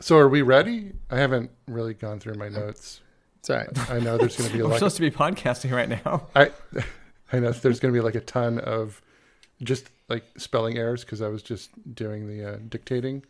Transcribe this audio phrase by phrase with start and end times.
[0.00, 0.92] So are we ready?
[1.10, 3.00] I haven't really gone through my notes.
[3.38, 3.90] It's all right.
[3.90, 6.26] I know there's going to be We're like supposed to be podcasting right now.
[6.34, 6.50] I
[7.32, 9.02] I know there's going to be like a ton of
[9.62, 13.24] just like spelling errors because I was just doing the uh, dictating,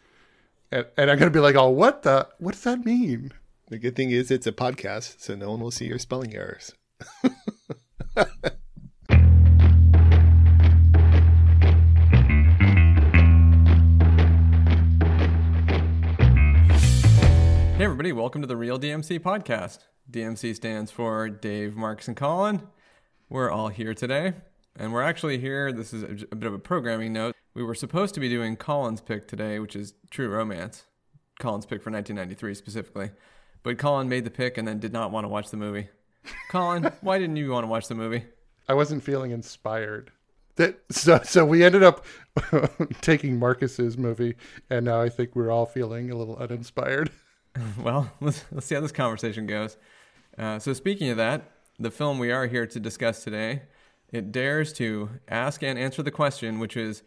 [0.70, 2.28] and, and I'm going to be like, oh, what the?
[2.38, 3.32] What does that mean?
[3.68, 6.72] The good thing is it's a podcast, so no one will see your spelling errors.
[18.06, 19.80] everybody, welcome to the Real DMC podcast.
[20.08, 22.62] DMC stands for Dave, Marcus, and Colin.
[23.28, 24.34] We're all here today,
[24.76, 25.72] and we're actually here.
[25.72, 27.34] This is a, a bit of a programming note.
[27.52, 30.84] We were supposed to be doing Colin's pick today, which is True Romance.
[31.40, 33.10] Colin's pick for 1993 specifically.
[33.64, 35.88] But Colin made the pick and then did not want to watch the movie.
[36.48, 38.22] Colin, why didn't you want to watch the movie?
[38.68, 40.12] I wasn't feeling inspired.
[40.54, 42.06] That so so we ended up
[43.00, 44.36] taking Marcus's movie,
[44.70, 47.10] and now I think we're all feeling a little uninspired.
[47.82, 49.76] Well, let's, let's see how this conversation goes.
[50.38, 53.62] Uh, so, speaking of that, the film we are here to discuss today,
[54.12, 57.02] it dares to ask and answer the question, which is,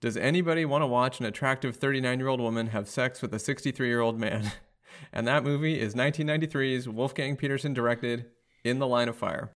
[0.00, 3.38] does anybody want to watch an attractive 39 year old woman have sex with a
[3.38, 4.52] 63 year old man?
[5.12, 8.26] And that movie is 1993's Wolfgang Petersen directed
[8.64, 9.52] In the Line of Fire.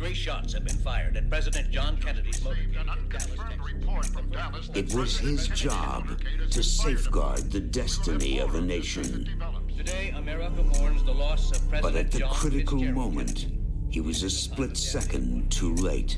[0.00, 4.70] Three shots have been fired at President John Kennedy's motor An unconfirmed report from Dallas
[4.72, 6.18] It was his job
[6.50, 9.28] to safeguard the destiny of a nation.
[9.76, 13.12] Today, America mourns the loss of President But at the John critical Fitzgerald.
[13.12, 13.48] moment,
[13.90, 16.16] he was a split second too late.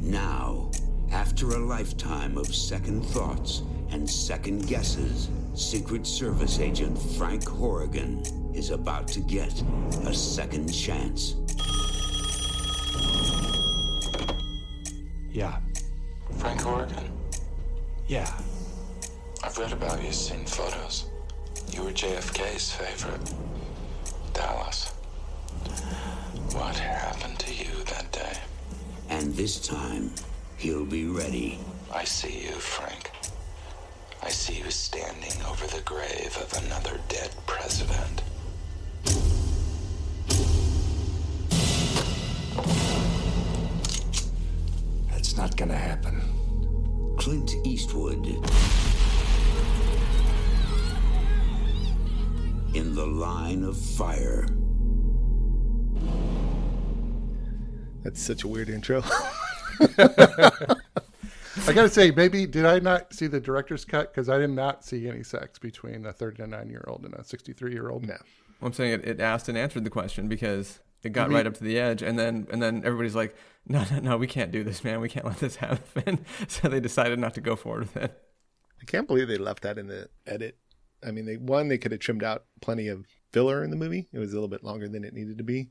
[0.00, 0.70] Now,
[1.10, 8.22] after a lifetime of second thoughts and second guesses, Secret Service agent Frank Horrigan
[8.54, 9.64] is about to get
[10.04, 11.34] a second chance.
[15.36, 15.58] Yeah,
[16.38, 17.12] Frank Horrigan,
[18.08, 18.40] yeah.
[19.44, 21.10] I've read about you, seen photos.
[21.70, 23.34] You were JFK's favorite.
[24.32, 24.94] Dallas.
[26.54, 28.38] What happened to you that day?
[29.10, 30.10] And this time,
[30.56, 31.58] he'll be ready.
[31.92, 33.10] I see you, Frank.
[34.22, 38.22] I see you standing over the grave of another dead president.
[45.36, 46.22] That's not gonna happen.
[47.18, 48.26] Clint Eastwood.
[52.74, 54.46] In the line of fire.
[58.02, 59.02] That's such a weird intro.
[59.98, 64.50] I got to say, maybe did I not see the director's cut because I did
[64.50, 68.06] not see any sex between a 39 year old and a 63 year old.
[68.06, 68.16] no.
[68.62, 71.54] I'm saying it, it asked and answered the question because it got mean- right up
[71.54, 73.36] to the edge, and then and then everybody's like,
[73.66, 75.00] no, no, no, we can't do this, man.
[75.00, 76.24] We can't let this happen.
[76.48, 78.22] so they decided not to go forward with it.
[78.80, 80.58] I can't believe they left that in the edit.
[81.06, 84.08] I mean, they one they could have trimmed out plenty of filler in the movie.
[84.12, 85.70] It was a little bit longer than it needed to be,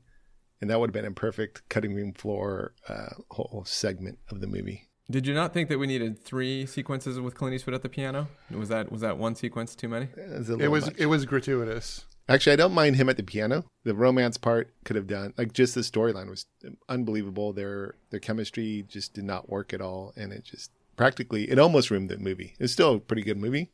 [0.60, 4.46] and that would have been a perfect cutting room floor uh, whole segment of the
[4.46, 4.88] movie.
[5.10, 8.26] Did you not think that we needed three sequences with Clint Eastwood at the piano?
[8.50, 10.08] Was that was that one sequence too many?
[10.16, 12.04] It was, It was it was gratuitous.
[12.28, 13.64] Actually, I don't mind him at the piano.
[13.84, 16.46] The romance part could have done like just the storyline was
[16.88, 17.52] unbelievable.
[17.52, 21.90] Their their chemistry just did not work at all, and it just practically it almost
[21.90, 22.54] ruined the movie.
[22.58, 23.70] It's still a pretty good movie,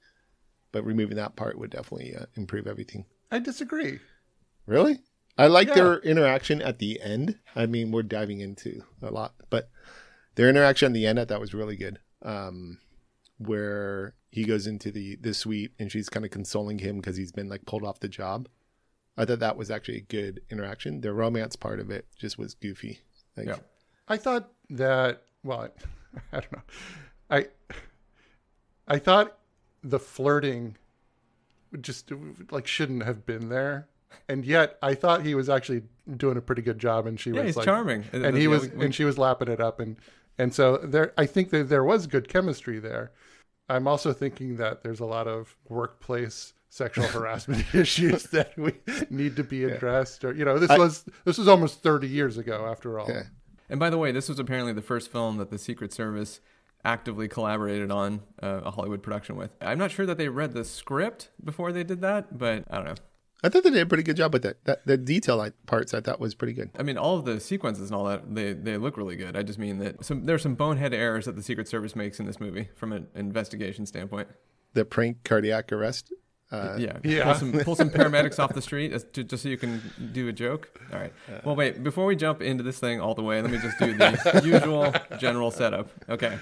[0.70, 3.06] but removing that part would definitely uh, improve everything.
[3.30, 4.00] I disagree.
[4.66, 4.98] Really,
[5.38, 5.74] I like Yeah.
[5.74, 7.38] their interaction at the end.
[7.56, 9.70] I mean, we're diving into a lot, but
[10.34, 12.00] their interaction at the end I thought was really good.
[12.20, 12.78] Um,
[13.46, 17.32] where he goes into the the suite and she's kind of consoling him because he's
[17.32, 18.48] been like pulled off the job.
[19.16, 21.00] I thought that was actually a good interaction.
[21.02, 23.00] The romance part of it just was goofy.
[23.36, 23.56] Like, Yeah.
[24.08, 25.68] I thought that well, I,
[26.36, 26.62] I don't know.
[27.30, 27.46] I
[28.88, 29.38] I thought
[29.82, 30.76] the flirting
[31.80, 32.10] just
[32.50, 33.88] like shouldn't have been there.
[34.28, 35.82] And yet I thought he was actually
[36.16, 38.04] doing a pretty good job and she Yeah, was he's like charming.
[38.12, 39.96] And he was we- we- and she was lapping it up and
[40.38, 43.12] and so there I think that there was good chemistry there.
[43.72, 48.74] I'm also thinking that there's a lot of workplace sexual harassment issues that we
[49.10, 52.66] need to be addressed or you know this was this was almost 30 years ago
[52.70, 53.08] after all.
[53.08, 53.24] Yeah.
[53.68, 56.40] And by the way, this was apparently the first film that the Secret Service
[56.84, 59.50] actively collaborated on uh, a Hollywood production with.
[59.60, 62.84] I'm not sure that they read the script before they did that, but I don't
[62.86, 62.94] know.
[63.42, 64.64] I thought they did a pretty good job with that.
[64.64, 66.70] That the detail like, parts I thought was pretty good.
[66.78, 69.36] I mean, all of the sequences and all that, they, they look really good.
[69.36, 72.26] I just mean that some there's some bonehead errors that the Secret Service makes in
[72.26, 74.28] this movie from an investigation standpoint.
[74.74, 76.12] The prank cardiac arrest.
[76.52, 77.24] Uh, yeah, yeah.
[77.24, 79.80] Pull some, pull some paramedics off the street as to, just so you can
[80.12, 80.78] do a joke.
[80.92, 81.12] All right.
[81.44, 81.82] Well, wait.
[81.82, 84.92] Before we jump into this thing all the way, let me just do the usual
[85.18, 85.88] general setup.
[86.10, 86.38] Okay.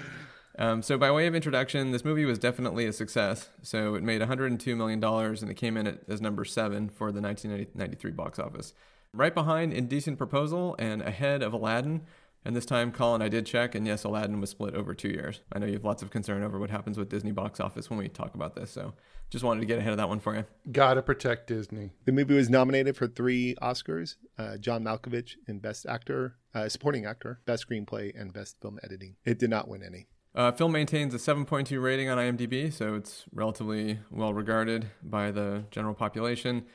[0.61, 3.49] Um, so, by way of introduction, this movie was definitely a success.
[3.63, 7.19] So, it made $102 million and it came in at, as number seven for the
[7.19, 8.75] 1993 box office.
[9.11, 12.01] Right behind Indecent Proposal and ahead of Aladdin.
[12.45, 15.41] And this time, Colin, I did check, and yes, Aladdin was split over two years.
[15.51, 17.97] I know you have lots of concern over what happens with Disney box office when
[17.97, 18.69] we talk about this.
[18.69, 18.93] So,
[19.31, 20.45] just wanted to get ahead of that one for you.
[20.71, 21.89] Gotta protect Disney.
[22.05, 27.05] The movie was nominated for three Oscars: uh, John Malkovich in Best Actor, uh, Supporting
[27.05, 29.15] Actor, Best Screenplay, and Best Film Editing.
[29.25, 30.07] It did not win any.
[30.33, 35.65] Uh, film maintains a 7.2 rating on IMDb, so it's relatively well regarded by the
[35.71, 36.65] general population.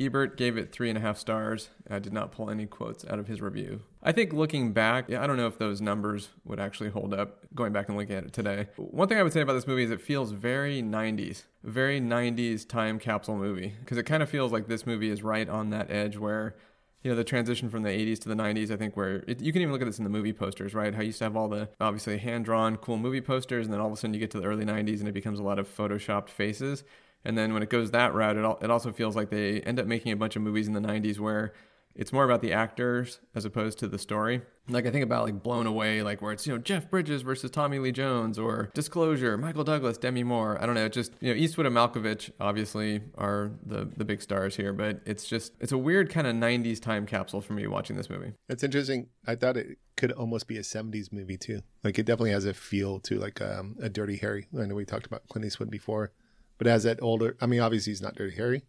[0.00, 1.70] Ebert gave it three and a half stars.
[1.88, 3.82] I did not pull any quotes out of his review.
[4.02, 7.72] I think looking back, I don't know if those numbers would actually hold up going
[7.72, 8.66] back and looking at it today.
[8.76, 12.66] One thing I would say about this movie is it feels very 90s, very 90s
[12.68, 15.88] time capsule movie, because it kind of feels like this movie is right on that
[15.92, 16.56] edge where
[17.04, 19.52] you know the transition from the 80s to the 90s i think where it, you
[19.52, 20.94] can even look at this in the movie posters right?
[20.94, 23.80] How you used to have all the obviously hand drawn cool movie posters and then
[23.80, 25.58] all of a sudden you get to the early 90s and it becomes a lot
[25.58, 26.84] of photoshopped faces.
[27.24, 29.80] And then when it goes that route it, all, it also feels like they end
[29.80, 31.54] up making a bunch of movies in the 90s where
[31.94, 34.42] it's more about the actors as opposed to the story.
[34.68, 37.50] Like I think about like Blown Away, like where it's you know Jeff Bridges versus
[37.50, 40.60] Tommy Lee Jones, or Disclosure, Michael Douglas, Demi Moore.
[40.60, 44.56] I don't know, just you know Eastwood and Malkovich obviously are the the big stars
[44.56, 47.96] here, but it's just it's a weird kind of '90s time capsule for me watching
[47.96, 48.32] this movie.
[48.48, 49.08] It's interesting.
[49.26, 51.60] I thought it could almost be a '70s movie too.
[51.82, 54.46] Like it definitely has a feel to like um, a Dirty Harry.
[54.58, 56.12] I know we talked about Clint Eastwood before,
[56.56, 57.36] but as that older.
[57.38, 58.62] I mean, obviously he's not Dirty Harry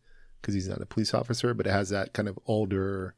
[0.45, 3.15] because he's not a police officer, but it has that kind of older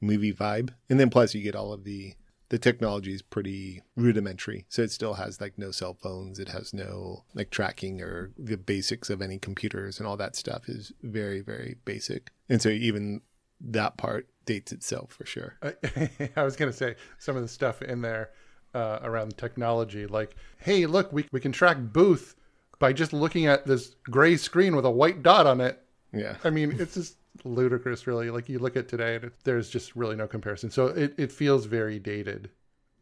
[0.00, 0.70] movie vibe.
[0.88, 2.14] And then plus you get all of the
[2.48, 4.66] the technology is pretty rudimentary.
[4.68, 6.38] So it still has like no cell phones.
[6.38, 10.68] It has no like tracking or the basics of any computers and all that stuff
[10.68, 12.30] is very, very basic.
[12.50, 13.22] And so even
[13.60, 15.56] that part dates itself for sure.
[15.62, 18.30] I, I was going to say some of the stuff in there
[18.74, 22.34] uh, around technology, like, hey, look, we, we can track Booth
[22.78, 25.81] by just looking at this gray screen with a white dot on it.
[26.12, 26.36] Yeah.
[26.44, 28.30] I mean, it's just ludicrous, really.
[28.30, 30.70] Like you look at today, and it, there's just really no comparison.
[30.70, 32.50] So it, it feels very dated,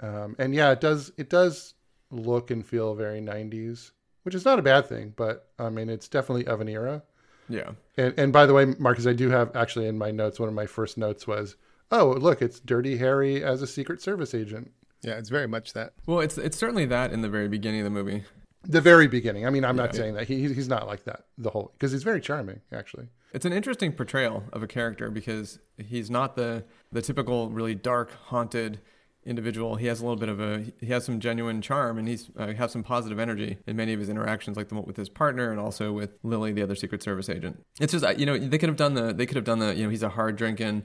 [0.01, 1.75] um, and yeah, it does it does
[2.11, 3.93] look and feel very 90s,
[4.23, 5.13] which is not a bad thing.
[5.17, 7.03] But I mean, it's definitely of an era.
[7.49, 7.73] Yeah.
[7.97, 10.39] And and by the way, Marcus, I do have actually in my notes.
[10.39, 11.57] One of my first notes was,
[11.91, 14.71] "Oh, look, it's Dirty Harry as a Secret Service agent."
[15.03, 15.95] Yeah, it's very much that.
[16.07, 18.25] Well, it's it's certainly that in the very beginning of the movie.
[18.65, 19.47] The very beginning.
[19.47, 22.03] I mean, I'm not saying that he he's not like that the whole because he's
[22.03, 23.09] very charming actually.
[23.33, 28.13] It's an interesting portrayal of a character because he's not the the typical really dark,
[28.27, 28.81] haunted
[29.25, 29.77] individual.
[29.77, 32.53] He has a little bit of a he has some genuine charm and he's uh,
[32.55, 35.51] has some positive energy in many of his interactions, like the one with his partner
[35.51, 37.63] and also with Lily, the other Secret Service agent.
[37.81, 39.75] It's just uh, you know they could have done the they could have done the
[39.75, 40.85] you know he's a hard drinking,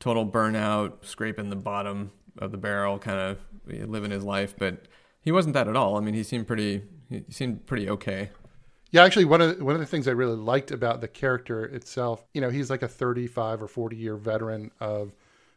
[0.00, 3.38] total burnout, scraping the bottom of the barrel, kind of
[3.88, 4.88] living his life, but
[5.24, 5.96] he wasn't that at all.
[5.96, 8.30] I mean, he seemed pretty he seemed pretty okay.
[8.90, 11.64] Yeah, actually, one of the, one of the things I really liked about the character
[11.64, 15.12] itself, you know, he's like a 35 or 40 year veteran of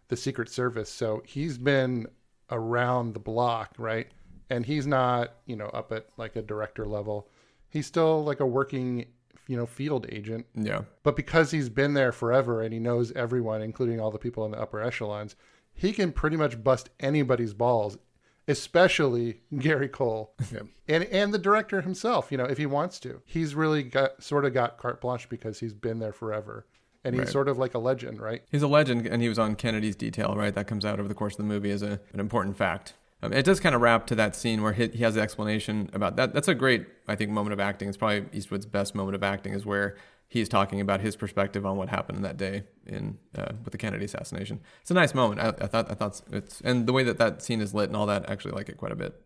[0.07, 2.07] the Secret Service, so he's been
[2.49, 4.07] around the block, right?
[4.49, 7.27] And he's not, you know, up at like a director level.
[7.69, 9.05] He's still like a working,
[9.47, 10.45] you know, field agent.
[10.55, 10.83] Yeah.
[11.03, 14.51] But because he's been there forever and he knows everyone, including all the people in
[14.51, 15.35] the upper echelons,
[15.73, 17.97] he can pretty much bust anybody's balls
[18.47, 20.61] especially Gary Cole Yeah.
[20.87, 22.31] and and the director himself.
[22.31, 25.59] You know, if he wants to, he's really got sort of got carte blanche because
[25.59, 26.65] he's been there forever,
[27.03, 27.29] and he's Right.
[27.29, 28.41] sort of like a legend, right?
[28.51, 30.53] He's a legend, and he was on Kennedy's detail, right?
[30.53, 32.93] That comes out over the course of the movie as a, an important fact.
[33.23, 35.89] Um, it does kind of wrap to that scene where he, he has the explanation
[35.93, 36.33] about that.
[36.35, 37.87] That's a great, I think, moment of acting.
[37.89, 39.95] It's probably Eastwood's best moment of acting is where
[40.27, 44.05] he's talking about his perspective on what happened that day in uh, with the Kennedy
[44.05, 44.59] assassination.
[44.81, 45.41] It's a nice moment.
[45.41, 45.89] I, I thought.
[45.89, 48.29] I thought it's and the way that that scene is lit and all that.
[48.29, 49.19] I actually like it quite a bit.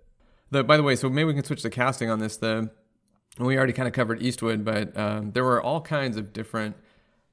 [0.51, 2.37] The, by the way, so maybe we can switch to casting on this.
[2.37, 2.69] The
[3.39, 6.75] we already kind of covered Eastwood, but um, there were all kinds of different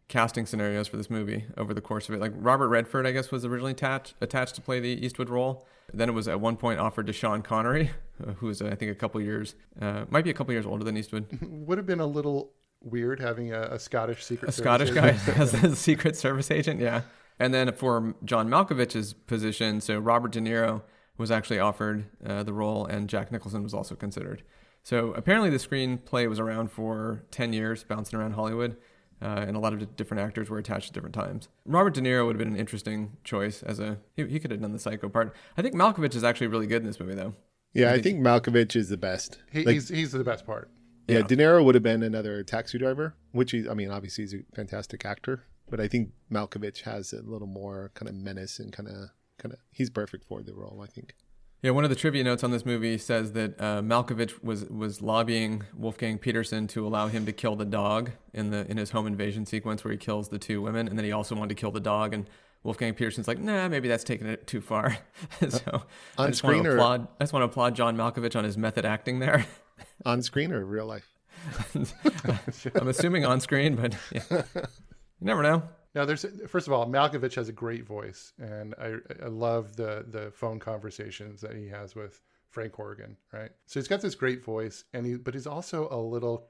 [0.07, 2.21] casting scenarios for this movie over the course of it.
[2.21, 5.67] Like Robert Redford, I guess, was originally attached attached to play the Eastwood role.
[5.93, 7.91] Then it was at one point offered to Sean Connery,
[8.37, 10.97] who was I think a couple years, uh, might be a couple years older than
[10.97, 11.27] Eastwood.
[11.43, 15.33] Would have been a little weird having a, a Scottish secret a Service Scottish guy
[15.37, 16.81] as a Secret Service agent.
[16.81, 17.03] Yeah.
[17.39, 20.83] And then for John Malkovich's position, so Robert De Niro
[21.17, 24.43] was actually offered uh, the role, and Jack Nicholson was also considered.
[24.83, 28.77] So apparently, the screenplay was around for 10 years, bouncing around Hollywood,
[29.21, 31.49] uh, and a lot of different actors were attached at different times.
[31.67, 33.99] Robert De Niro would have been an interesting choice as a.
[34.17, 35.35] He, he could have done the psycho part.
[35.57, 37.35] I think Malkovich is actually really good in this movie, though.
[37.75, 39.39] Yeah, I think Malkovich is the best.
[39.53, 40.71] He, Like, he's he's the best part.
[41.09, 41.25] Yeah, yeah.
[41.27, 44.39] De Niro would have been another taxi driver, which is, I mean, obviously he's a
[44.55, 48.89] fantastic actor, but I think Malkovich has a little more kind of menace and kind
[48.89, 51.15] of, kind of, he's perfect for the role, I think.
[51.63, 55.03] Yeah, one of the trivia notes on this movie says that uh, Malkovich was was
[55.03, 59.09] lobbying Wolfgang Petersen to allow him to kill the dog in the in his home
[59.09, 61.73] invasion sequence where he kills the two women, and then he also wanted to kill
[61.73, 62.15] the dog.
[62.15, 62.31] And
[62.63, 64.99] Wolfgang Petersen's like, nah, maybe that's taking it too far.
[65.49, 65.83] so
[66.17, 68.45] I On just want screen to or- I just want to applaud John Malkovich on
[68.45, 69.45] his method acting there.
[70.05, 71.09] On screen or real life?
[72.75, 74.43] I'm assuming on screen, but yeah.
[74.53, 74.63] you
[75.21, 75.63] never know.
[75.95, 80.05] Now, there's first of all, Malkovich has a great voice, and I, I love the
[80.09, 82.21] the phone conversations that he has with
[82.51, 83.17] Frank Horrigan.
[83.33, 86.49] Right, so he's got this great voice, and he but he's also a little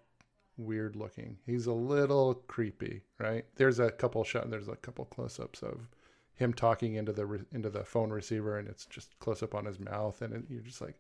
[0.56, 1.38] weird looking.
[1.46, 3.02] He's a little creepy.
[3.18, 5.88] Right, there's a couple shot, there's a couple close ups of
[6.34, 9.64] him talking into the re, into the phone receiver, and it's just close up on
[9.64, 10.98] his mouth, and it, you're just like,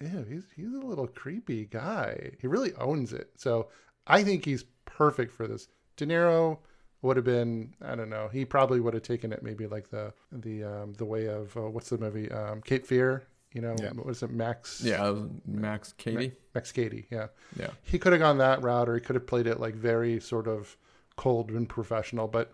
[0.00, 2.30] ew, he's he's a little creepy guy.
[2.40, 3.30] He really owns it.
[3.36, 3.68] So
[4.06, 5.68] I think he's perfect for this.
[5.96, 6.58] De Niro
[7.02, 8.28] would have been I don't know.
[8.32, 11.62] He probably would have taken it maybe like the the um, the way of uh,
[11.70, 13.24] what's the movie um, Cape Fear.
[13.54, 13.92] You know, Yeah.
[13.92, 14.82] what was it Max?
[14.84, 16.32] Yeah, was Max Katie.
[16.54, 17.06] Max Cady.
[17.10, 17.28] Yeah,
[17.58, 17.70] Yeah.
[17.82, 20.46] he could have gone that route, or he could have played it like very sort
[20.46, 20.76] of
[21.16, 22.28] cold and professional.
[22.28, 22.52] But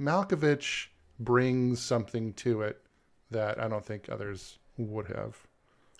[0.00, 0.88] Malkovich
[1.18, 2.80] brings something to it
[3.30, 5.36] that I don't think others would have.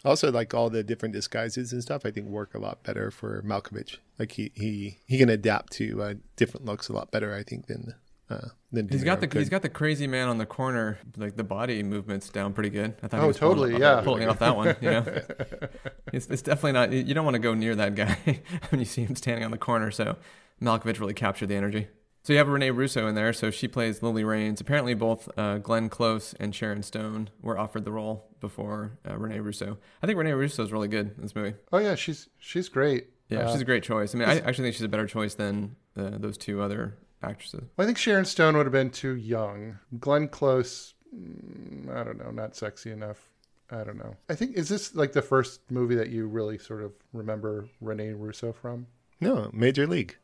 [0.05, 3.41] Also, like all the different disguises and stuff, I think work a lot better for
[3.43, 3.99] Malkovich.
[4.19, 7.67] Like he he he can adapt to uh, different looks a lot better, I think,
[7.67, 7.95] than
[8.29, 9.39] uh, than He's De got the could.
[9.41, 12.95] he's got the crazy man on the corner, like the body movements down pretty good.
[13.03, 14.01] I thought Oh, he was pulling totally, off- yeah.
[14.03, 14.75] pulling off that one.
[14.81, 15.05] You know,
[16.13, 16.93] it's, it's definitely not.
[16.93, 18.17] You don't want to go near that guy
[18.71, 19.91] when you see him standing on the corner.
[19.91, 20.17] So
[20.61, 21.89] Malkovich really captured the energy.
[22.25, 23.33] So you have Rene Russo in there.
[23.33, 24.61] So she plays Lily Rains.
[24.61, 29.41] Apparently, both uh, Glenn Close and Sharon Stone were offered the role before uh, Rene
[29.41, 29.79] Russo.
[30.03, 31.55] I think Rene Russo is really good in this movie.
[31.73, 33.09] Oh yeah, she's she's great.
[33.29, 34.15] Yeah, Uh, she's a great choice.
[34.15, 37.65] I mean, I actually think she's a better choice than uh, those two other actresses.
[37.79, 39.79] I think Sharon Stone would have been too young.
[39.99, 43.29] Glenn Close, mm, I don't know, not sexy enough.
[43.71, 44.17] I don't know.
[44.29, 48.13] I think is this like the first movie that you really sort of remember Rene
[48.13, 48.87] Russo from?
[49.21, 50.17] no Major League.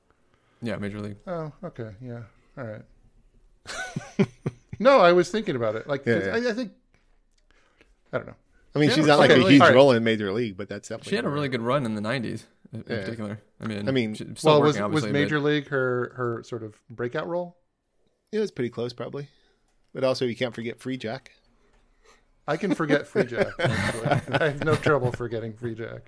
[0.62, 1.17] Yeah, Major League.
[1.27, 2.23] Oh, okay, yeah,
[2.57, 2.83] all right.
[4.79, 5.87] no, I was thinking about it.
[5.87, 6.35] Like, Yeah, yeah.
[6.35, 6.73] I, I think
[8.12, 8.35] I don't know.
[8.75, 9.75] I mean, She she's not like a huge all right.
[9.75, 11.11] role in Major League, but that's definitely.
[11.11, 13.00] She had a really good run in the '90s, in Yeah.
[13.00, 13.41] particular.
[13.61, 16.43] I mean, I mean, still well, was working, was obviously, Major but- League her her
[16.43, 17.57] sort of breakout role?
[18.33, 19.29] It was pretty close, probably.
[19.95, 21.29] But also, you can't forget Freejack.
[22.49, 23.52] I can forget Freejack.
[23.61, 24.35] Actually.
[24.40, 26.00] I have no trouble forgetting Freejack.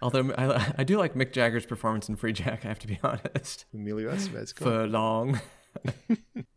[0.00, 3.64] Although I, I do like Mick Jagger's performance in Freejack, I have to be honest.
[3.74, 4.54] Emilio Estevez.
[4.54, 4.68] cool.
[4.68, 5.40] For long.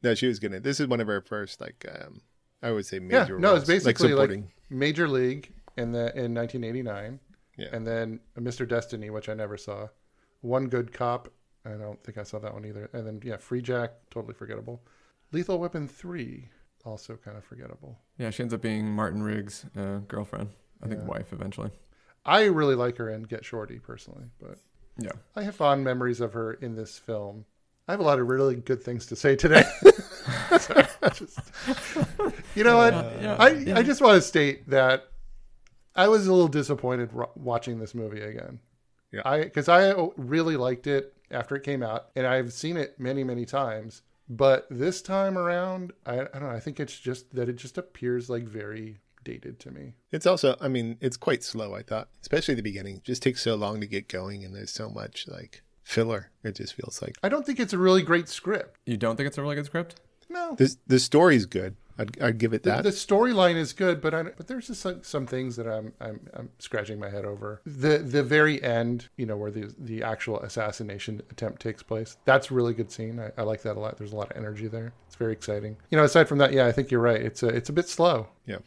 [0.01, 0.53] No, she was good.
[0.53, 0.61] in.
[0.63, 2.21] This is one of her first, like, um,
[2.63, 3.37] I would say Yeah, major.
[3.39, 4.51] no, it's basically like, supporting.
[4.69, 7.19] Major League in the in 1989,
[7.57, 7.67] Yeah.
[7.73, 8.65] and then Mr.
[8.67, 9.87] Destiny, which I never saw.
[10.41, 11.27] One Good Cop,
[11.65, 12.89] I don't think I saw that one either.
[12.93, 14.81] And then yeah, Freejack, totally forgettable.
[15.33, 16.47] Lethal Weapon three,
[16.85, 17.97] also kind of forgettable.
[18.17, 20.49] Yeah, she ends up being Martin Riggs' uh, girlfriend.
[20.83, 21.07] I think Yeah.
[21.07, 21.71] wife eventually.
[22.25, 24.57] I really like her in Get Shorty personally, but
[24.97, 25.11] Yeah.
[25.35, 27.45] I have fond memories of her in this film.
[27.87, 29.63] I have a lot of really good things to say today.
[31.13, 31.39] Just-
[32.55, 32.93] you know what?
[33.21, 33.77] yeah, I, yeah.
[33.77, 35.07] I just want to state that
[35.95, 38.59] I was a little disappointed ro- watching this movie again.
[39.11, 39.21] Yeah.
[39.25, 43.23] I because I really liked it after it came out, and I've seen it many
[43.23, 44.01] many times.
[44.29, 46.49] But this time around, I, I don't know.
[46.49, 49.95] I think it's just that it just appears like very dated to me.
[50.11, 51.73] It's also, I mean, it's quite slow.
[51.73, 54.71] I thought, especially the beginning, it just takes so long to get going, and there's
[54.71, 56.29] so much like filler.
[56.43, 58.77] It just feels like I don't think it's a really great script.
[58.85, 59.99] You don't think it's a really good script?
[60.29, 60.77] No, this.
[60.85, 61.75] The story's good.
[61.99, 62.83] I'd, I'd give it that.
[62.83, 66.19] the storyline is good, but I, but there's just some, some things that I'm, I'm
[66.33, 67.61] I'm scratching my head over.
[67.65, 72.17] The the very end, you know, where the the actual assassination attempt takes place.
[72.25, 73.19] That's a really good scene.
[73.19, 73.97] I, I like that a lot.
[73.97, 74.93] There's a lot of energy there.
[75.07, 75.75] It's very exciting.
[75.91, 77.21] You know, aside from that, yeah, I think you're right.
[77.21, 78.59] It's a it's a bit slow, yeah.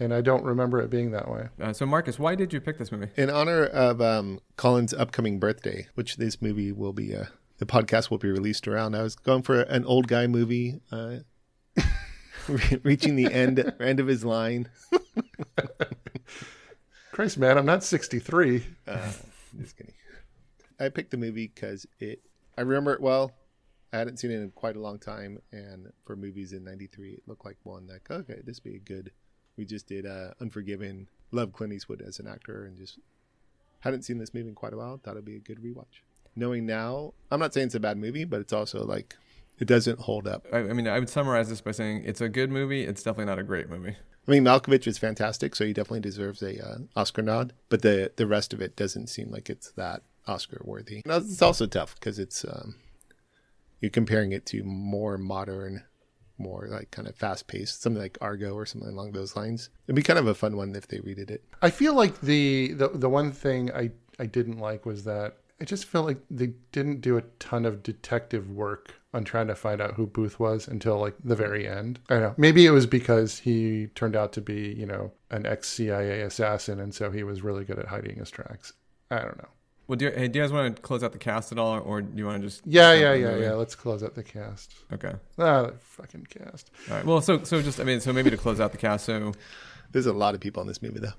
[0.00, 1.48] and I don't remember it being that way.
[1.60, 3.08] Uh, so, Marcus, why did you pick this movie?
[3.16, 7.26] In honor of um, Colin's upcoming birthday, which this movie will be, uh,
[7.58, 8.94] the podcast will be released around.
[8.94, 11.16] I was going for an old guy movie, uh,
[11.76, 11.84] re-
[12.82, 14.68] reaching the end end of his line.
[17.12, 18.64] Christ, man, I'm not 63.
[18.86, 19.12] Uh,
[19.60, 19.92] just kidding.
[20.80, 22.22] I picked the movie because it.
[22.56, 23.32] I remember it well.
[23.92, 27.22] I hadn't seen it in quite a long time, and for movies in '93, it
[27.26, 29.12] looked like one that okay, this would be a good.
[29.56, 31.08] We just did uh, Unforgiven.
[31.30, 32.98] Love Clint Eastwood as an actor, and just
[33.80, 34.98] hadn't seen this movie in quite a while.
[34.98, 36.00] Thought it'd be a good rewatch.
[36.34, 39.16] Knowing now, I'm not saying it's a bad movie, but it's also like
[39.58, 40.46] it doesn't hold up.
[40.52, 42.84] I, I mean, I would summarize this by saying it's a good movie.
[42.84, 43.96] It's definitely not a great movie.
[44.26, 47.52] I mean, Malkovich is fantastic, so he definitely deserves a uh, Oscar nod.
[47.68, 51.02] But the the rest of it doesn't seem like it's that Oscar worthy.
[51.04, 52.76] It's also tough because it's um,
[53.80, 55.84] you're comparing it to more modern
[56.38, 59.70] more like kind of fast paced, something like Argo or something along those lines.
[59.86, 61.44] It'd be kind of a fun one if they redid it.
[61.60, 65.64] I feel like the, the the one thing I I didn't like was that I
[65.64, 69.80] just felt like they didn't do a ton of detective work on trying to find
[69.80, 72.00] out who Booth was until like the very end.
[72.10, 72.34] I don't know.
[72.36, 76.80] Maybe it was because he turned out to be, you know, an ex CIA assassin
[76.80, 78.72] and so he was really good at hiding his tracks.
[79.08, 79.48] I don't know.
[79.86, 81.78] Well, do you, hey, do you guys want to close out the cast at all,
[81.80, 82.62] or do you want to just?
[82.66, 83.44] Yeah, yeah, yeah, movie?
[83.44, 83.52] yeah.
[83.52, 84.74] Let's close out the cast.
[84.92, 85.12] Okay.
[85.38, 86.70] Ah, the fucking cast.
[86.88, 87.04] All right.
[87.04, 89.32] Well, so so just I mean, so maybe to close out the cast, so
[89.92, 91.12] There's a lot of people in this movie though.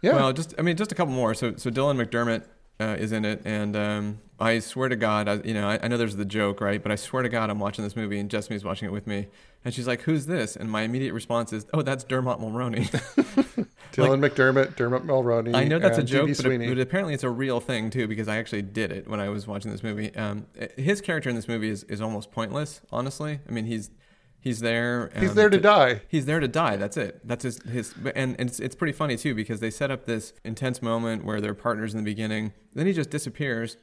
[0.00, 0.16] Yeah.
[0.16, 1.34] Well, just I mean, just a couple more.
[1.34, 2.44] So so Dylan McDermott
[2.80, 5.88] uh, is in it, and um, I swear to God, I, you know, I, I
[5.88, 6.82] know there's the joke, right?
[6.82, 9.28] But I swear to God, I'm watching this movie, and Jessamine's watching it with me,
[9.64, 12.90] and she's like, "Who's this?" And my immediate response is, "Oh, that's Dermot Mulroney."
[13.94, 15.54] Dylan McDermott, Dermot Mulroney.
[15.54, 16.68] I know that's a joke, but, Sweeney.
[16.68, 19.46] but apparently it's a real thing too, because I actually did it when I was
[19.46, 20.14] watching this movie.
[20.16, 23.38] Um, his character in this movie is, is almost pointless, honestly.
[23.48, 23.90] I mean, he's
[24.44, 25.10] he's there.
[25.18, 26.02] He's um, there to die.
[26.06, 26.76] He's there to die.
[26.76, 27.26] That's it.
[27.26, 30.34] That's his his and, and it's it's pretty funny too because they set up this
[30.44, 32.52] intense moment where they're partners in the beginning.
[32.74, 33.78] Then he just disappears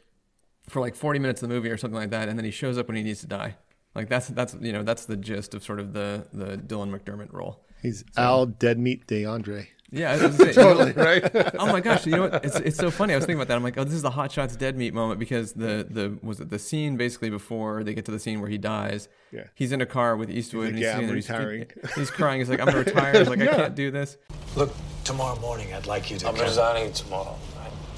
[0.69, 2.77] for like 40 minutes of the movie or something like that, and then he shows
[2.77, 3.57] up when he needs to die.
[3.95, 7.33] Like that's that's you know that's the gist of sort of the the Dylan McDermott
[7.33, 7.65] role.
[7.81, 9.67] He's Al Dead Meat DeAndre.
[9.93, 11.29] Yeah, I was gonna totally right.
[11.59, 12.45] oh my gosh, you know what?
[12.45, 13.13] It's it's so funny.
[13.13, 13.57] I was thinking about that.
[13.57, 16.39] I'm like, oh, this is the Hot Shots Dead Meat moment because the the was
[16.39, 19.09] it the scene basically before they get to the scene where he dies.
[19.33, 19.43] Yeah.
[19.53, 22.11] He's in a car with Eastwood He's like, and he's "Yeah, I'm retiring." He's, he's
[22.11, 22.39] crying.
[22.39, 23.17] He's like, I'm gonna retire.
[23.19, 24.17] He's like, I can't do this.
[24.55, 27.37] Look, tomorrow morning I'd like you to I'm come- resigning tomorrow.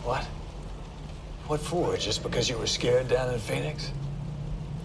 [0.04, 0.24] What?
[1.48, 1.96] What for?
[1.98, 3.92] Just because you were scared down in Phoenix?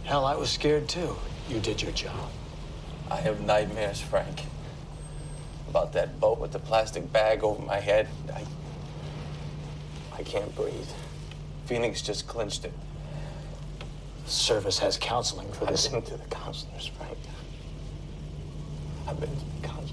[0.05, 1.17] Hell, I was scared too.
[1.49, 2.31] You did your job.
[3.11, 4.43] I have nightmares, Frank.
[5.69, 8.09] About that boat with the plastic bag over my head.
[8.35, 8.45] I.
[10.17, 10.89] I can't breathe.
[11.67, 12.73] Phoenix just clinched it.
[14.25, 15.89] The service has counseling for I've this.
[15.89, 17.17] been to the counselors, Frank.
[19.07, 19.93] I've been to the counselors.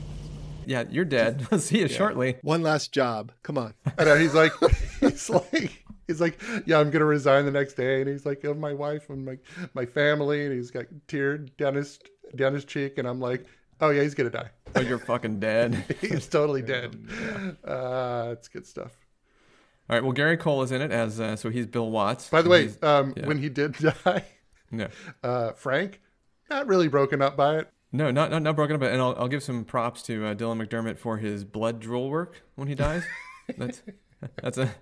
[0.66, 1.48] Yeah, you're dead.
[1.52, 2.38] I'll See you shortly.
[2.42, 3.32] One last job.
[3.44, 3.74] Come on.
[3.98, 4.52] I know he's like,
[5.00, 8.54] he's like, he's like, yeah, I'm gonna resign the next day, and he's like, oh,
[8.54, 9.38] my wife and my
[9.74, 12.00] my family, and he's got tear down his
[12.36, 13.46] down his cheek, and I'm like,
[13.80, 14.50] oh yeah, he's gonna die.
[14.74, 15.84] Oh, you're fucking dead.
[16.02, 16.96] He's totally dead.
[17.64, 18.92] Uh, it's good stuff.
[19.90, 20.04] All right.
[20.04, 22.30] Well, Gary Cole is in it as uh, so he's Bill Watts.
[22.30, 23.28] By the way, um, yeah.
[23.28, 23.74] when he did
[24.04, 24.26] die,
[24.72, 24.88] no,
[25.24, 26.02] uh, Frank,
[26.50, 27.70] not really broken up by it.
[27.92, 28.82] no, not not, not broken up.
[28.82, 32.42] And I'll, I'll give some props to uh, Dylan McDermott for his blood drool work
[32.56, 33.04] when he dies.
[33.58, 33.84] that's
[34.42, 34.74] that's a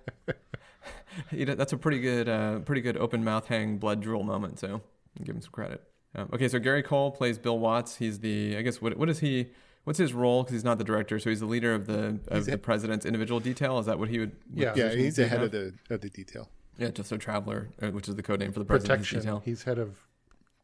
[1.30, 4.58] that's a pretty good uh, pretty good open mouth hang blood drool moment.
[4.58, 4.80] So
[5.22, 5.82] give him some credit.
[6.14, 7.96] Um, okay, so Gary Cole plays Bill Watts.
[7.96, 9.50] He's the I guess what what is he?
[9.84, 10.42] What's his role?
[10.42, 12.58] Because he's not the director, so he's the leader of the of He's the a-
[12.58, 13.78] president's individual detail.
[13.78, 14.32] Is that what he would?
[14.50, 14.72] what Yeah.
[14.74, 16.48] Yeah, he's would the head of the of the detail.
[16.78, 19.18] Yeah, just so traveler, uh, which is the code name for the president's Protection.
[19.20, 19.42] detail.
[19.44, 19.96] He's head of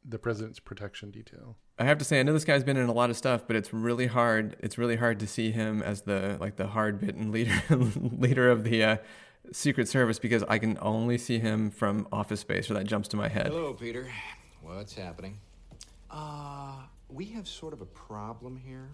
[0.04, 1.56] the president's protection detail.
[1.78, 3.54] I have to say, I know this guy's been in a lot of stuff, but
[3.54, 4.56] it's really hard.
[4.60, 8.64] It's really hard to see him as the like the hard bitten leader leader of
[8.64, 8.96] the uh,
[9.52, 13.16] Secret Service because I can only see him from Office Space, or that jumps to
[13.16, 13.48] my head.
[13.48, 14.08] Hello, Peter.
[14.62, 15.38] What's happening?
[16.10, 18.90] Uh, we have sort of a problem here.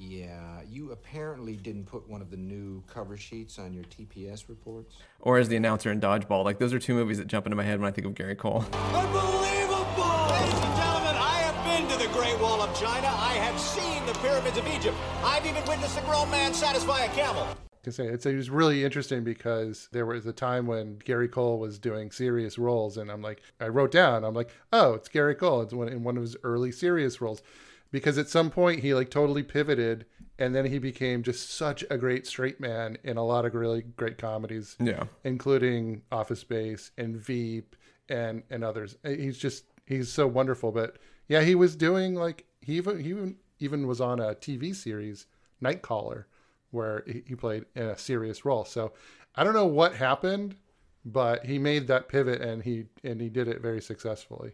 [0.00, 4.94] Yeah, you apparently didn't put one of the new cover sheets on your TPS reports.
[5.18, 6.44] Or as the announcer in Dodgeball.
[6.44, 8.36] Like those are two movies that jump into my head when I think of Gary
[8.36, 8.64] Cole.
[8.72, 10.28] Unbelievable!
[10.30, 13.08] Ladies and gentlemen, I have been to the Great Wall of China.
[13.08, 14.96] I have seen the pyramids of Egypt.
[15.24, 17.48] I've even witnessed a grown man satisfy a camel.
[17.82, 21.58] can say it's it was really interesting because there was a time when Gary Cole
[21.58, 25.34] was doing serious roles, and I'm like, I wrote down, I'm like, oh, it's Gary
[25.34, 25.62] Cole.
[25.62, 27.42] It's one in one of his early serious roles,
[27.90, 30.06] because at some point he like totally pivoted,
[30.38, 33.82] and then he became just such a great straight man in a lot of really
[33.82, 35.04] great comedies, Yeah.
[35.24, 37.76] including Office Space and Veep
[38.08, 38.96] and and others.
[39.04, 40.72] Uh, he's just he's so wonderful.
[40.72, 40.96] But
[41.28, 45.26] yeah, he was doing like he even he even, even was on a TV series,
[45.62, 46.24] Nightcaller,
[46.70, 48.64] where he he played in a serious role.
[48.64, 48.92] So
[49.34, 50.56] I don't know what happened,
[51.04, 54.52] but he made that pivot and he and he did it very successfully.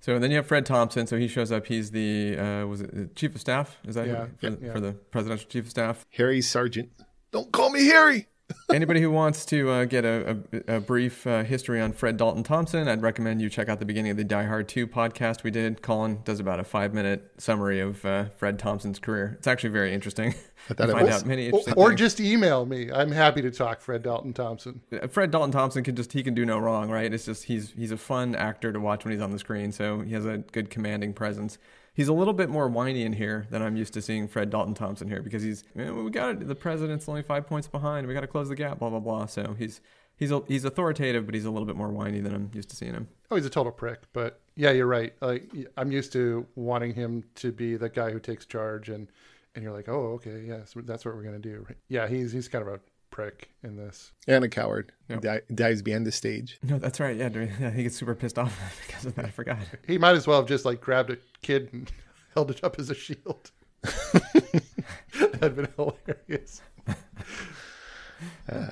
[0.00, 1.06] So then you have Fred Thompson.
[1.06, 1.66] So he shows up.
[1.66, 3.76] He's the uh, was it the chief of staff?
[3.86, 4.72] Is that Yeah, who- for, yeah.
[4.72, 6.06] for the presidential chief of staff?
[6.10, 6.90] Harry Sargent.
[7.32, 8.28] Don't call me Harry.
[8.72, 12.42] Anybody who wants to uh, get a, a, a brief uh, history on Fred Dalton
[12.42, 15.50] Thompson, I'd recommend you check out the beginning of the Die Hard 2 podcast we
[15.50, 15.82] did.
[15.82, 19.34] Colin does about a five minute summary of uh, Fred Thompson's career.
[19.38, 20.34] It's actually very interesting.
[20.68, 21.14] thought You it find was.
[21.22, 21.98] out many Or, interesting or things.
[22.00, 22.90] just email me.
[22.92, 24.80] I'm happy to talk Fred Dalton Thompson.
[24.92, 27.12] Uh, Fred Dalton Thompson can just he can do no wrong, right?
[27.12, 30.00] It's just he's he's a fun actor to watch when he's on the screen, so
[30.00, 31.58] he has a good commanding presence.
[31.96, 34.74] He's a little bit more whiny in here than I'm used to seeing Fred Dalton
[34.74, 36.46] Thompson here because he's "Eh, we got it.
[36.46, 38.06] The president's only five points behind.
[38.06, 38.80] We got to close the gap.
[38.80, 39.24] Blah blah blah.
[39.24, 39.80] So he's
[40.14, 42.92] he's he's authoritative, but he's a little bit more whiny than I'm used to seeing
[42.92, 43.08] him.
[43.30, 44.00] Oh, he's a total prick.
[44.12, 45.14] But yeah, you're right.
[45.22, 49.08] Like I'm used to wanting him to be the guy who takes charge, and
[49.54, 51.66] and you're like, oh, okay, yeah, so that's what we're gonna do.
[51.88, 52.80] Yeah, he's he's kind of a
[53.16, 54.12] prick in this.
[54.28, 54.92] And a coward.
[55.08, 55.22] Yep.
[55.22, 56.58] Di- dives behind the stage.
[56.62, 57.16] No, that's right.
[57.16, 57.30] Yeah,
[57.70, 58.54] he gets super pissed off
[58.86, 59.24] because of that.
[59.24, 59.56] I forgot.
[59.86, 61.90] He might as well have just like grabbed a kid and
[62.34, 63.52] held it up as a shield.
[63.82, 66.60] That'd been hilarious.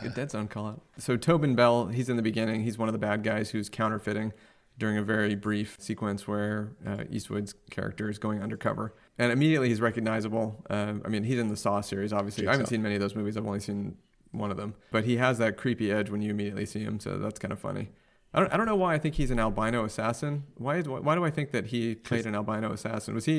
[0.03, 0.83] Good dead zone call out.
[0.99, 2.65] So Tobin Bell, he's in the beginning.
[2.65, 4.35] He's one of the bad guys who's counterfeiting
[4.77, 9.81] during a very brief sequence where uh, Eastwood's character is going undercover, and immediately he's
[9.81, 10.63] recognizable.
[10.69, 12.47] Uh, I mean, he's in the Saw series, obviously.
[12.47, 13.39] I haven't seen many of those movies.
[13.39, 13.97] I've only seen
[14.35, 17.01] one of them, but he has that creepy edge when you immediately see him.
[17.01, 17.89] So that's kind of funny.
[18.33, 20.45] I don't, I don't know why I think he's an albino assassin.
[20.57, 23.15] Why, is, why do I think that he played an albino assassin?
[23.15, 23.39] Was he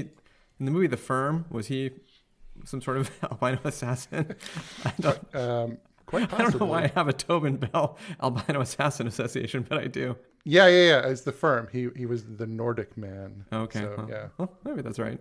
[0.60, 1.46] in the movie The Firm?
[1.50, 1.92] Was he
[2.64, 4.36] some sort of albino assassin?
[4.86, 6.68] I don't, Um, quite I don't know possibly.
[6.70, 10.16] why I have a Tobin Bell albino assassin association, but I do.
[10.46, 11.02] Yeah, yeah, yeah.
[11.04, 13.46] As the firm, he he was the Nordic man.
[13.52, 13.80] Okay.
[13.82, 14.28] So, well, yeah.
[14.38, 15.20] well, maybe that's right.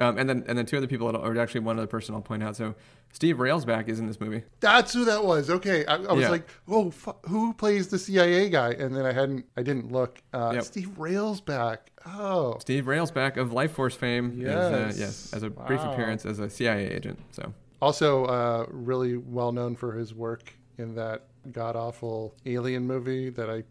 [0.00, 2.22] Um, and then and then two other people, that- or actually one other person I'll
[2.22, 2.56] point out.
[2.56, 2.74] So
[3.12, 4.42] Steve Railsback is in this movie.
[4.60, 5.50] That's who that was.
[5.50, 6.30] Okay, I, I was Yeah.
[6.30, 10.22] like, "Oh, fu- who plays the CIA guy?" And then I hadn't, I didn't look.
[10.32, 10.64] Uh, Yep.
[10.64, 11.78] Steve Railsback.
[12.06, 14.40] Oh, Steve Railsback of Lifeforce fame.
[14.40, 14.98] Is, uh, Yes.
[14.98, 15.32] yes.
[15.34, 17.18] As a brief appearance as a CIA agent.
[17.32, 23.28] So also uh, really well known for his work in that god awful Alien movie
[23.28, 23.64] that I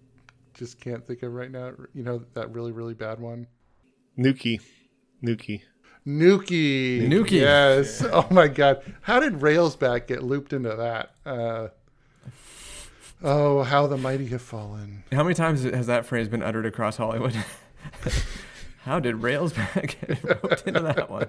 [0.54, 1.72] just can't think of right now.
[1.96, 3.48] You know that really really bad one.
[4.18, 4.62] Nukie.
[5.24, 5.64] Nukie.
[6.06, 7.08] Nukie.
[7.08, 7.32] Nukie.
[7.42, 8.04] Yes.
[8.12, 8.84] Oh my God.
[9.02, 11.12] How did Railsback get looped into that?
[11.26, 11.70] Uh,
[13.24, 15.04] oh, how the mighty have fallen.
[15.12, 17.36] how many times has that phrase been uttered across Hollywood?
[18.84, 21.28] How did Railsback get roped into that one?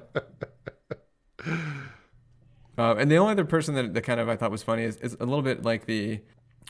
[2.77, 4.97] Uh, and the only other person that, that kind of I thought was funny is,
[4.97, 6.21] is a little bit like the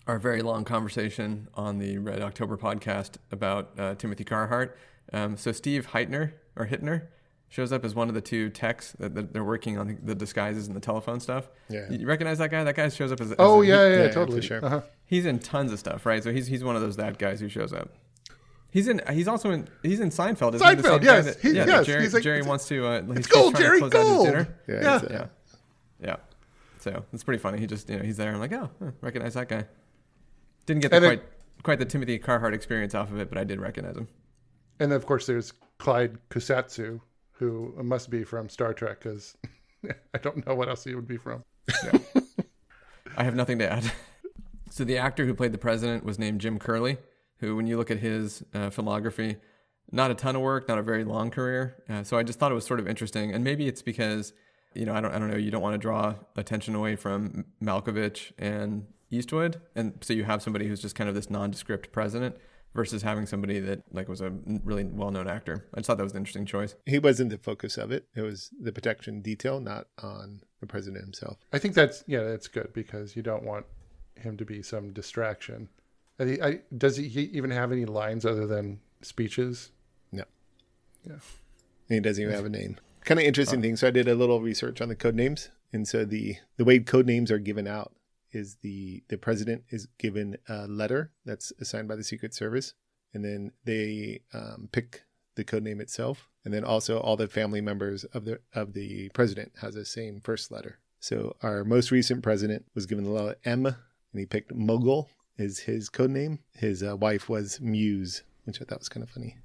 [0.07, 4.77] our very long conversation on the Red October podcast about uh, Timothy Carhart.
[5.15, 7.07] Um, so Steve Hytner or Hittner
[7.55, 10.15] shows up as one of the two techs that, that they're working on the, the
[10.17, 11.49] disguises and the telephone stuff.
[11.69, 11.89] Yeah.
[11.89, 12.65] you recognize that guy?
[12.65, 14.41] That guy shows up as, as Oh a- yeah, he- yeah, yeah, totally.
[14.41, 14.65] for sure.
[14.65, 14.81] Uh-huh.
[15.07, 16.21] he's in tons of stuff, right?
[16.25, 17.91] So he's he's one of those that guys who shows up.
[18.73, 19.01] He's in.
[19.13, 19.69] He's also in.
[19.85, 20.55] He's in Seinfeld.
[20.57, 21.25] Isn't Seinfeld, same guy yes.
[21.27, 22.87] that- He- yeah, that yes, Jerry, he's like- Jerry it's- wants to.
[22.87, 24.27] Uh, he's, It's he's gold, trying to Jerry, close out his gold.
[24.67, 25.01] Yeah, Yeah.
[25.01, 25.27] a- Yeah.
[26.01, 26.17] Yeah.
[26.81, 27.61] So it's pretty funny.
[27.61, 28.33] He just, you know, he's there.
[28.35, 29.65] I'm like, oh, huh, recognize that guy.
[30.67, 31.29] Didn't get the And then- quite
[31.63, 34.09] quite the Timothy Carhart experience off of it, but I did recognize him.
[34.81, 37.01] And then of course there's Clyde Kusatsu,
[37.35, 39.37] who must be from Star Trek, because
[40.15, 41.45] I don't know what else he would be from.
[43.17, 43.93] I have nothing to add.
[44.71, 46.99] so the actor who played the president was named Jim Curley,
[47.39, 49.37] who, when you look at his uh, filmography,
[49.93, 51.83] not a ton of work, not a very long career.
[51.89, 54.33] Uh, so I just thought it was sort of interesting, and maybe it's because
[54.75, 57.45] you know I don't I don't know you don't want to draw attention away from
[57.63, 62.37] Malkovich and Eastwood, and so you have somebody who's just kind of this nondescript president
[62.75, 64.31] versus having somebody that like was a
[64.65, 65.65] really well-known actor.
[65.73, 66.75] I just thought that was an interesting choice.
[66.87, 68.07] He wasn't the focus of it.
[68.15, 71.39] It was the protection detail, not on the president himself.
[71.53, 73.67] I think that's yeah, that's good because you don't want
[74.17, 75.69] him to be some distraction.
[76.19, 79.71] And he, I, does he, he even have any lines other than speeches?
[80.13, 80.25] No.
[81.05, 81.15] Yeah.
[81.15, 81.21] And
[81.89, 82.79] he doesn't even have a name.
[83.05, 83.77] Kind of interesting thing.
[83.77, 86.79] So I did a little research on the code names, and so the the way
[86.79, 87.93] code names are given out
[88.35, 92.75] is the the president is given a letter that's assigned by the Secret Service,
[93.13, 95.05] and then they um, pick
[95.37, 99.09] the code name itself, and then also all the family members of the of the
[99.11, 100.79] president has the same first letter.
[101.01, 103.77] So our most recent president was given the letter M, and
[104.15, 106.39] he picked Mogul is his code name.
[106.55, 109.37] His uh, wife was Muse, which I thought was kind of funny.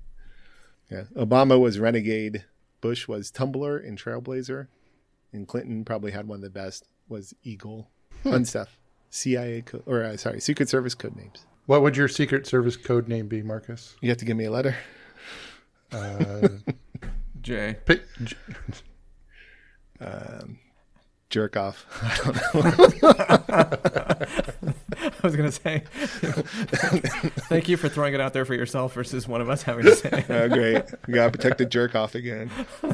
[0.89, 1.03] Yeah.
[1.15, 2.45] Obama was Renegade.
[2.81, 4.67] Bush was Tumbler and Trailblazer.
[5.31, 7.89] And Clinton probably had one of the best was Eagle.
[8.23, 8.78] Fun stuff.
[9.09, 11.45] CIA code, or uh, sorry, Secret Service code names.
[11.65, 13.95] What would your Secret Service code name be, Marcus?
[14.01, 14.75] You have to give me a letter.
[15.91, 16.47] Uh,
[17.41, 18.35] Jay, pick, J-
[20.01, 20.59] Um,
[21.29, 21.85] jerk off.
[22.01, 24.73] I don't know.
[25.01, 25.83] I was gonna say,
[27.49, 29.95] thank you for throwing it out there for yourself versus one of us having to
[29.95, 30.09] say.
[30.09, 30.25] it.
[30.29, 30.83] oh, great.
[31.07, 32.49] We gotta protect the jerk off again.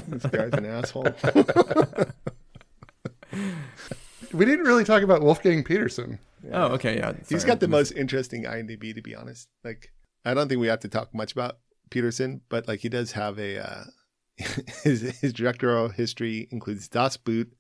[0.08, 1.08] This guy's an asshole.
[4.36, 6.19] We didn't really talk about Wolfgang Petersen.
[6.52, 7.13] Oh, okay, yeah.
[7.28, 9.48] He's got the most interesting IMDb, to be honest.
[9.63, 9.91] Like,
[10.24, 11.58] I don't think we have to talk much about
[11.89, 13.84] Petersen, but like, he does have a uh,
[14.84, 17.54] his his directorial history includes Das Boot,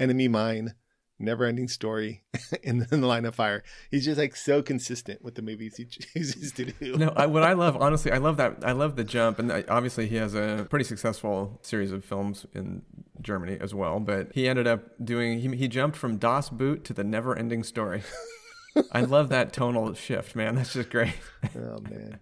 [0.00, 0.74] Enemy Mine,
[1.18, 2.24] Never Ending Story,
[2.64, 3.62] and then The Line of Fire.
[3.90, 5.84] He's just like so consistent with the movies he
[6.14, 6.96] chooses to do.
[6.96, 8.56] No, I, what I love, honestly, I love that.
[8.64, 12.46] I love the jump, and I, obviously he has a pretty successful series of films
[12.54, 12.82] in
[13.24, 13.98] Germany as well.
[13.98, 15.40] But he ended up doing.
[15.40, 18.02] He, he jumped from Das Boot to the Never Ending Story.
[18.92, 20.54] I love that tonal shift, man.
[20.56, 21.14] That's just great.
[21.56, 22.20] oh man.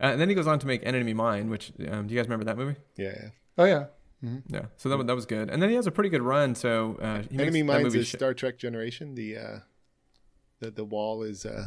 [0.00, 2.26] Uh, and then he goes on to make Enemy Mine, which um, do you guys
[2.26, 2.76] remember that movie?
[2.96, 3.12] Yeah.
[3.16, 3.28] yeah.
[3.56, 3.84] Oh yeah.
[4.48, 4.62] Yeah.
[4.76, 5.48] So that, that was good.
[5.48, 6.54] And then he has a pretty good run.
[6.54, 9.14] So uh, he makes Enemy that Mines movie is sh- Star Trek Generation.
[9.14, 9.58] The uh,
[10.60, 11.66] the the wall is uh,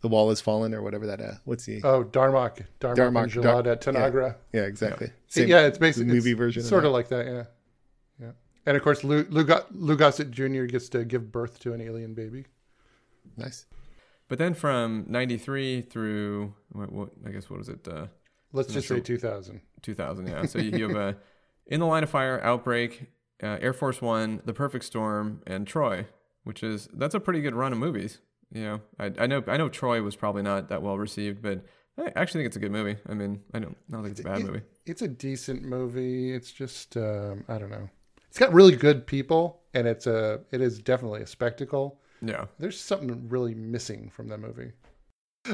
[0.00, 1.20] the wall is fallen or whatever that.
[1.20, 4.36] Uh, what's the Oh, Darmok, Darmok, Darmok, and Jalad Dar- at Tanagra.
[4.52, 5.08] Yeah, exactly.
[5.08, 6.62] Yeah, Same- yeah it's basically the movie it's version.
[6.62, 7.26] sort of of like that.
[7.26, 7.44] Yeah, yeah.
[8.66, 10.64] And of course, Lou Luga, Lou Gossett Jr.
[10.64, 12.44] gets to give birth to an alien baby.
[13.36, 13.66] nice.
[14.28, 17.86] But then from 93 through, what, what I guess, what is it?
[17.86, 18.06] Uh,
[18.52, 19.60] Let's just say 2000.
[19.82, 20.46] 2000, yeah.
[20.46, 21.16] So you, you have a
[21.66, 23.06] In the Line of Fire, Outbreak,
[23.42, 26.06] uh, Air Force One, The Perfect Storm, and Troy,
[26.44, 28.20] which is, that's a pretty good run of movies.
[28.52, 31.64] You know, I, I know I know Troy was probably not that well received, but
[31.98, 32.96] I actually think it's a good movie.
[33.08, 34.60] I mean, I don't, I don't think it's a bad It- movie.
[34.86, 36.32] It's a decent movie.
[36.32, 37.88] It's just um, I don't know.
[38.34, 42.00] It's got really good people, and it's a it is definitely a spectacle.
[42.20, 42.46] Yeah.
[42.58, 44.72] There's something really missing from that movie.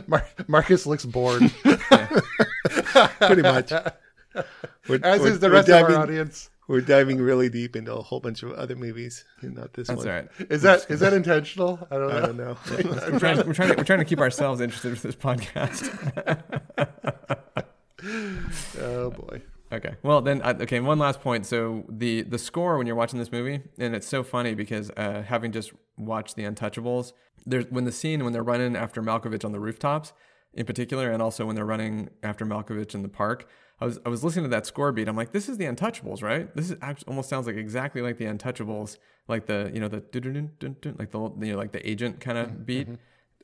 [0.06, 1.42] Mar- Marcus looks bored.
[1.62, 3.70] Pretty much.
[4.88, 6.48] We're- As we're- is the we're rest of diving- our audience.
[6.68, 10.08] We're diving really deep into a whole bunch of other movies, not this That's one.
[10.08, 10.28] all right.
[10.48, 11.86] Is that is that intentional?
[11.90, 12.16] I don't know.
[12.16, 12.56] I don't know.
[12.70, 15.90] We're trying, we're, trying to, we're trying to keep ourselves interested with this podcast.
[18.80, 19.42] Oh boy.
[19.72, 19.94] Okay.
[20.02, 20.80] Well, then, okay.
[20.80, 21.46] One last point.
[21.46, 25.22] So the the score when you're watching this movie, and it's so funny because uh,
[25.26, 27.12] having just watched The Untouchables,
[27.46, 30.12] there's when the scene when they're running after Malkovich on the rooftops,
[30.54, 33.48] in particular, and also when they're running after Malkovich in the park.
[33.80, 35.08] I was I was listening to that score beat.
[35.08, 36.54] I'm like, this is The Untouchables, right?
[36.54, 40.02] This is actually almost sounds like exactly like The Untouchables, like the you know the
[40.98, 42.88] like the you know like the agent kind of beat.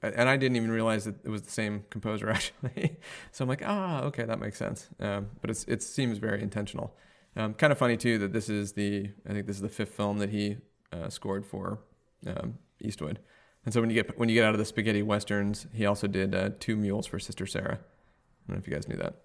[0.02, 2.98] And I didn't even realize that it was the same composer actually.
[3.32, 4.88] so I'm like, ah, okay, that makes sense.
[5.00, 6.96] Um, but it's it seems very intentional.
[7.37, 9.94] Um, kind of funny too that this is the I think this is the fifth
[9.94, 10.59] film that he
[10.92, 11.80] uh, scored for
[12.26, 13.18] um, Eastwood.
[13.64, 16.06] And so when you get when you get out of the spaghetti westerns, he also
[16.06, 17.74] did uh, Two Mules for Sister Sara.
[17.74, 19.22] I don't know if you guys knew that.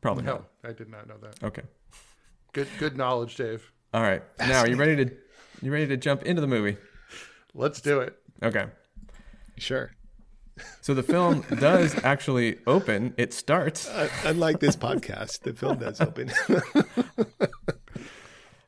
[0.00, 0.48] Probably No, not.
[0.64, 1.42] I did not know that.
[1.42, 1.62] Okay.
[2.52, 3.70] Good good knowledge, Dave.
[3.94, 4.22] All right.
[4.38, 5.14] Now, are you ready to
[5.62, 6.76] you ready to jump into the movie?
[7.54, 8.18] Let's do it.
[8.42, 8.66] Okay.
[9.58, 9.92] Sure.
[10.80, 13.14] So the film does actually open.
[13.16, 13.88] It starts.
[13.88, 16.32] Uh, unlike this podcast, the film does open.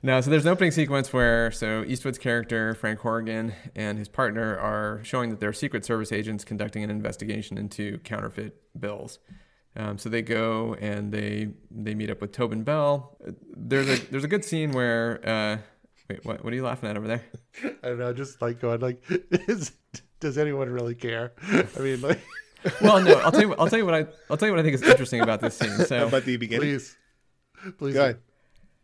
[0.03, 4.57] now, so there's an opening sequence where so Eastwood's character Frank Horrigan and his partner
[4.57, 9.19] are showing that they're Secret Service agents conducting an investigation into counterfeit bills.
[9.77, 13.17] Um, so they go and they they meet up with Tobin Bell.
[13.57, 15.59] There's a there's a good scene where uh,
[16.09, 17.25] wait what what are you laughing at over there?
[17.83, 19.73] I don't know, just like going like is,
[20.21, 21.33] does anyone really care?
[21.43, 22.21] I mean like
[22.83, 24.61] Well, no, I'll tell you what, I'll tell you what I I'll tell you what
[24.61, 25.71] I think is interesting about this scene.
[25.87, 26.69] So How about the beginning?
[26.69, 26.97] please.
[27.79, 28.19] Please Go ahead.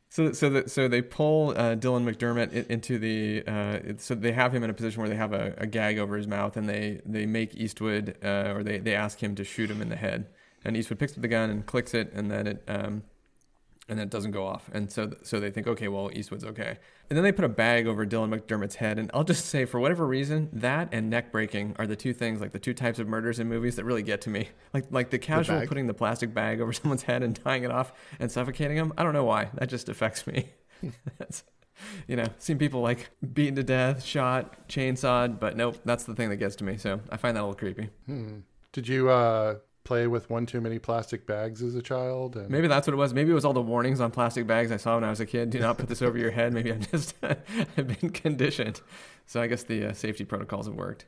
[0.09, 3.43] So, so, that, so they pull uh, Dylan McDermott into the.
[3.47, 6.17] Uh, so they have him in a position where they have a, a gag over
[6.17, 9.71] his mouth, and they they make Eastwood, uh, or they they ask him to shoot
[9.71, 10.29] him in the head,
[10.65, 13.03] and Eastwood picks up the gun and clicks it, and then it um,
[13.89, 16.79] and then it doesn't go off, and so so they think, okay, well Eastwood's okay,
[17.09, 19.79] and then they put a bag over Dylan McDermott's head, and I'll just say for
[19.79, 23.07] whatever reason, that and neck breaking are the two things, like the two types of
[23.07, 25.69] murders in movies that really get to me, like like the casual bag?
[25.69, 28.93] putting the plastic bag over someone's head and tying it off and suffocating them.
[28.99, 29.51] I don't know why.
[29.55, 30.51] That just affects me.
[31.19, 31.45] that's,
[32.09, 36.31] you know, seen people like beaten to death, shot, chainsawed, but nope, that's the thing
[36.31, 36.77] that gets to me.
[36.77, 37.91] So I find that a little creepy.
[38.73, 42.37] Did you uh play with one too many plastic bags as a child?
[42.37, 43.15] And Maybe that's what it was.
[43.15, 45.27] Maybe it was all the warnings on plastic bags I saw when I was a
[45.27, 45.51] kid.
[45.51, 46.53] Do not put this over your head.
[46.53, 48.83] Maybe I've just have been conditioned.
[49.25, 51.07] So I guess the uh, safety protocols have worked.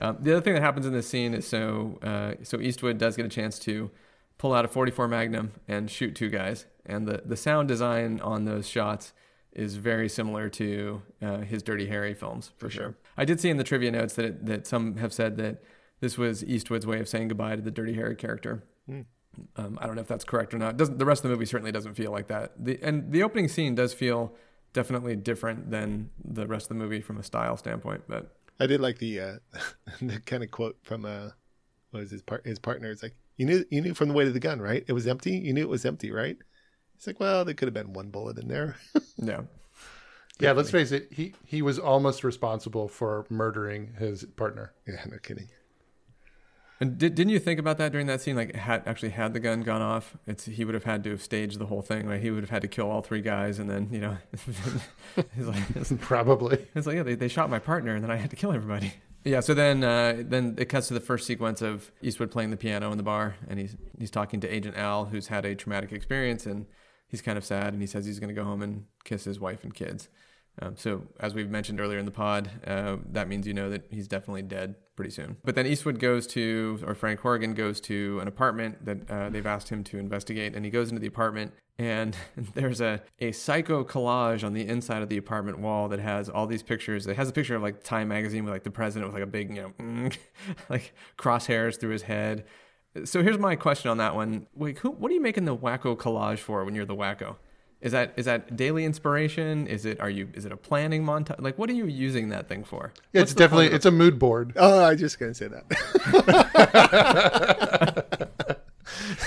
[0.00, 3.16] Um, the other thing that happens in this scene is so uh, so Eastwood does
[3.16, 3.90] get a chance to
[4.38, 8.44] pull out a 44 Magnum and shoot two guys, and the the sound design on
[8.44, 9.12] those shots
[9.52, 12.94] is very similar to uh, his Dirty Harry films for sure.
[13.16, 15.62] I did see in the trivia notes that it, that some have said that
[16.00, 18.64] this was Eastwood's way of saying goodbye to the Dirty Harry character.
[19.56, 20.76] Um, I don't know if that's correct or not.
[20.76, 22.52] Doesn't, the rest of the movie certainly doesn't feel like that.
[22.58, 24.34] The, and the opening scene does feel
[24.72, 28.02] definitely different than the rest of the movie from a style standpoint.
[28.08, 29.32] But I did like the uh,
[30.02, 31.30] the kind of quote from uh,
[31.90, 32.90] what was his part his partner?
[32.90, 34.84] It's like you knew you knew from the weight of the gun, right?
[34.86, 35.32] It was empty.
[35.32, 36.36] You knew it was empty, right?
[36.96, 38.76] It's like, well, there could have been one bullet in there.
[39.16, 39.42] yeah,
[40.40, 44.72] yeah, let's face it, he he was almost responsible for murdering his partner.
[44.86, 45.48] yeah, no kidding.
[46.80, 48.36] And did, didn't you think about that during that scene?
[48.36, 51.22] Like, had actually had the gun gone off, it's he would have had to have
[51.22, 52.06] staged the whole thing.
[52.06, 52.20] Right?
[52.20, 54.16] He would have had to kill all three guys, and then you know,
[55.36, 56.66] he's like, it's, Probably.
[56.74, 58.94] it's like yeah, they, they shot my partner, and then I had to kill everybody.
[59.22, 62.56] Yeah, so then uh, then it cuts to the first sequence of Eastwood playing the
[62.56, 65.92] piano in the bar, and he's he's talking to Agent Al, who's had a traumatic
[65.92, 66.64] experience, and
[67.06, 69.38] he's kind of sad, and he says he's going to go home and kiss his
[69.38, 70.08] wife and kids.
[70.62, 73.88] Um, so as we've mentioned earlier in the pod, uh, that means you know that
[73.90, 75.38] he's definitely dead, pretty soon.
[75.42, 79.46] But then Eastwood goes to, or Frank Horrigan goes to an apartment that uh, they've
[79.46, 82.14] asked him to investigate, and he goes into the apartment, and
[82.54, 86.46] there's a a psycho collage on the inside of the apartment wall that has all
[86.46, 87.06] these pictures.
[87.06, 89.30] It has a picture of like Time magazine with like the president with like a
[89.30, 90.10] big, you know,
[90.68, 92.44] like crosshairs through his head.
[93.04, 94.48] So here's my question on that one.
[94.54, 97.36] Wait, who, what are you making the wacko collage for when you're the wacko?
[97.80, 99.66] Is that is that daily inspiration?
[99.66, 101.40] Is it are you is it a planning montage?
[101.40, 102.92] Like what are you using that thing for?
[103.12, 104.52] Yeah, What's it's definitely it's a mood board.
[104.56, 105.64] Oh, I just gonna say that.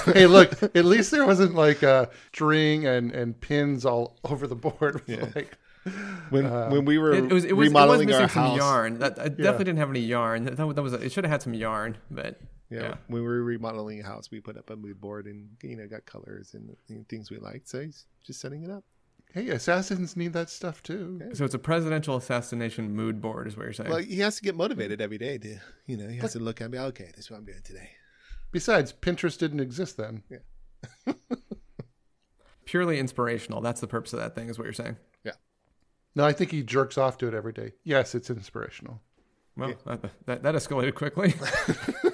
[0.13, 4.55] hey, look, at least there wasn't like a string and, and pins all over the
[4.55, 5.01] board.
[5.07, 5.25] Yeah.
[5.35, 5.57] Like,
[6.29, 8.55] when Uh, when we were it, it was it was, it was missing our some
[8.55, 8.99] yarn.
[8.99, 9.29] That I Yeah.
[9.29, 10.45] definitely didn't have any yarn.
[10.45, 12.39] That, that, was it should have had some yarn, but
[12.73, 12.95] yeah, yeah.
[13.07, 15.87] when we were remodeling a house, we put up a mood board and you know
[15.87, 17.67] got colors and, and things we liked.
[17.69, 18.83] So he's just setting it up.
[19.33, 21.21] hey, assassins need that stuff too.
[21.33, 23.89] So it's a presidential assassination mood board, is what you're saying.
[23.89, 26.61] Well, he has to get motivated every day to you know he has to look
[26.61, 26.79] at me.
[26.79, 27.89] Okay, this is what I'm doing today.
[28.51, 30.23] Besides, Pinterest didn't exist then.
[30.29, 31.13] Yeah.
[32.65, 33.61] Purely inspirational.
[33.61, 34.97] That's the purpose of that thing, is what you're saying.
[35.23, 35.33] Yeah.
[36.15, 37.71] No, I think he jerks off to it every day.
[37.83, 39.01] Yes, it's inspirational.
[39.57, 41.33] Well, that, that, that escalated quickly.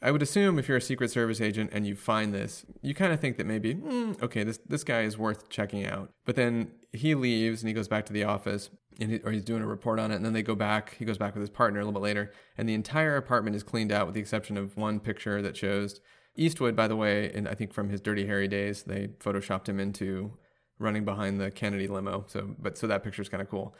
[0.00, 3.12] I would assume if you're a Secret Service agent and you find this, you kind
[3.12, 6.12] of think that maybe, "Hmm, okay, this this guy is worth checking out.
[6.24, 9.44] But then he leaves and he goes back to the office, and he, or he's
[9.44, 10.16] doing a report on it.
[10.16, 10.94] And then they go back.
[10.98, 13.62] He goes back with his partner a little bit later, and the entire apartment is
[13.64, 16.00] cleaned out with the exception of one picture that shows
[16.36, 16.76] Eastwood.
[16.76, 20.32] By the way, and I think from his Dirty Harry days, they photoshopped him into
[20.78, 22.24] running behind the Kennedy limo.
[22.28, 23.74] So, but so that picture is kind of cool.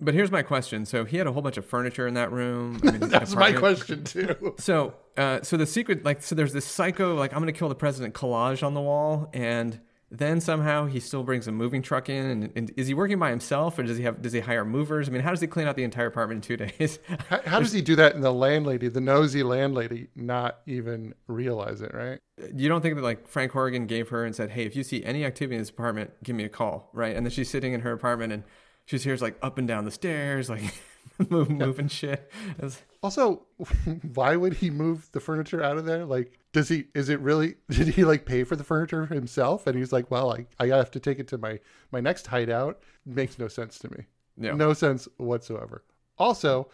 [0.00, 0.84] But here's my question.
[0.86, 2.80] So he had a whole bunch of furniture in that room.
[2.82, 4.54] I mean, That's my question too.
[4.58, 7.74] So, uh, so the secret, like, so there's this psycho, like, I'm gonna kill the
[7.74, 12.26] president collage on the wall, and then somehow he still brings a moving truck in,
[12.26, 15.08] and, and is he working by himself, or does he have, does he hire movers?
[15.08, 16.98] I mean, how does he clean out the entire apartment in two days?
[17.28, 18.14] How, how does he do that?
[18.14, 22.18] And the landlady, the nosy landlady, not even realize it, right?
[22.54, 25.02] you don't think that like Frank Horrigan gave her and said, "Hey, if you see
[25.04, 27.16] any activity in this apartment, give me a call," right?
[27.16, 28.44] And then she's sitting in her apartment and
[28.88, 30.62] she just hears like up and down the stairs, like
[31.28, 32.30] move, moving shit.
[32.56, 33.46] It's- Also,
[34.14, 36.04] why would he move the furniture out of there?
[36.06, 36.86] Like, does he?
[36.94, 37.56] Is it really?
[37.70, 39.66] Did he like pay for the furniture himself?
[39.66, 41.60] And he's like, well, I I have to take it to my
[41.92, 42.80] my next hideout.
[43.04, 44.06] Makes no sense to me.
[44.40, 44.54] Yeah.
[44.54, 45.84] No sense whatsoever.
[46.16, 46.68] Also,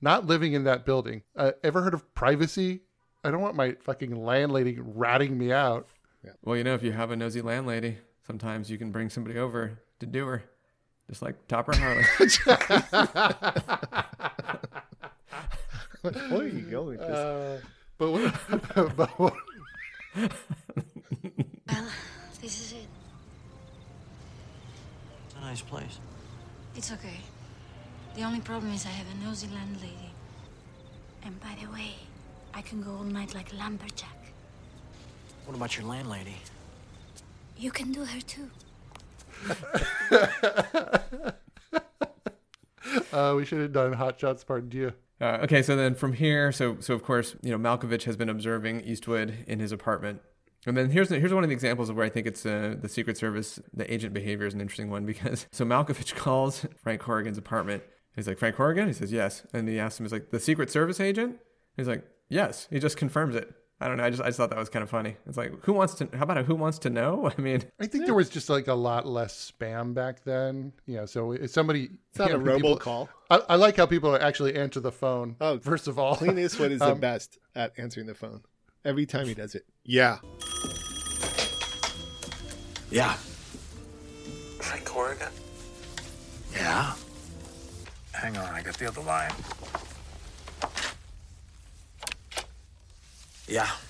[0.00, 1.22] not living in that building.
[1.36, 2.80] Uh, ever heard of privacy?
[3.24, 5.88] I don't want my fucking landlady ratting me out.
[6.44, 9.80] Well, you know, if you have a nosy landlady, sometimes you can bring somebody over
[10.00, 10.44] to do her,
[11.08, 12.04] just like Topper and Harley.
[16.30, 17.08] Where are you going with this?
[17.10, 17.60] Uh,
[17.96, 18.34] but what,
[18.96, 19.34] but what,
[20.16, 20.30] Well,
[22.40, 22.86] this is it.
[25.26, 25.98] It's a nice place.
[26.76, 27.18] It's okay.
[28.14, 30.12] The only problem is I have a nosy landlady.
[31.24, 31.94] And by the way,
[32.54, 34.16] I can go all night like a lumberjack.
[35.44, 36.36] What about your landlady?
[37.56, 38.50] You can do her too.
[43.12, 44.92] uh, we should have done Hot Shots Part Two.
[45.20, 48.28] Uh, okay, so then from here, so so of course, you know, Malkovich has been
[48.28, 50.20] observing Eastwood in his apartment,
[50.66, 52.88] and then here's here's one of the examples of where I think it's uh, the
[52.88, 57.38] Secret Service, the agent behavior is an interesting one because so Malkovich calls Frank Horrigan's
[57.38, 57.82] apartment.
[58.14, 58.88] He's like Frank Horrigan?
[58.88, 61.38] He says yes, and he asks him, he's like the Secret Service agent?"
[61.76, 63.52] He's like, "Yes." He just confirms it.
[63.80, 64.04] I don't know.
[64.04, 65.16] I just I just thought that was kind of funny.
[65.26, 66.08] It's like who wants to?
[66.14, 67.30] How about a who wants to know?
[67.38, 70.72] I mean, I think there was just like a lot less spam back then.
[70.86, 73.08] Yeah, so if somebody It's not you a know, people- robocall.
[73.30, 75.36] I, I like how people actually answer the phone.
[75.40, 78.42] Oh, first of all, Clint Eastwood is the Um, best at answering the phone.
[78.84, 79.64] Every time he does it.
[79.84, 80.18] Yeah.
[82.90, 83.12] Yeah.
[84.60, 85.28] Frank Horrigan?
[86.54, 86.94] Yeah.
[88.12, 89.30] Hang on, I got the other line.
[93.48, 93.70] Yeah.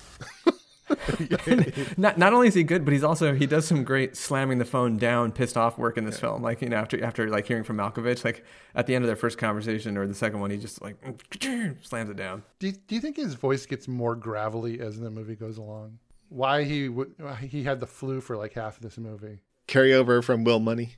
[1.97, 4.65] not not only is he good, but he's also he does some great slamming the
[4.65, 6.41] phone down, pissed off work in this film.
[6.41, 8.43] Like you know after after like hearing from Malkovich, like
[8.73, 10.95] at the end of their first conversation or the second one, he just like
[11.83, 12.43] slams it down.
[12.59, 15.99] Do you, do you think his voice gets more gravelly as the movie goes along?
[16.29, 19.39] Why he would why he had the flu for like half of this movie?
[19.67, 20.95] Carryover from Will Munny.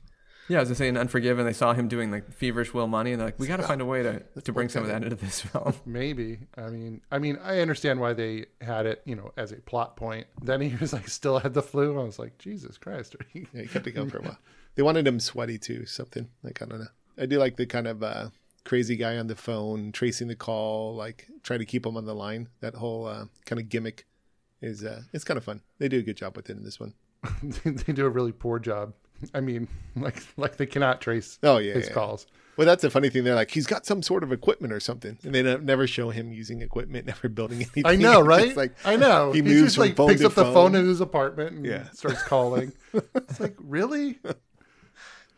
[0.48, 3.20] Yeah, as I say in Unforgiven, they saw him doing like feverish Will Munny, and
[3.20, 5.16] they're like, we got to find a way to to bring some of that into
[5.16, 5.74] this film.
[5.86, 6.40] Maybe.
[6.56, 9.96] I mean, I mean, I understand why they had it, you know, as a plot
[9.96, 10.26] point.
[10.42, 11.98] Then he was like, still had the flu.
[12.00, 13.16] I was like, Jesus Christ.
[13.32, 14.38] Yeah, he kept it going for a while.
[14.74, 16.86] They wanted him sweaty too, something like I don't know.
[17.18, 18.30] I do like the kind of uh,
[18.64, 22.14] crazy guy on the phone tracing the call, like try to keep him on the
[22.14, 22.48] line.
[22.60, 24.06] That whole uh, kind of gimmick
[24.60, 25.60] is uh, it's kind of fun.
[25.78, 26.94] They do a good job with it in this one.
[27.64, 28.94] they do a really poor job
[29.34, 31.92] I mean, like like they cannot trace Oh yeah, his yeah.
[31.94, 32.26] calls.
[32.56, 33.24] Well, that's a funny thing.
[33.24, 36.10] They're like, he's got some sort of equipment or something, and they don't- never show
[36.10, 37.86] him using equipment, never building anything.
[37.86, 38.44] I know, right?
[38.44, 39.32] just like I know.
[39.32, 41.56] He He moves just from like phone picks to up the phone in his apartment
[41.56, 41.88] and Yeah.
[41.92, 42.72] starts calling.
[43.14, 44.18] it's like really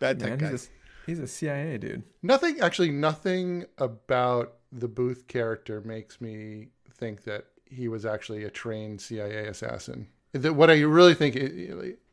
[0.01, 0.67] Bad Man, tech he's, guys.
[0.67, 2.03] a, he's a CIA dude.
[2.23, 2.61] nothing.
[2.61, 9.01] Actually, nothing about the Booth character makes me think that he was actually a trained
[9.01, 10.09] CIA assassin.
[10.33, 11.37] The- What I really think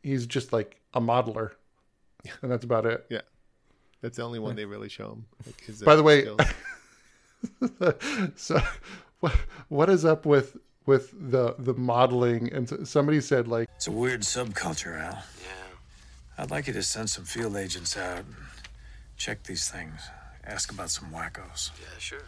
[0.03, 1.51] he's just like a modeler,
[2.41, 3.05] and that's about it.
[3.09, 3.21] Yeah,
[4.01, 5.25] that's the only one they really show him.
[5.45, 6.27] Like By the way,
[8.35, 8.59] so
[9.19, 9.33] what
[9.69, 12.51] what is up with with the the modeling?
[12.53, 15.13] And s- somebody said like It's a weird subculture, Al.
[15.13, 15.23] Yeah.
[16.37, 18.35] I'd like you to send some field agents out and
[19.17, 20.01] check these things.
[20.43, 21.69] Ask about some wackos.
[21.79, 22.23] Yeah, sure.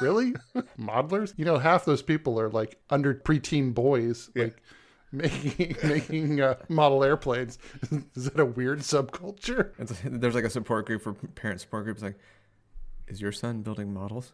[0.00, 0.34] really
[0.78, 4.62] modelers you know half those people are like under preteen boys like
[5.12, 7.58] making making uh, model airplanes
[8.14, 12.02] is that a weird subculture It's, there's like a support group for parent support groups.
[12.02, 12.18] Like,
[13.06, 14.32] is your son building models?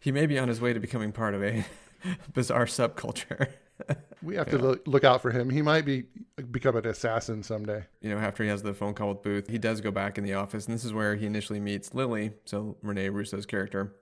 [0.00, 1.64] he may be on his way to becoming part of a
[2.34, 3.48] bizarre subculture.
[4.22, 6.02] we have to look, look out for him he might be
[6.50, 9.58] become an assassin someday you know, after he has the phone call with Booth, he
[9.58, 12.76] does go back in the office, and this is where he initially meets Lily, so
[12.82, 13.94] Rene Russo's character.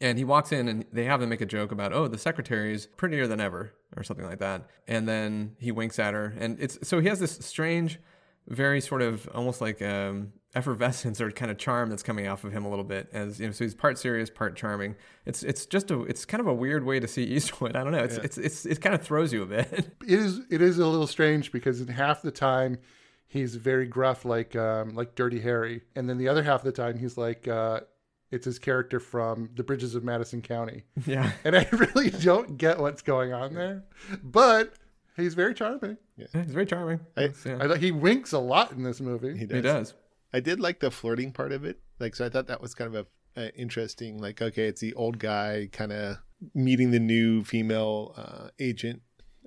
[0.00, 2.86] And he walks in, and they have them make a joke about, "Oh, the secretary's
[2.86, 4.68] prettier than ever," or something like that.
[4.86, 7.98] And then he winks at her, and it's so he has this strange,
[8.46, 12.52] very sort of almost like um, effervescence or kind of charm that's coming off of
[12.52, 13.08] him a little bit.
[13.12, 14.96] As you know, so he's part serious, part charming.
[15.24, 17.74] It's it's just a it's kind of a weird way to see Eastwood.
[17.74, 18.04] I don't know.
[18.04, 18.24] It's Yeah.
[18.24, 19.68] it's, it's it kind of throws you a bit.
[20.06, 22.78] it is it is a little strange because in half the time
[23.28, 26.70] he's very gruff like um like dirty harry and then the other half of the
[26.70, 27.80] time he's like uh
[28.30, 31.30] it's his character from the bridges of madison county Yeah.
[31.44, 33.84] and i really don't get what's going on there
[34.22, 34.74] but
[35.16, 37.00] he's very charming Yeah, he's very charming.
[37.16, 37.72] I- yeah.
[37.72, 39.94] I, he winks a lot in this movie He He does.
[40.32, 41.78] I did like the flirting part of it.
[41.98, 43.06] Like, so I thought that was kind of
[43.36, 44.18] a, a interesting.
[44.18, 46.18] Like, okay, it's the old guy kind of
[46.54, 49.00] meeting the new female uh, agent.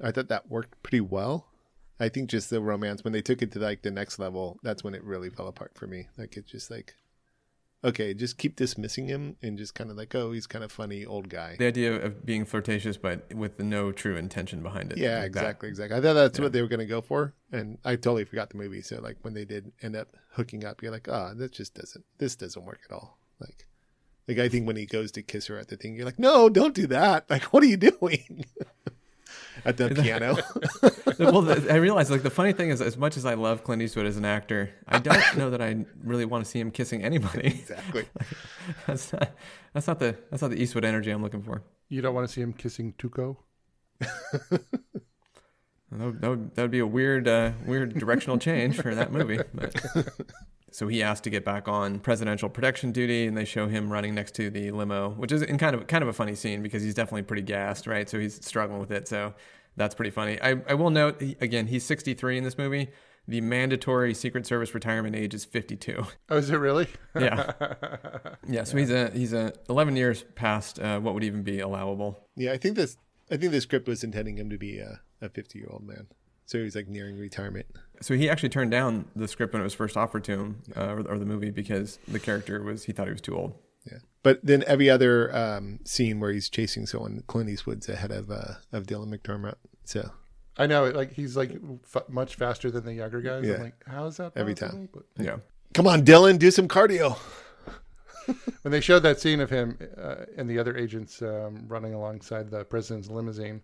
[0.04, 1.48] I thought that worked pretty well.
[2.00, 4.84] I think just the romance when they took it to like the next level, that's
[4.84, 6.08] when it really fell apart for me.
[6.18, 6.96] Like, it's just like,
[7.84, 11.06] okay, just keep dismissing him and just kind of like, oh, he's kind of funny
[11.06, 11.56] old guy.
[11.58, 14.98] The idea of being flirtatious, but with no true intention behind it.
[14.98, 15.40] Yeah, Like that.
[15.40, 15.98] exactly, exactly.
[15.98, 18.58] I thought that's what they were going to go for, and I totally forgot the
[18.58, 18.82] movie.
[18.82, 22.06] So like when they did end up hooking up, you're like, oh, that just doesn't.
[22.18, 23.18] This doesn't work at all.
[23.40, 23.66] Like,
[24.28, 26.50] like I think when he goes to kiss her at the thing, you're like, no,
[26.50, 27.30] don't do that.
[27.30, 28.46] Like, what are you doing?
[29.66, 30.38] at the piano.
[31.20, 33.82] well, the, I realize like the funny thing is, as much as I love Clint
[33.82, 37.04] Eastwood as an actor, I don't know that I really want to see him kissing
[37.04, 37.48] anybody.
[37.48, 38.06] Exactly.
[38.88, 39.32] that's not
[39.74, 41.64] that's not the that's not the Eastwood energy I'm looking for.
[41.90, 43.38] you don't want to see him kissing tuco
[45.92, 49.12] That would, that would, that would be a weird uh, weird directional change for that
[49.12, 49.40] movie.
[49.54, 49.74] But.
[50.72, 54.16] So he asked to get back on presidential protection duty, and they show him running
[54.16, 56.84] next to the limo, which is in kind of kind of a funny scene because
[56.84, 58.10] he's definitely pretty gassed, right?
[58.10, 59.08] So he's struggling with it.
[59.08, 59.34] So
[59.76, 60.40] that's pretty funny.
[60.42, 62.90] I, I will note again, he's 63 in this movie.
[63.28, 66.04] The mandatory Secret Service retirement age is 52.
[66.30, 67.52] oh is it really Yeah,
[68.48, 68.64] yeah.
[68.64, 72.28] So he's a he's a 11 years past uh, what would even be allowable.
[72.36, 72.98] yeah, I think this.
[73.32, 76.08] I think the script was intending him to be a, a 50 year old man.
[76.48, 77.68] So he's like nearing retirement.
[78.02, 80.86] So he actually turned down the script when it was first offered to him, uh,
[80.88, 83.56] or, or the movie, because the character was he thought he was too old.
[83.86, 84.00] Yeah.
[84.24, 88.56] But then every other um, scene where he's chasing someone, Clint Eastwood's ahead of uh,
[88.72, 89.56] of Dylan McDermott.
[89.86, 90.12] So
[90.58, 91.52] i know it like he's like
[91.96, 93.54] f- much faster than the younger guys Yeah.
[93.56, 94.90] i'm like how is that Every time.
[94.94, 95.38] But- Yeah.
[95.74, 97.18] come on, Dylan, do some cardio.
[98.26, 102.52] when they showed that scene of him uh, and the other agents um, running alongside
[102.52, 103.62] the president's limousine,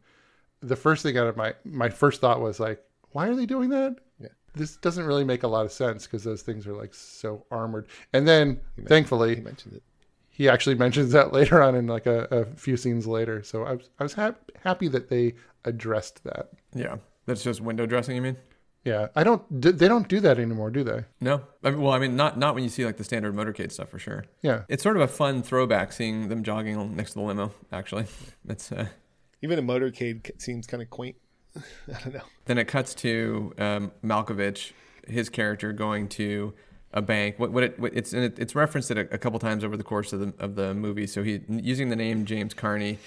[0.62, 2.82] the first thing out of my my first thought was like,
[3.16, 3.96] why are they doing that?
[4.20, 4.28] Yeah.
[4.54, 7.88] This doesn't really make a lot of sense because those things are like so armored.
[8.14, 9.84] And then, thankfully, He mentioned it.
[10.30, 13.42] he actually mentions that later on in like a, a few scenes later.
[13.44, 16.50] So I was I was hap- happy that they addressed that.
[16.74, 16.98] Yeah.
[17.26, 18.16] That's just window dressing.
[18.16, 18.38] You mean?
[18.84, 19.42] Yeah, I don't.
[19.62, 21.06] d- They don't do that anymore, do they?
[21.20, 21.42] No.
[21.64, 23.90] I mean, well, I mean, not not when you see like the standard motorcade stuff
[23.90, 24.26] for sure.
[24.44, 24.62] Yeah.
[24.70, 27.52] It's sort of a fun throwback seeing them jogging next to the limo.
[27.72, 28.06] Actually,
[28.48, 28.88] it's uh,
[29.42, 31.16] Even a motorcade seems kind of quaint.
[31.94, 32.22] I don't know.
[32.46, 34.72] Then it cuts to um, Malkovich,
[35.08, 36.54] his character going to
[36.94, 37.38] a bank.
[37.40, 39.84] What, what it what it's it, it's referenced it a, a couple times over the
[39.84, 41.08] course of the of the movie.
[41.08, 43.00] So he using the name James Carney,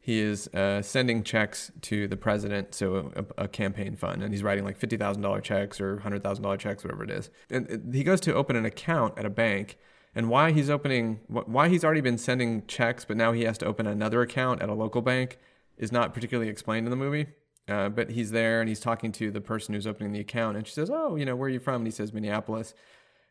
[0.00, 4.42] he is uh, sending checks to the president, so a, a campaign fund, and he's
[4.42, 7.30] writing like fifty thousand dollar checks or hundred thousand dollar checks, whatever it is.
[7.50, 9.78] And it- he goes to open an account at a bank.
[10.16, 13.66] And why he's opening, why he's already been sending checks, but now he has to
[13.66, 15.38] open another account at a local bank,
[15.76, 17.26] is not particularly explained in the movie.
[17.66, 20.66] Uh, but he's there and he's talking to the person who's opening the account, and
[20.66, 22.74] she says, "Oh, you know, where are you from?" And he says, "Minneapolis."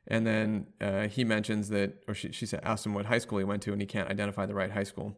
[0.07, 3.37] And then uh, he mentions that, or she, she said, asked him what high school
[3.37, 5.17] he went to, and he can't identify the right high school.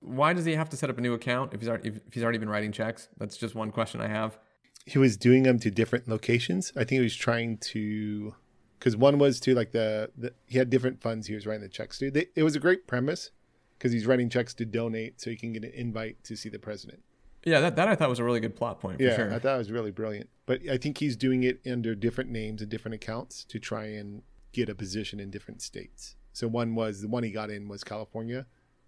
[0.00, 2.22] Why does he have to set up a new account if he's already, if he's
[2.22, 3.08] already been writing checks?
[3.18, 4.38] That's just one question I have.
[4.84, 6.72] He was doing them to different locations.
[6.76, 8.34] I think he was trying to,
[8.78, 11.68] because one was to like the, the he had different funds he was writing the
[11.68, 12.10] checks to.
[12.10, 13.30] They, it was a great premise
[13.78, 16.58] because he's writing checks to donate so he can get an invite to see the
[16.58, 17.02] president.
[17.46, 18.98] Yeah, that, that I thought was a really good plot point.
[18.98, 19.32] For yeah, sure.
[19.32, 20.28] I thought it was really brilliant.
[20.46, 24.22] But I think he's doing it under different names and different accounts to try and
[24.52, 26.16] get a position in different states.
[26.32, 28.46] So one was the one he got in was California,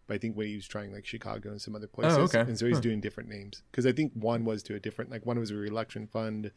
[0.09, 2.41] but I think when he was trying like Chicago and some other places, Oh, okay.
[2.41, 2.83] and so he's Huh.
[2.83, 5.55] doing different names because I think one was to a different like one was a
[5.57, 6.51] re-election fund,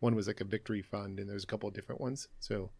[0.00, 2.28] one was like a victory fund, and there's a couple of different ones.
[2.40, 2.70] So,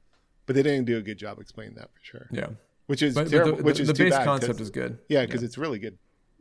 [0.47, 2.29] but they didn't do a good job explaining that for sure.
[2.33, 2.49] Yeah.
[2.87, 3.57] which is But- but terrible.
[3.57, 4.99] the- which the- is the too base concept is good.
[5.09, 5.47] Yeah, because Yeah.
[5.47, 5.97] it's really good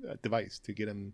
[0.09, 1.13] uh, device to get him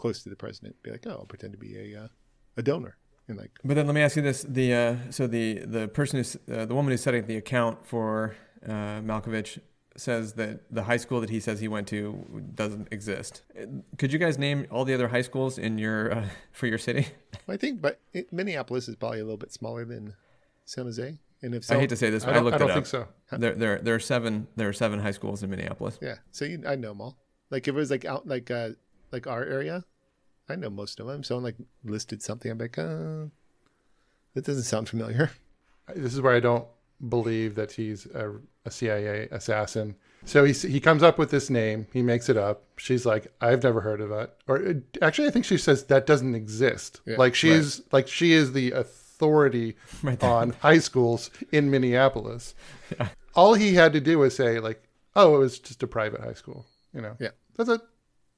[0.00, 0.82] close to the president.
[0.82, 2.08] Be like, oh, I'll pretend to be a uh,
[2.56, 2.96] a donor,
[3.28, 6.18] and like But then let me ask you this: the uh, so the the person
[6.18, 8.34] who's uh, the woman who's setting the account for
[8.66, 9.58] uh, Malkovich
[9.96, 13.42] says that the high school that he says he went to doesn't exist.
[13.98, 17.08] Could you guys name all the other high schools in your uh, for your city?
[17.46, 20.14] I think, but it, Minneapolis is probably a little bit smaller than
[20.64, 21.18] San Jose.
[21.42, 23.08] And if so, I hate to say this, but I, looked it up.
[23.32, 24.46] There, there, there are seven.
[24.56, 25.98] There are seven high schools in Minneapolis.
[26.02, 27.16] Yeah, so you, I know them all.
[27.50, 28.70] Like if it was like out like uh
[29.12, 29.84] like our area,
[30.48, 31.22] I know most of them.
[31.22, 32.50] Someone like listed something.
[32.50, 33.26] I'm like, uh,
[34.34, 35.30] that doesn't sound familiar.
[35.94, 36.66] This is where I don't
[37.08, 38.32] believe that he's a,
[38.64, 39.96] a CIA assassin.
[40.24, 41.86] So he he comes up with this name.
[41.92, 42.62] He makes it up.
[42.76, 44.32] She's like, I've never heard of it.
[44.46, 47.00] Or uh, actually, I think she says that doesn't exist.
[47.06, 50.22] Yeah, like she's like she is the authority Right.
[50.22, 52.54] on high schools in Minneapolis.
[53.34, 54.82] All he had to do was say like,
[55.16, 56.66] oh, it was just a private high school.
[56.92, 57.16] You know.
[57.18, 57.30] Yeah.
[57.56, 57.80] That's it.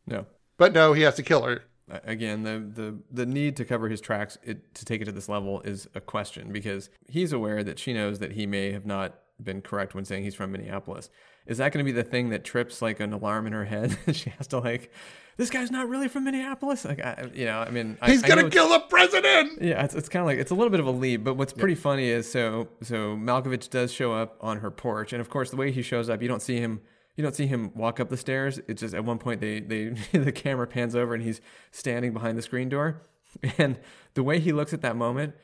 [0.07, 0.27] No.
[0.63, 1.65] But no, he has to kill her.
[2.05, 5.29] Again, the, the the need to cover his tracks it, to take it to this
[5.29, 9.19] level is a question because he's aware that she knows that he may have not
[9.43, 11.11] been correct when saying he's from Minneapolis.
[11.47, 13.99] Is that going to be the thing that trips like an alarm in her head?
[14.13, 14.93] she has to like,
[15.37, 16.85] this guy's not really from Minneapolis.
[16.85, 19.61] Like, I, you know, I mean, He's I gonna it's- kill the president.
[19.61, 21.53] Yeah, it's, it's kind of like it's a little bit of a leap, but what's
[21.53, 25.51] pretty funny is so so Malkovich does show up on her porch, and of course
[25.51, 26.81] the way he shows up, you don't see him
[27.17, 28.61] you don't see him walk up the stairs.
[28.69, 31.41] It's just at one point they they the camera pans over and he's
[31.71, 33.03] standing behind the screen door,
[33.59, 33.79] and
[34.15, 35.35] the way he looks at that moment,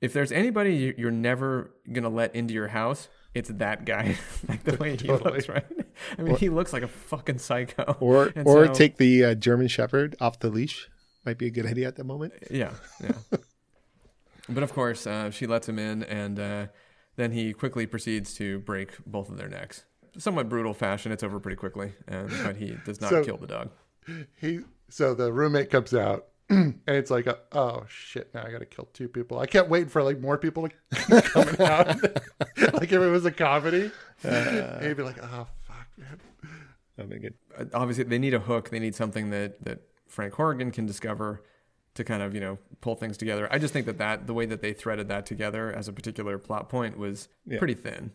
[0.00, 4.16] if there's anybody you- you're never gonna let into your house, it's that guy.
[4.48, 5.64] like the way he looks, right?
[6.18, 7.96] I mean, Or- he looks like a fucking psycho.
[8.00, 10.88] Or And or so- take the uh, German Shepherd off the leash.
[11.26, 12.32] Might be a good idea at the moment.
[12.50, 13.12] Yeah, yeah.
[14.48, 16.66] but of course, uh, she lets him in, and uh,
[17.16, 19.84] then he quickly proceeds to break both of their necks.
[20.18, 21.12] Somewhat brutal fashion.
[21.12, 23.70] It's over pretty quickly, and but he does not So- kill the dog.
[24.40, 28.32] He so the roommate comes out and it's like, oh shit!
[28.34, 29.38] Now I got to kill two people.
[29.38, 31.86] I can't wait for like more people to coming out.
[32.74, 33.90] like if it was a comedy,
[34.24, 36.18] Uh, he'd be like, oh fuck, man.
[36.98, 37.34] I mean, good.
[37.56, 38.70] Uh, Obviously, they need a hook.
[38.70, 41.42] They need something that that Frank Horrigan can discover
[41.94, 43.46] to kind of you know pull things together.
[43.52, 46.36] I just think that that the way that they threaded that together as a particular
[46.38, 47.58] plot point was Yeah.
[47.58, 48.12] pretty thin.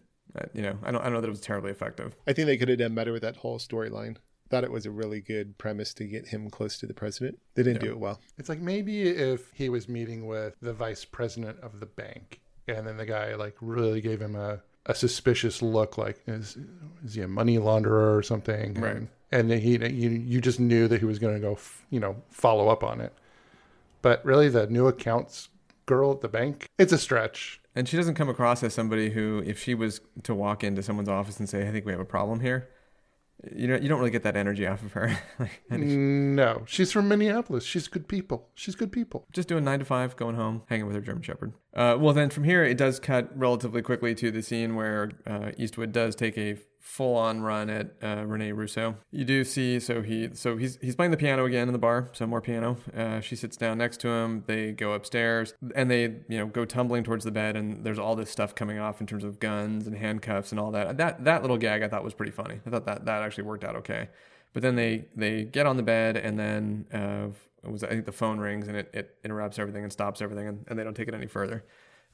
[0.54, 2.16] You know, I don't I don't know that it was terribly effective.
[2.28, 4.18] I think they could have done better with that whole storyline.
[4.50, 7.40] Thought it was a really good premise to get him close to the president.
[7.56, 7.90] They didn't Yeah.
[7.90, 8.20] do it well.
[8.38, 12.86] It's like maybe if he was meeting with the vice president of the bank, and
[12.86, 16.58] then the guy like really gave him a, a suspicious look, like is
[17.04, 18.76] is he a money launderer or something?
[18.76, 18.96] Right.
[18.98, 21.86] And, and then he you you just knew that he was going to go f-
[21.90, 23.14] you know follow up on it.
[24.04, 25.50] But really, the new accounts
[25.88, 27.60] girl at the bank, it's a stretch.
[27.76, 31.10] And she doesn't come across as somebody who, if she was to walk into someone's
[31.10, 32.70] office and say, "I think we have a problem here,"
[33.54, 35.18] you know, you don't really get that energy off of her.
[35.40, 37.64] like, No, she's from Minneapolis.
[37.64, 38.50] She's good people.
[38.56, 39.28] She's good people.
[39.34, 41.54] just doing nine to five, going home, hanging with her German Shepherd.
[41.74, 45.52] Uh, well, then from here, it does cut relatively quickly to the scene where uh,
[45.58, 48.96] Eastwood does take a full-on run at uh, Rene Russo.
[49.10, 52.10] You do see, so he, so he's he's playing the piano again in the bar,
[52.14, 52.78] so more piano.
[52.96, 54.44] Uh, she sits down next to him.
[54.46, 58.16] They go upstairs, and they you know go tumbling towards the bed, and there's all
[58.16, 60.98] this stuff coming off in terms of guns and handcuffs and all that.
[60.98, 62.60] That that little gag I thought was pretty funny.
[62.68, 64.10] I thought that that actually worked out okay.
[64.54, 68.12] But then they they get on the bed, and then uh, was I think the
[68.12, 71.08] phone rings, and it, it interrupts everything and stops everything, and, and they don't take
[71.08, 71.66] it any further.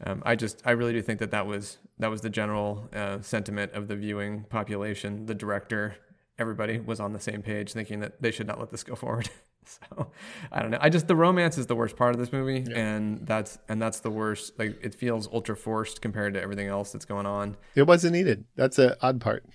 [0.06, 3.22] Um, I just I really do think that that was that was the general uh,
[3.22, 5.26] sentiment of the viewing population.
[5.26, 5.96] The director,
[6.40, 9.30] everybody was on the same page, thinking that they should not let this go forward.
[9.66, 10.12] so
[10.52, 10.80] I don't know.
[10.82, 14.00] I just the romance is the worst part of this movie, and that's and that's
[14.00, 14.58] the worst.
[14.58, 17.58] Like it feels ultra forced compared to everything else that's going on.
[17.76, 18.46] It wasn't needed.
[18.56, 19.46] That's an odd part.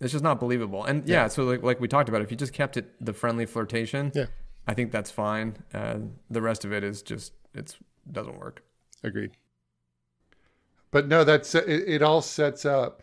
[0.00, 0.84] It's just not believable.
[0.84, 3.46] And yeah, so like like we talked about, if you just kept it the friendly
[3.46, 4.26] flirtation, Yeah.
[4.66, 5.58] I think that's fine.
[5.72, 5.98] Uh,
[6.30, 7.76] the rest of it is just it's
[8.10, 8.64] doesn't work.
[9.04, 9.30] Agreed.
[10.94, 12.02] But no, that's it, it.
[12.02, 13.02] All sets up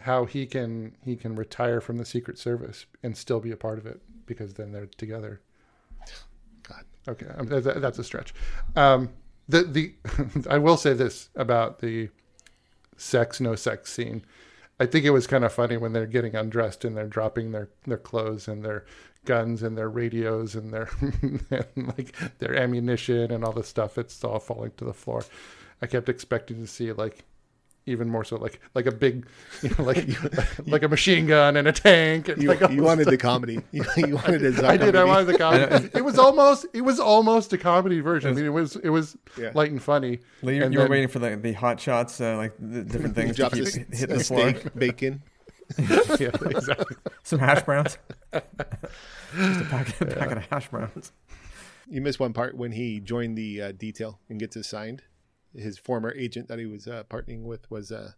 [0.00, 3.78] how he can he can retire from the Secret Service and still be a part
[3.78, 5.40] of it because then they're together.
[6.64, 6.84] God.
[7.06, 8.34] Okay, um, that, that's a stretch.
[8.74, 9.10] Um,
[9.48, 9.94] the the
[10.50, 12.08] I will say this about the
[12.96, 14.24] sex no sex scene.
[14.80, 17.68] I think it was kind of funny when they're getting undressed and they're dropping their
[17.86, 18.84] their clothes and their
[19.24, 20.88] guns and their radios and their
[21.52, 23.96] and like their ammunition and all the stuff.
[23.96, 25.24] It's all falling to the floor.
[25.82, 27.24] I kept expecting to see like
[27.88, 29.26] even more so like like a big
[29.62, 30.04] you know, like
[30.66, 33.60] like a machine gun and a tank and You, like you this wanted the comedy.
[33.70, 34.96] You, you wanted a I did.
[34.96, 35.88] I wanted the comedy.
[35.94, 36.66] it was almost.
[36.74, 38.30] It was almost a comedy version.
[38.30, 38.74] I mean, it was.
[38.76, 39.52] It was Yeah.
[39.54, 40.18] light and funny.
[40.42, 43.14] Like, you And you were waiting for the, the hot shots, uh, like the different
[43.14, 44.50] things to drops keep a, hitting a the floor.
[44.50, 45.22] steak, bacon.
[45.78, 46.96] yeah, exactly.
[47.22, 47.98] Some hash browns.
[48.32, 51.12] Just a packet, packet of hash browns.
[51.88, 55.02] You missed one part when he joined the uh, detail and gets assigned.
[55.54, 58.12] His former agent that he was uh, partnering with was uh,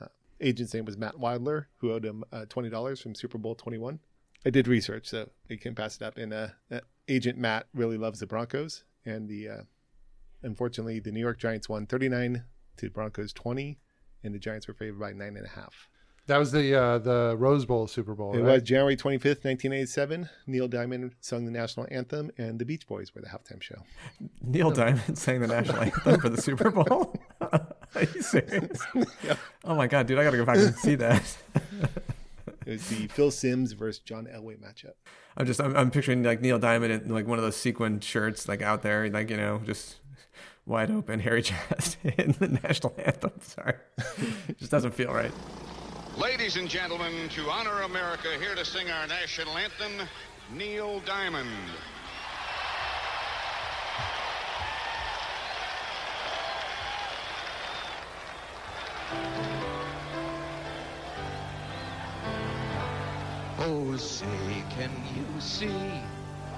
[0.00, 0.06] uh,
[0.40, 3.78] agent's name was Matt Wilder, who owed him uh, twenty dollars from Super Bowl twenty
[3.78, 4.00] one.
[4.46, 6.18] I did research, so I can pass it up.
[6.18, 9.62] And uh, uh, Agent Matt really loves the Broncos, and the uh,
[10.42, 12.44] unfortunately the New York Giants won thirty nine
[12.76, 13.78] to Broncos twenty,
[14.22, 15.88] and the Giants were favored by nine and a half.
[16.26, 18.34] That was the uh, the Rose Bowl Super Bowl.
[18.34, 18.54] It right?
[18.54, 20.30] was January 25th, 1987.
[20.46, 23.82] Neil Diamond sung the national anthem, and the Beach Boys were the halftime show.
[24.40, 27.14] Neil Diamond sang the national anthem for the Super Bowl.
[27.40, 28.80] Are you serious?
[29.64, 30.18] Oh my god, dude!
[30.18, 31.36] I gotta go back and see that.
[32.66, 34.94] It was the Phil Simms versus John Elway matchup.
[35.36, 38.48] I'm just I'm, I'm picturing like Neil Diamond in like one of those sequin shirts,
[38.48, 39.96] like out there, like you know, just
[40.64, 43.32] wide open, hairy chest in the national anthem.
[43.42, 43.74] Sorry,
[44.58, 45.32] just doesn't feel right.
[46.16, 50.08] Ladies and gentlemen, to honor America, here to sing our national anthem,
[50.54, 51.48] Neil Diamond.
[63.58, 64.26] Oh, say,
[64.70, 65.66] can you see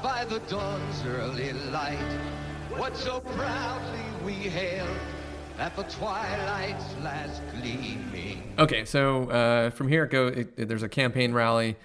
[0.03, 2.19] by the dawn's early light
[2.77, 5.16] what so proudly we hailed
[5.59, 8.55] at the twilight's last gleaming?
[8.59, 10.29] Okay, so uh, from here it go.
[10.29, 11.77] It, it- there's a campaign rally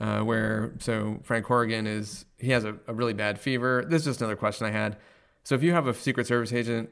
[0.00, 3.84] uh, where so Frank Horrigan is he has a, a really bad fever.
[3.86, 4.96] This is just another question I had.
[5.44, 6.90] So if you have a Secret Service agent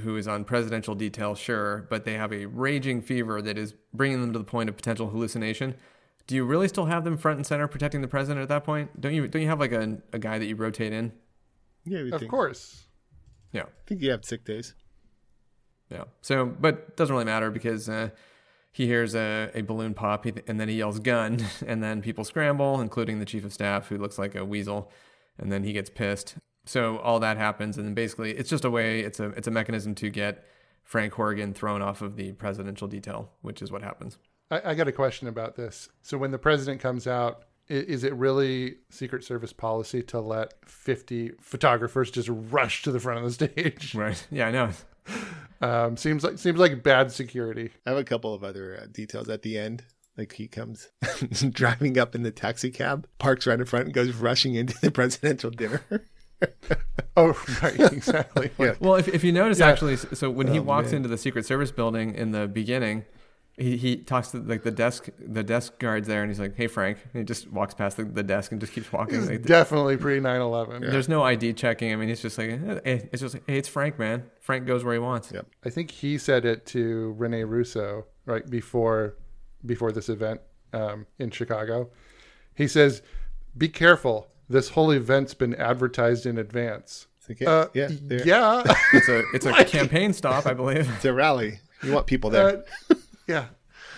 [0.00, 4.20] who is on presidential detail, sure, but they have a raging fever that is bringing
[4.20, 5.74] them to the point of potential hallucination.
[6.26, 9.00] Do you really still have them front and center protecting the president at that point?
[9.00, 11.12] Don't you don't you have like a, a guy that you rotate in?
[11.84, 12.84] Yeah, we Of think, course.
[13.52, 13.62] Yeah.
[13.62, 14.74] I think you have sick days.
[15.90, 16.04] Yeah.
[16.20, 18.10] So, but doesn't really matter because uh,
[18.72, 22.80] he hears a, a balloon pop and then he yells gun, and then people scramble,
[22.80, 24.90] including the chief of staff who looks like a weasel,
[25.38, 26.36] and then he gets pissed.
[26.64, 29.00] So all that happens, and then basically it's just a way.
[29.00, 30.44] It's a it's a mechanism to get
[30.82, 34.18] Frank Horrigan thrown off of the presidential detail, which is what happens.
[34.50, 35.88] I, I got a question about this.
[36.02, 41.32] So when the president comes out, is it really Secret Service policy to let 50
[41.40, 43.94] photographers just rush to the front of the stage?
[43.94, 44.24] Right.
[44.30, 44.70] Yeah, I know.
[45.66, 47.70] Um, seems like seems like bad security.
[47.86, 49.84] I have a couple of other uh, details at the end.
[50.16, 50.88] Like he comes
[51.50, 54.90] driving up in the taxi cab, parks right in front, and goes rushing into the
[54.90, 55.82] presidential dinner.
[57.18, 57.28] Oh,
[57.62, 58.50] right, exactly.
[58.58, 58.74] Yeah.
[58.78, 59.68] Well, if, if you notice, Yeah.
[59.68, 60.96] actually, so when he Oh, walks man.
[60.96, 63.06] into the Secret Service building in the beginning,
[63.58, 66.66] he, he talks to like the desk the desk guards there, and he's like, "Hey,
[66.66, 69.16] Frank." And he just walks past the, the desk and just keeps walking.
[69.20, 70.82] It's Like, definitely pre 9 11.
[70.82, 71.92] There's no ID checking.
[71.92, 72.50] I mean, it's just like
[72.84, 74.24] hey, it's just like, hey, it's Frank, man.
[74.40, 75.32] Frank goes where he wants.
[75.32, 75.46] Yep.
[75.64, 79.16] I think he said it to Rene Russo right before
[79.64, 80.40] before this event
[80.74, 81.88] um, in Chicago.
[82.54, 83.00] He says,
[83.56, 84.28] "Be careful.
[84.48, 87.88] This whole event's been advertised in advance." It's like, yeah, Uh, yeah,
[88.24, 88.62] yeah.
[88.92, 90.88] It's a it's a Like- campaign stop, I believe.
[90.96, 91.60] It's a rally.
[91.82, 92.64] You want people there.
[92.90, 92.94] Uh,
[93.28, 93.46] yeah.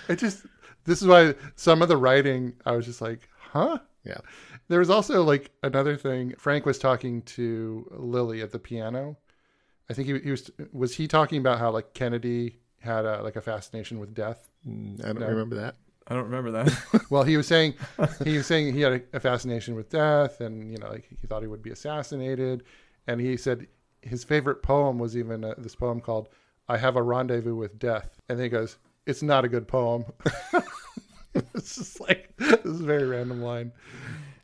[0.09, 0.47] It just
[0.85, 3.79] this is why some of the writing I was just like, huh?
[4.05, 4.18] Yeah.
[4.68, 6.35] There was also like another thing.
[6.39, 9.16] Frank was talking to Lily at the piano.
[9.91, 13.37] I think he, he was was he talking about how like Kennedy had a, like
[13.37, 14.51] a fascination with death.
[14.66, 15.26] Mm, I don't No.
[15.29, 15.76] remember that.
[16.07, 17.05] I don't remember that.
[17.11, 17.74] well, he was saying
[18.24, 21.26] he was saying he had a, a fascination with death, and you know, like he
[21.26, 22.64] thought he would be assassinated.
[23.07, 23.66] And he said
[24.03, 26.29] his favorite poem was even uh, this poem called
[26.68, 30.04] "I Have a Rendezvous with Death." And then he goes, "It's not a good poem."
[31.34, 33.72] it's just like this is a very random line.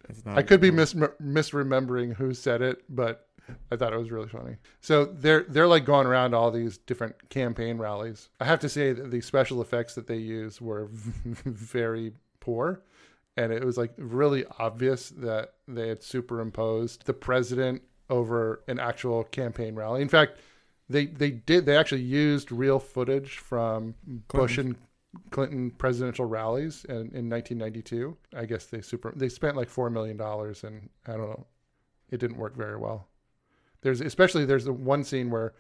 [0.09, 3.29] It's not I could be mis- misremembering who said it, but
[3.71, 4.57] I thought it was really funny.
[4.81, 8.29] So they're they're like going around all these different campaign rallies.
[8.41, 12.83] I have to say that the special effects that they use were very poor.
[13.37, 19.25] and it was like really obvious that they had superimposed the president over an actual
[19.25, 20.03] campaign rally.
[20.03, 20.39] In fact,
[20.89, 23.95] they they did they actually used real footage from
[24.29, 24.77] Bush and
[25.31, 28.17] Clinton presidential rallies in, in 1992.
[28.37, 31.47] I guess they super they spent like four million dollars, and I don't know,
[32.11, 33.07] it didn't work very well.
[33.83, 35.55] There's especially there's the one scene where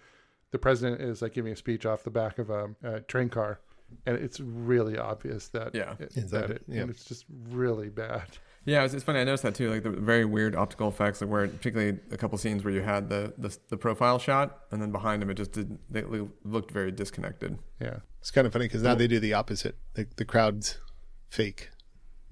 [0.50, 3.60] the president is like giving a speech off the back of a, a train car,
[4.06, 5.94] and it's really obvious that Yeah.
[5.98, 6.82] it, Is that that- it, yeah.
[6.82, 8.26] and it's just really bad.
[8.66, 9.20] Yeah, it's, it's funny.
[9.20, 9.70] I noticed that too.
[9.70, 13.08] Like the very weird optical effects, like where particularly a couple scenes where you had
[13.08, 15.78] the, the the profile shot, and then behind him it just did.
[15.90, 16.02] They
[16.44, 17.58] looked very disconnected.
[17.80, 19.76] Yeah, It's kind of funny because now they do the opposite.
[19.94, 20.78] The, the crowd's
[21.28, 21.68] fake,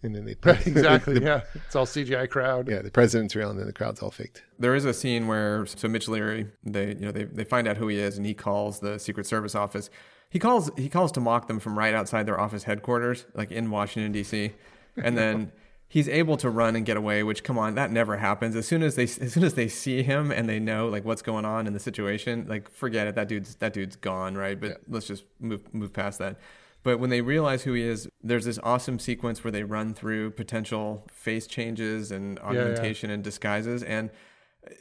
[0.03, 1.15] and then they Right, exactly.
[1.19, 2.69] the- yeah, it's all CGI crowd.
[2.69, 2.81] yeah.
[2.81, 4.43] The president's real, and then the crowd's all faked.
[4.59, 7.77] There is a scene where so Mitch Leary, they you know they, they find out
[7.77, 9.91] who he is, and he calls the Secret Service office.
[10.31, 13.71] He calls he calls to mock them from right outside their office headquarters, like in
[13.71, 14.53] Washington D.C.
[14.97, 15.53] And then
[15.93, 17.23] he's able to run and get away.
[17.23, 18.57] Which come on, that never happens.
[18.57, 21.21] As soon as they as soon as they see him and they know like what's
[21.21, 23.15] going on in the situation, like forget it.
[23.15, 24.59] That dude's that dude's gone, right?
[24.59, 26.39] But let's just move move past that.
[26.83, 30.31] But when they realize who he is, there's this awesome sequence where they run through
[30.31, 32.49] potential face changes and yeah.
[32.49, 34.11] augmentation and disguises and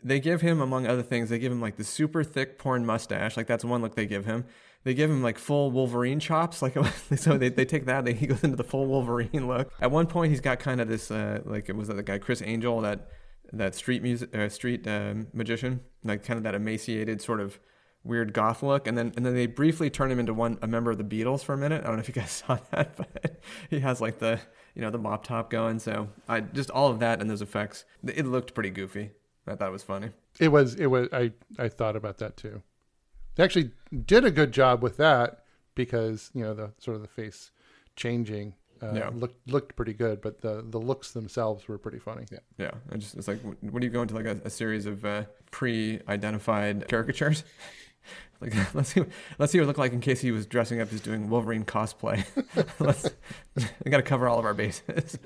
[0.03, 3.35] they give him among other things they give him like the super thick porn mustache
[3.35, 4.45] like that's one look they give him
[4.83, 6.75] they give him like full wolverine chops like
[7.15, 9.71] so they, they take that they, he goes into the full wolverine look.
[9.79, 12.17] At one point he's got kind of this uh, like it was that the guy
[12.17, 13.07] Criss Angel that
[13.53, 17.59] that street music uh, street um, magician like kind of that emaciated sort of
[18.03, 18.87] weird goth look.
[18.87, 21.43] And then and then they briefly turn him into one a member of the beatles
[21.43, 21.83] for a minute.
[21.83, 24.39] I don't know if you guys saw that but he has like the
[24.75, 25.79] you know the mop top going.
[25.79, 29.11] So i just all of that and those effects it looked pretty goofy.
[29.47, 30.11] I thought it was funny.
[30.39, 32.61] It was it was I I thought about that too.
[33.35, 33.71] They actually
[34.05, 35.43] did a good job with that
[35.75, 37.51] because you know the sort of the face
[37.95, 39.09] changing uh, Yeah.
[39.13, 42.25] looked looked pretty good, but the the looks themselves were pretty funny.
[42.31, 42.39] Yeah.
[42.57, 45.05] Yeah, I just it's like what do you go into like a, a series of
[45.05, 47.43] uh, pre-identified caricatures?
[48.41, 49.03] like let's see
[49.37, 51.63] let's see what it looked like in case he was dressing up as doing Wolverine
[51.65, 52.25] cosplay.
[52.79, 53.09] let's
[53.85, 55.17] we got to cover all of our bases.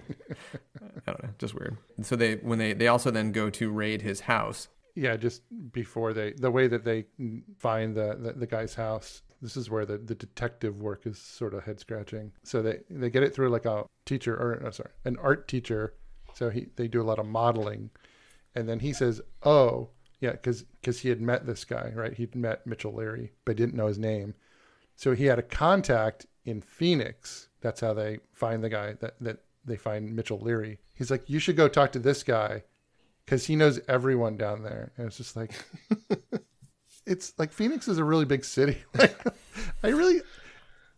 [1.07, 1.77] I don't know, just weird.
[2.01, 4.67] So they when they they also then go to raid his house.
[4.95, 5.41] Yeah, just
[5.73, 7.05] before they the way that they
[7.57, 9.21] find the the, the guy's house.
[9.41, 12.31] This is where the, the detective work is sort of head scratching.
[12.43, 15.93] So they they get it through like a teacher or no, sorry an art teacher.
[16.33, 17.89] So he they do a lot of modeling,
[18.55, 19.89] and then he says, "Oh,
[20.19, 22.13] yeah," because because he had met this guy, right?
[22.13, 24.33] He'd met Mitchell Leary, but didn't know his name.
[24.95, 27.49] So he had a contact in Phoenix.
[27.61, 30.79] That's how they find the guy that that they find Mitchell Leary.
[30.93, 32.63] He's like, "You should go talk to this guy."
[33.25, 34.91] Because he knows everyone down there.
[34.97, 35.51] And it's just like,
[37.05, 38.77] it's like Phoenix is a really big city.
[38.97, 39.15] Like,
[39.83, 40.21] I really,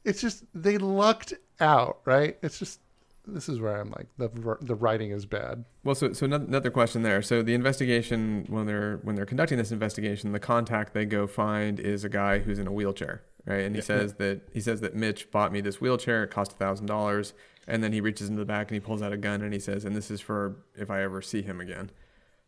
[0.03, 2.38] it's just they lucked out, right?
[2.41, 2.80] It's just
[3.25, 5.65] this is where I'm like the the writing is bad.
[5.84, 7.21] Well, so so another question there.
[7.21, 11.80] So the investigation when they're when they're conducting this investigation, the contact they go find
[11.80, 13.61] is a guy who's in a wheelchair, right?
[13.65, 13.86] And he Yeah.
[13.86, 16.23] says that he says that Mitch bought me this wheelchair.
[16.23, 17.34] It cost a thousand dollars.
[17.69, 19.59] And then he reaches into the back and he pulls out a gun and he
[19.59, 21.91] says, "And this is for if I ever see him again."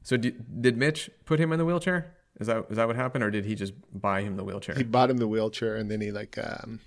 [0.10, 2.16] So did, did Mitch put him in the wheelchair?
[2.39, 4.74] Is that is that what happened, or did he just buy him the wheelchair?
[4.74, 6.80] He bought him the wheelchair, and then he like um,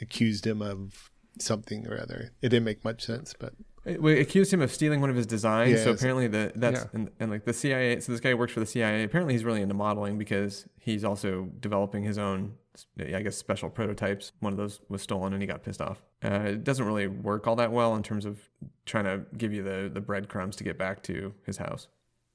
[0.00, 2.30] accused him of something or other.
[2.40, 3.52] It didn't make much sense, but
[4.00, 5.72] We accused him of stealing one of his designs.
[5.72, 6.86] Yeah, so apparently the that's Yeah.
[6.94, 8.00] and, and like the CIA.
[8.00, 9.04] So this guy works for the CIA.
[9.04, 12.54] Apparently he's really into modeling because he's also developing his own,
[12.98, 14.32] I guess, special prototypes.
[14.40, 16.02] One of those was stolen and he got pissed off.
[16.24, 18.38] Uh, it doesn't really work all that well in terms of
[18.86, 21.86] trying to give you the the breadcrumbs to get back to his house.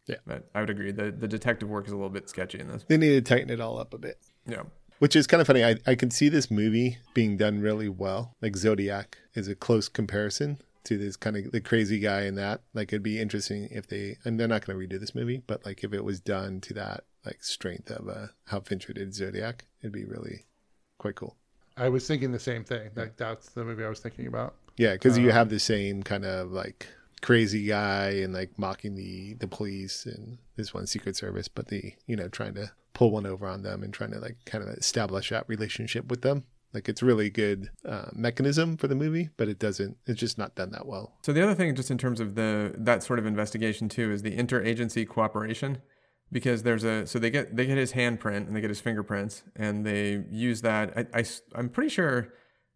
[0.07, 0.17] Yeah.
[0.25, 0.91] but I would agree.
[0.91, 2.83] The the detective work is a little bit sketchy in this.
[2.87, 4.17] they need to tighten it all up a bit.
[4.47, 4.63] Yeah.
[4.99, 5.63] Which is kind of funny.
[5.63, 8.33] I, I can see this movie being done really well.
[8.41, 12.61] Like Zodiac is a close comparison to this kind of the crazy guy in that.
[12.73, 15.65] Like it'd be interesting if they and they're not going to redo this movie, but
[15.65, 19.65] like if it was done to that like strength of uh, how Fincher did Zodiac,
[19.81, 20.45] it'd be really
[20.99, 21.35] quite cool.
[21.75, 22.91] I was thinking the same thing.
[22.95, 24.55] Like that's the movie I was thinking about.
[24.77, 26.87] Yeah, because you Um, have the same kind of like
[27.25, 31.93] crazy guy and like mocking the the police and this one Secret Service, but the
[32.05, 34.69] you know trying to pull one over on them and trying to like kind of
[34.75, 36.43] establish that relationship with them.
[36.71, 39.97] Like it's really good uh, mechanism for the movie, but it doesn't.
[40.05, 41.13] It's just not done that well.
[41.23, 44.21] So the other thing, just in terms of the that sort of investigation too, is
[44.21, 45.79] the interagency cooperation,
[46.31, 49.41] because there's a so they get they get his handprint and they get his fingerprints
[49.55, 50.95] and they use that.
[50.95, 52.33] I, I am pretty sure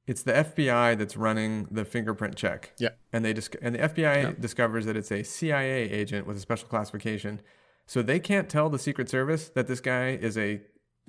[0.09, 2.73] it's the FBI that's running the fingerprint check.
[2.79, 2.89] Yeah.
[3.13, 6.67] and they dis- and the FBI discovers that it's a CIA agent with a special
[6.67, 7.41] classification,
[7.85, 10.61] so they can't tell the Secret Service that this guy is a.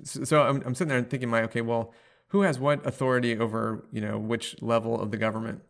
[0.03, 1.93] So I'm I'm sitting there and thinking, my okay, well,
[2.27, 5.61] who has what authority over you know which level of the government?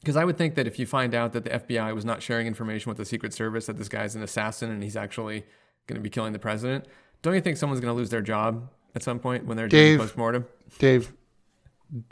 [0.00, 2.46] Because I would think that if you find out that the FBI was not sharing
[2.46, 5.44] information with the Secret Service that this guy's an assassin and he's actually
[5.88, 6.86] going to be killing the president,
[7.22, 9.82] don't you think someone's going to lose their job at some point when they're doing
[9.82, 10.46] Dave, postmortem?
[10.78, 11.12] Dave,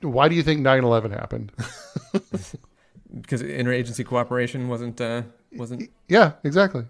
[0.03, 1.53] why do you think 9/11 happened?
[3.11, 5.23] Because interagency cooperation wasn't uh,
[5.53, 5.91] wasn't.
[6.09, 6.85] yeah, exactly.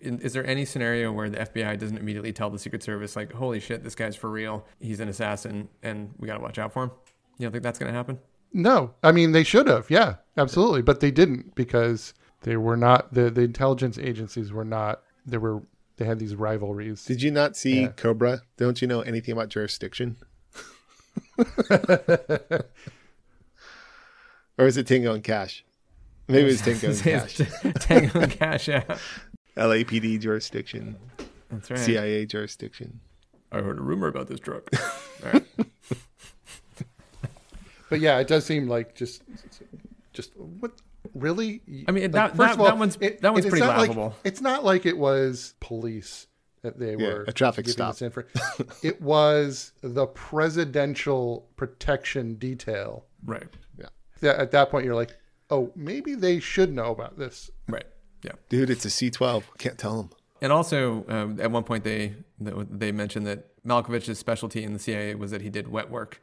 [0.00, 3.32] In, is there any scenario where the FBI doesn't immediately tell the Secret Service like,
[3.32, 4.66] "Holy shit, this guy's for real.
[4.80, 6.90] He's an assassin, and we got to watch out for him"?
[7.38, 8.18] You don't think that's going to happen?
[8.52, 9.90] No, I mean they should have.
[9.90, 12.12] Yeah, absolutely, but they didn't because
[12.42, 15.00] they were not the the intelligence agencies were not.
[15.24, 15.62] They were
[15.96, 17.02] they had these rivalries.
[17.06, 17.88] Did you not see Yeah.
[17.88, 18.42] Cobra?
[18.58, 20.16] Don't you know anything about jurisdiction?
[24.58, 25.64] or is it Tango and Cash?
[26.28, 27.40] Maybe it's was Tango and Cash.
[27.80, 28.84] Tango and Cash, yeah.
[29.56, 30.96] LAPD jurisdiction.
[31.50, 31.78] That's right.
[31.78, 33.00] CIA jurisdiction.
[33.52, 34.62] I heard a rumor about this drug.
[35.24, 35.44] All right.
[37.88, 39.22] But yeah, it does seem like just
[40.12, 40.72] just what
[41.14, 41.62] really.
[41.86, 43.78] I mean, Like, that- first that- of all, that one's- that one's it's pretty not
[43.78, 44.14] like- laughable.
[44.24, 46.26] it's not like it was police
[46.66, 47.94] that they Yeah, were a traffic stop.
[47.94, 48.22] this info.
[48.82, 53.04] it was the presidential protection detail.
[53.24, 53.48] Right.
[53.78, 53.86] Yeah.
[54.20, 55.16] That, at that point, you're like,
[55.50, 57.50] oh, maybe they should know about this.
[57.68, 57.86] Right.
[58.22, 58.32] Yeah.
[58.48, 59.44] Dude, it's a C12.
[59.58, 60.10] Can't tell them.
[60.42, 65.14] And also, um, at one point, they they mentioned that Malkovich's specialty in the CIA
[65.14, 66.20] was that he did wet work,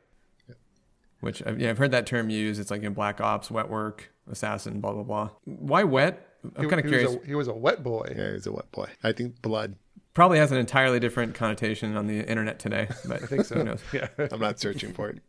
[1.22, 2.60] which I've, yeah, I've heard that term used.
[2.62, 5.30] It's like in black ops, wet work, assassin, blah blah blah.
[5.46, 6.28] Why wet?
[6.58, 7.24] I'm kind of he was curious.
[7.24, 8.14] a- he was a wet boy.
[8.16, 8.90] Yeah, he's a wet boy.
[9.04, 9.76] I think blood.
[10.14, 13.56] Probably has an entirely different connotation on the internet today, but I think so.
[13.56, 13.82] Who knows?
[13.94, 14.08] Yeah.
[14.32, 15.22] I'm not searching for it.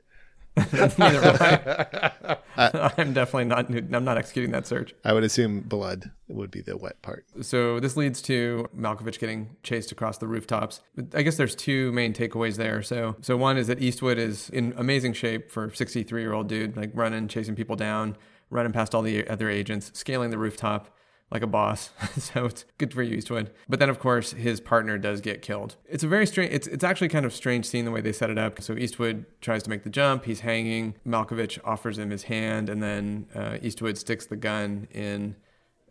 [0.99, 2.93] Neither am I.
[2.97, 3.68] I'm definitely not.
[3.68, 4.95] I'm not executing that search.
[5.05, 7.24] I would assume blood would be the wet part.
[7.41, 10.80] So this leads to Malkovich getting chased across the rooftops.
[11.12, 12.82] I guess there's two main takeaways there.
[12.82, 16.49] So so one is that Eastwood is in amazing shape for a 63 year old
[16.49, 18.16] dude, like running, chasing people down,
[18.51, 20.95] running past all the other agents, scaling the rooftop
[21.35, 21.91] like a boss.
[22.16, 23.51] so it's good for you, Eastwood.
[23.68, 25.76] But then of course his partner does get killed.
[25.87, 26.55] It's a very strange.
[26.55, 28.62] It's it's actually kind of strange scene the way they set it up.
[28.62, 30.24] So Eastwood tries to make the jump.
[30.24, 30.95] He's hanging.
[31.07, 35.35] Malkovich offers him his hand, and then uh, Eastwood sticks the gun in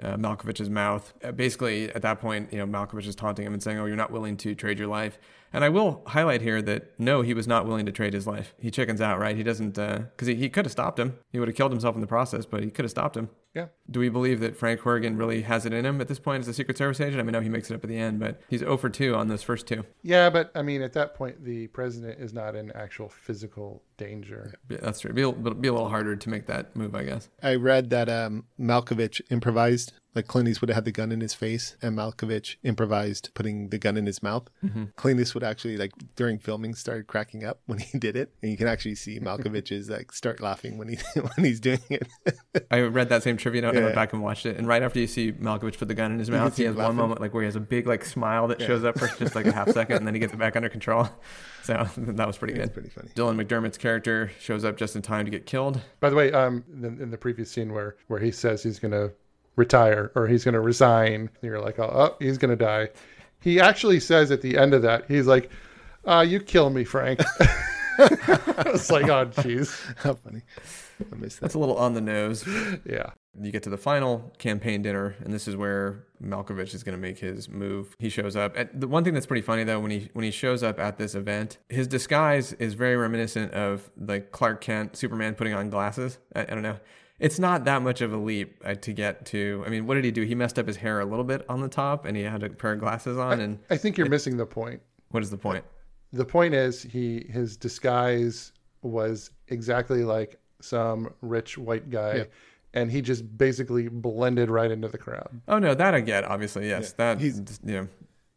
[0.01, 1.13] uh, Malkovich's mouth.
[1.23, 3.97] Uh, basically, at that point, you know, Malkovich is taunting him and saying, "Oh, you're
[3.97, 5.19] not willing to trade your life."
[5.54, 8.56] And I will highlight here that no, he was not willing to trade his life.
[8.60, 9.38] He chickens out, right?
[9.38, 11.18] He doesn't because he, he could have stopped him.
[11.32, 13.30] He would have killed himself in the process, but he could have stopped him.
[13.54, 13.68] Yeah.
[13.89, 16.47] Do we believe that Frank Horrigan really has it in him at this point as
[16.47, 17.20] a Secret Service agent?
[17.20, 18.89] I mean, I know he makes it up at the end, but he's 0 for
[18.89, 19.86] 2 on those first two.
[20.01, 24.56] Yeah, but I mean, at that point, the president is not in actual physical danger.
[24.70, 25.14] Yeah, that's true.
[25.14, 27.30] Be a, be a little harder to make that move, I guess.
[27.43, 31.76] I read that um, Malkovich improvised, like Clint Eastwood had the gun in his face,
[31.82, 34.49] and Malkovich improvised putting the gun in his mouth.
[34.64, 34.95] Mhm.
[34.95, 38.57] Clint Eastwood actually, like during filming, started cracking up when he did it, and you
[38.57, 42.07] can actually see Malkovich's like start laughing when he when he's doing it.
[42.72, 44.57] I read that same trivia note and went back and watched it.
[44.57, 46.86] And right after you see Malkovich put the gun in his mouth, he him has
[46.86, 48.68] one moment like where he has a big like smile that Yeah.
[48.68, 50.70] shows up for just like a half second, and then he gets it back under
[50.70, 51.07] control.
[51.64, 52.74] So that was pretty good.
[52.74, 53.09] pretty funny.
[53.16, 55.80] Dylan McDermott's character shows up just in time to get killed.
[56.01, 58.91] By the way, um, in, in the previous scene where where he says he's going
[58.91, 59.14] to
[59.56, 62.89] retire or he's going to resign, you're like, oh, oh he's going to die.
[63.39, 65.51] He actually says at the end of that, he's like,
[66.06, 67.20] uh, "You kill me, Frank."
[67.99, 69.80] it's like, oh, jeez.
[69.97, 70.41] How funny.
[71.12, 71.41] I missed that.
[71.41, 72.47] That's a little on the nose.
[72.86, 73.12] Yeah.
[73.39, 77.01] You get to the final campaign dinner, and this is where Malkovich is going to
[77.01, 77.95] make his move.
[77.99, 78.58] He shows up.
[78.58, 80.97] At, the one thing that's pretty funny though, when he when he shows up at
[80.97, 86.20] this event, his disguise is very reminiscent of like Clark Kent, Superman putting on glasses.
[86.36, 86.78] I, I don't know.
[87.24, 89.63] It's not that much of a leap uh, to get to.
[89.65, 90.24] I mean, what did he do?
[90.24, 92.49] He messed up his hair a little bit on the top, and he had a
[92.49, 93.39] pair of glasses on.
[93.39, 94.82] and I think you're missing the point.
[95.11, 95.63] what is the point?
[96.11, 98.51] The point is he his disguise
[98.82, 102.24] was exactly like some rich white guy, Yeah.
[102.74, 105.41] and he just basically blended right into the crowd.
[105.47, 106.24] Oh no, that I get.
[106.26, 106.93] Obviously, yes.
[106.93, 107.88] That He's- you know.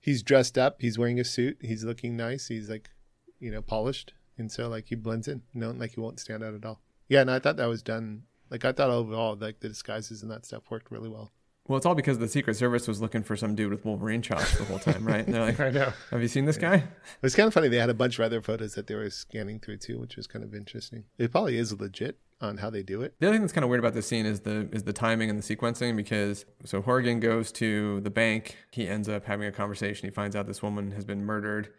[0.01, 0.81] He's dressed up.
[0.81, 1.59] He's wearing a suit.
[1.61, 2.47] He's looking nice.
[2.47, 2.91] He's like,
[3.41, 5.43] you know, polished, and so like he blends in.
[5.53, 6.81] You know, like he won't stand out at all.
[7.09, 8.23] Yeah, and I thought that was done.
[8.51, 11.33] Like I thought overall, like the disguises and that stuff worked really well.
[11.69, 14.57] Well, it's all because the Secret Service was looking for some dude with Wolverine chops
[14.57, 15.27] the whole time, right?
[15.27, 15.93] And they're like, I know.
[16.11, 16.85] Have you seen this guy?
[17.23, 17.67] It's kind of funny.
[17.67, 20.29] They had a bunch of other photos that they were scanning through too, which was
[20.29, 21.05] kind of interesting.
[21.19, 23.15] It probably is legit on how they do it.
[23.19, 25.31] The other thing that's kind of weird about this scene is the is the timing
[25.31, 28.57] and the sequencing because so Horgan goes to the bank.
[28.71, 30.07] He ends up having a conversation.
[30.07, 31.73] He finds out this woman has been murdered,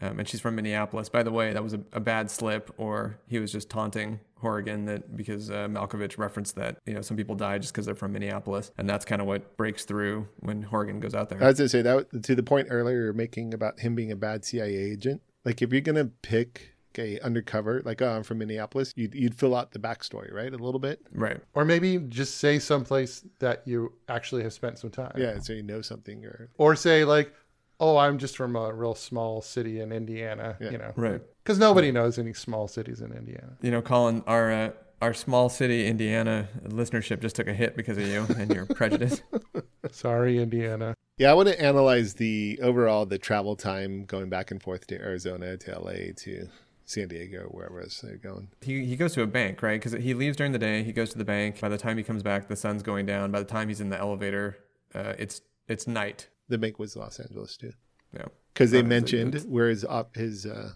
[0.00, 1.08] um, and she's from Minneapolis.
[1.08, 4.84] By the way, that was a, a bad slip, or he was just taunting Horgan
[4.86, 8.12] that because uh, Malkovich referenced that you know some people die just because they're from
[8.12, 11.42] Minneapolis, and that's kind of what breaks through when Horgan goes out there.
[11.42, 14.16] I was gonna say that to the point earlier you're making about him being a
[14.16, 15.22] bad CIA agent.
[15.44, 19.54] Like if you're gonna pick a undercover, like oh, I'm from Minneapolis, you'd you'd fill
[19.54, 21.00] out the backstory, right, a little bit.
[21.12, 21.40] Right.
[21.54, 25.12] Or maybe just say someplace that you actually have spent some time.
[25.16, 27.32] Yeah, so you know something or Or say like,
[27.80, 30.70] "Oh, I'm just from a real small city in Indiana." Yeah.
[30.70, 31.20] You know, Right.
[31.42, 33.58] Because nobody knows any small cities in Indiana.
[33.60, 34.70] You know, Colin, our uh,
[35.02, 39.20] our small city Indiana listenership just took a hit because of you and your prejudice.
[39.90, 40.94] Sorry, Indiana.
[41.18, 44.98] Yeah, I want to analyze the overall the travel time going back and forth to
[45.00, 46.48] Arizona to LA to
[46.86, 48.48] San Diego wherever else they're going.
[48.62, 49.80] He, he goes to a bank, right?
[49.80, 50.82] Because he leaves during the day.
[50.82, 51.60] He goes to the bank.
[51.60, 53.30] By the time he comes back, the sun's going down.
[53.30, 54.58] By the time he's in the elevator,
[54.94, 56.28] uh, it's it's night.
[56.48, 57.72] The bank was Los Angeles too.
[58.12, 60.72] Yeah, because they mentioned where his up his uh,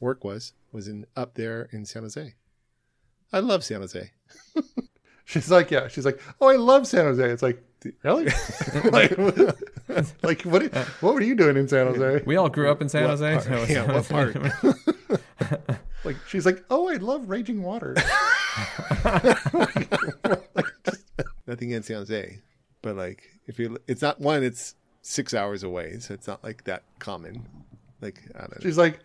[0.00, 2.34] work was was in up there in San Jose.
[3.32, 4.10] I love San Jose.
[5.24, 5.86] She's like, yeah.
[5.86, 7.22] She's like, oh, I love San Jose.
[7.30, 7.62] It's like,
[8.02, 8.24] really?
[8.90, 9.16] like,
[10.24, 10.74] like what?
[11.00, 12.24] What were you doing in San Jose?
[12.26, 13.48] We all grew up in San What Jose.
[13.48, 13.68] part?
[13.68, 14.36] so yeah, what part?
[16.04, 17.94] like she's like, oh, I love raging water.
[21.46, 22.40] Nothing against San Jose,
[22.82, 24.42] but like if you, it's not one.
[24.42, 27.46] It's six hours away, so it's not like that common.
[28.00, 28.58] Like I don't know.
[28.62, 29.00] She's like,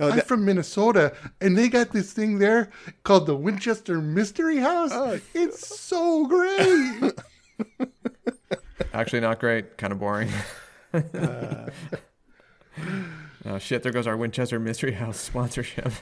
[0.00, 2.70] Oh, I'm that- from Minnesota, and they got this thing there
[3.04, 4.90] called the Winchester Mystery House.
[4.92, 7.12] Oh, it's so great.
[8.92, 9.76] Actually, not great.
[9.78, 10.28] Kind of boring.
[10.94, 11.68] Uh.
[13.46, 13.82] oh shit!
[13.82, 15.92] There goes our Winchester Mystery House sponsorship.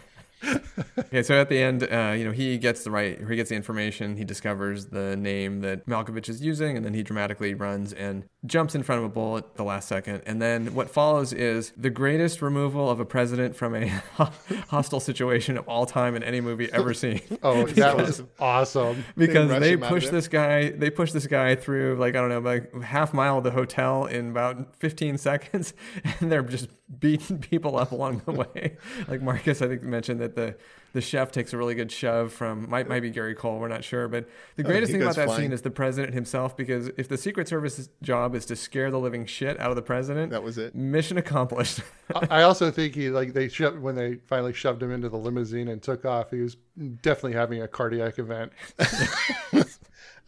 [0.98, 3.56] okay, so at the end, uh, you know, he gets the right, he gets the
[3.56, 4.16] information.
[4.16, 8.74] He discovers the name that Malkovich is using, and then he dramatically runs and jumps
[8.74, 10.22] in front of a bullet at the last second.
[10.26, 13.86] And then what follows is the greatest removal of a president from a
[14.68, 17.20] hostile situation of all time in any movie ever seen.
[17.42, 19.04] Oh, that was awesome.
[19.16, 22.38] because they him push this guy they push this guy through like i don't know
[22.38, 25.74] like half mile of the hotel in about 15 seconds
[26.20, 26.68] and they're just
[26.98, 28.76] beating people up along the way
[29.08, 30.56] like marcus i think mentioned that the
[30.94, 33.82] the chef takes a really good shove from might might be gary cole we're not
[33.82, 35.40] sure but the Oh, greatest he thing about that flying.
[35.44, 38.98] scene is the president himself because if the secret service's job is to scare the
[38.98, 40.74] living shit out of the president That was it.
[40.74, 41.80] mission accomplished
[42.14, 45.16] I I also think he like they shoved when they finally shoved him into the
[45.16, 46.30] limousine and took off.
[46.30, 46.56] He was
[47.00, 48.52] definitely having a cardiac event.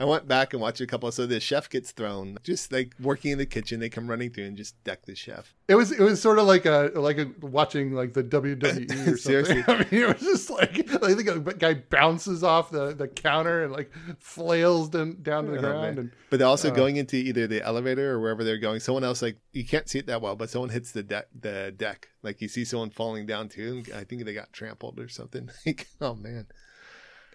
[0.00, 1.10] I went back and watched a couple.
[1.12, 3.78] So the chef gets thrown, just like working in the kitchen.
[3.80, 5.54] They come running through and just deck the chef.
[5.68, 9.16] It was it was sort of like a like a watching like the WWE or
[9.16, 9.16] something.
[9.16, 9.64] Seriously.
[9.68, 10.70] I mean, it was just like
[11.02, 15.52] I think a guy bounces off the, the counter and like flails down, down to
[15.52, 15.98] the Oh, ground.
[15.98, 18.80] And But they're also uh, going into either the elevator or wherever they're going.
[18.80, 21.28] Someone else, like you can't see it that well, but someone hits the deck.
[21.38, 23.84] The deck, like you see someone falling down too.
[23.94, 25.48] I think they got trampled or something.
[25.66, 26.46] Like, oh man,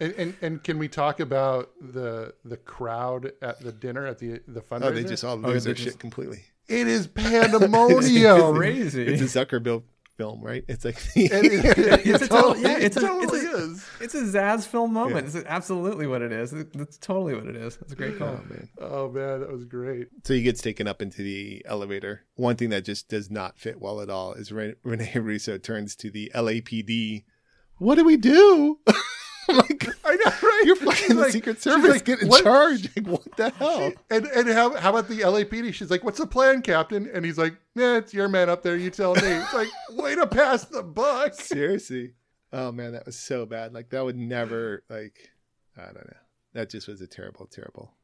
[0.00, 4.40] And, and and can we talk about the the crowd at the dinner at the
[4.48, 4.84] the oh, fundraiser?
[4.84, 6.42] oh they just all Oh, lose they their just- shit completely.
[6.68, 7.06] it is
[7.54, 8.54] pandemonium.
[8.56, 9.82] crazy It's a Zuckerberg
[10.16, 10.64] film, right?
[10.68, 13.86] It's like It is- it It's a total, totally- yeah, it's it a, totally is.
[14.00, 15.26] It's a Zaz film moment.
[15.34, 16.50] It's absolutely what it is.
[16.50, 17.78] That's totally what it is.
[17.82, 18.28] It's a great call.
[18.40, 18.68] oh man.
[18.80, 20.08] Oh man, that was great.
[20.24, 22.22] So he gets taken up into the elevator.
[22.36, 25.94] One thing that just does not fit well at all is Ren- Rene Russo turns
[25.96, 27.24] to the LAPD.
[27.78, 28.78] What do we do?
[29.52, 30.62] I'm like, I know, right?
[30.64, 31.90] you're fucking the like- Secret Service.
[31.90, 32.88] like, get in "What?" charge.
[32.96, 33.92] Like, what the hell?
[34.10, 35.72] And and how how about the LAPD?
[35.74, 38.76] She's like, "What's the plan, Captain?" And he's like, "Yeah, it's your man up there.
[38.76, 41.34] You tell me." It's like, way to pass the buck.
[41.34, 42.14] Seriously.
[42.52, 43.72] Oh man, that was so bad.
[43.72, 45.30] Like that would never like
[45.76, 46.16] I don't know.
[46.54, 47.94] That just was a terrible, terrible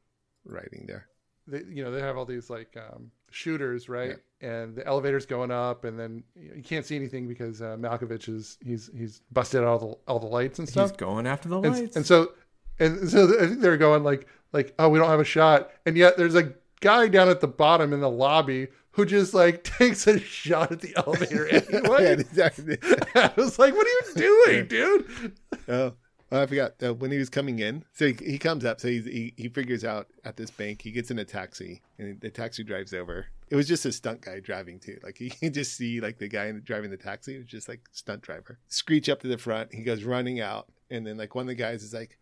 [0.45, 1.07] writing there.
[1.47, 4.17] They, you know, they have all these like um, shooters, right?
[4.41, 8.57] And the elevator's going up, and then you, can't see anything because uh, Malkovich is
[8.63, 10.91] he's he's busted out all the all the lights and stuff.
[10.91, 11.95] He's going after the and, lights.
[11.95, 12.33] and so
[12.79, 15.97] and so I think they're going like like oh we don't have a shot, and
[15.97, 20.07] yet there's a guy down at the bottom in the lobby who just like takes
[20.07, 22.03] a shot at the elevator anyway.
[22.03, 22.77] yeah, exactly.
[23.15, 25.37] I was like, what are you doing, dude?
[25.67, 25.93] Oh,
[26.31, 27.85] I forgot uh, when he was coming in.
[27.93, 28.81] So he, he comes up.
[28.81, 30.81] So he he figures out at this bank.
[30.81, 33.27] He gets in a taxi, and the taxi drives over.
[33.49, 34.99] It was just a stunt guy driving too.
[35.03, 37.81] Like you can just see like the guy driving the taxi It was just like
[37.91, 38.59] stunt driver.
[38.67, 39.73] Screech up to the front.
[39.73, 42.17] He goes running out, and then like one of the guys is like,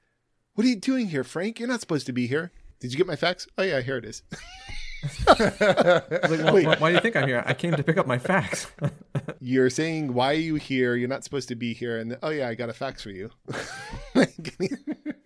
[0.53, 1.59] "What are you doing here, Frank?
[1.59, 3.47] You're not supposed to be here." Did you get my fax?
[3.57, 4.21] Oh yeah, here it is.
[5.27, 7.43] Like, well, why do you think I'm here?
[7.45, 8.67] I came to pick up my fax.
[9.39, 10.95] You're saying why are you here?
[10.95, 11.99] You're not supposed to be here.
[11.99, 13.31] And oh yeah, I got a fax for you.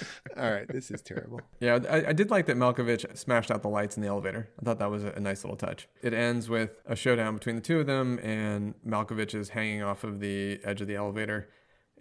[0.36, 1.40] All right, this is terrible.
[1.60, 4.48] Yeah, I, I did like that Malkovich smashed out the lights in the elevator.
[4.60, 5.88] I thought that was a, a nice little touch.
[6.02, 10.04] It ends with a showdown between the two of them, and Malkovich is hanging off
[10.04, 11.48] of the edge of the elevator.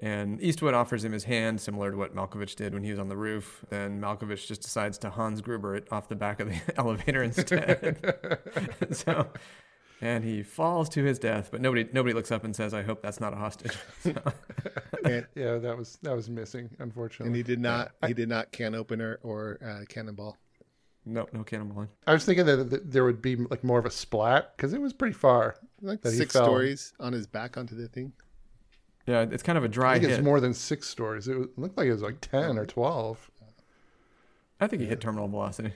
[0.01, 3.07] And Eastwood offers him his hand, similar to what Malkovich did when he was on
[3.07, 3.63] the roof.
[3.69, 7.97] Then Malkovich just decides to Hans Gruber it off the back of the elevator instead.
[8.91, 9.27] so
[10.01, 11.49] and he falls to his death.
[11.51, 14.13] But nobody nobody looks up and says, "I hope that's not a hostage." So-
[15.05, 17.27] And, Yeah, that was that was missing, unfortunately.
[17.27, 20.37] and he did not he did not can opener or uh, cannonball.
[21.05, 21.89] no, no cannonballing.
[22.07, 24.81] I was thinking that, that there would be like more of a splat because it
[24.81, 25.55] was pretty far.
[25.81, 28.13] Like six stories on his back onto the thing.
[29.07, 30.19] Yeah, it's kind of a dry I think hit.
[30.19, 31.27] it's more than six stories.
[31.27, 33.29] It, looked like it was like ten or twelve.
[34.59, 35.73] I think he hit terminal velocity.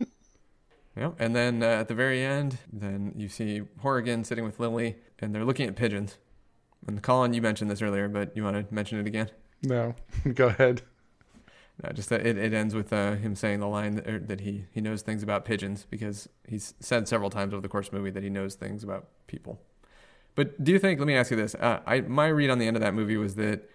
[0.96, 4.96] yeah, and then uh, at the very end, then you see Horrigan sitting with Lily,
[5.18, 6.16] and they're looking at pigeons.
[6.86, 9.30] And Colin, you mentioned this earlier, but you want to mention it again?
[9.62, 9.94] No,
[10.34, 10.82] go ahead.
[11.82, 14.40] No, just that it, it ends with uh, him saying the line that, er, that
[14.40, 17.92] he, he knows things about pigeons because he's said several times over the course of
[17.92, 19.60] the movie that he knows things about people.
[20.34, 20.98] But do you think?
[21.00, 21.54] Let me ask you this.
[21.54, 23.68] Uh, I my read on the end of that movie was that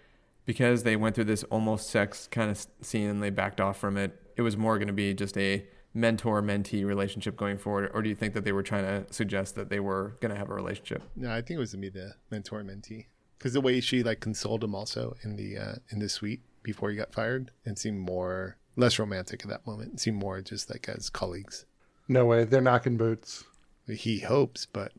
[0.45, 3.97] because they went through this almost sex kind of scene and they backed off from
[3.97, 7.91] it, it was more going to be just a mentor mentee relationship going forward.
[7.93, 10.37] Or do you think that they were trying to suggest that they were going to
[10.37, 11.03] have a relationship?
[11.15, 13.05] No, I think it was to be the mentor mentee
[13.37, 16.89] because the way she like consoled him also in the uh, in the suite before
[16.89, 19.95] he got fired, and seemed more less romantic at that moment.
[19.95, 21.65] It seemed more just like as colleagues.
[22.07, 23.43] No way, they're knocking boots.
[23.85, 24.93] He hopes, but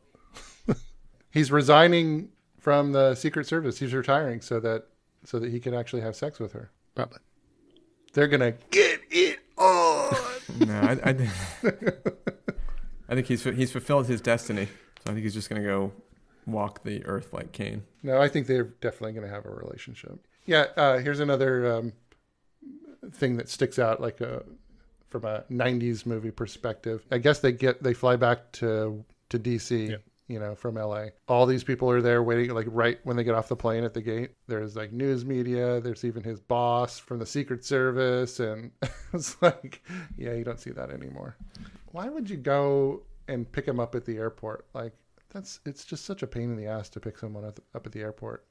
[1.35, 2.29] He's resigning
[2.59, 3.77] from the Secret Service.
[3.77, 4.85] He's retiring so that
[5.23, 6.71] so that he can actually have sex with her.
[6.95, 7.19] probably.
[8.13, 10.15] They're gonna get it on.
[10.67, 11.31] No, I, I, think-
[13.09, 14.65] I think he's he's fulfilled his destiny.
[14.67, 15.91] So I think he's just going to go
[16.45, 17.83] walk the earth like Cain.
[18.03, 20.17] No, I think they're definitely going to have a relationship.
[20.45, 21.93] Yeah, uh, here's another um,
[23.11, 24.43] thing that sticks out, like a,
[25.09, 27.03] from a '90s movie perspective.
[27.11, 31.07] I guess they get they fly back to to DC, you know, from LA.
[31.27, 33.93] All these people are there waiting, like right when they get off the plane at
[33.93, 34.31] the gate.
[34.47, 35.79] There's like news media.
[35.81, 38.71] There's even his boss from the Secret Service, and
[39.13, 39.81] it's like,
[40.17, 41.35] yeah, you don't see that anymore.
[41.91, 44.65] Why would you go and pick him up at the airport?
[44.73, 44.93] Like
[45.29, 47.91] that's it's just such a pain in the ass to pick someone up, up at
[47.91, 48.45] the airport.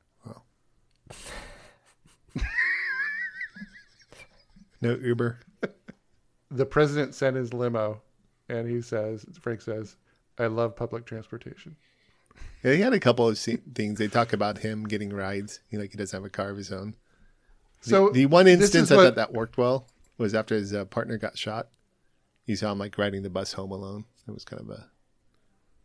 [4.85, 5.41] No Uber.
[6.51, 8.03] the president sent his limo,
[8.51, 9.97] and he says, Frank says,
[10.39, 11.77] "I love public transportation."
[12.63, 13.99] Yeah, he had a couple of things.
[13.99, 15.61] They talk about him getting rides.
[15.71, 16.95] He like he doesn't have a car of his own.
[17.83, 19.87] The- So, the, one instance I what- thought that worked well
[20.19, 21.69] was after his uh, partner got shot.
[22.47, 24.05] You saw him like riding the bus home alone.
[24.27, 24.89] It was kind of a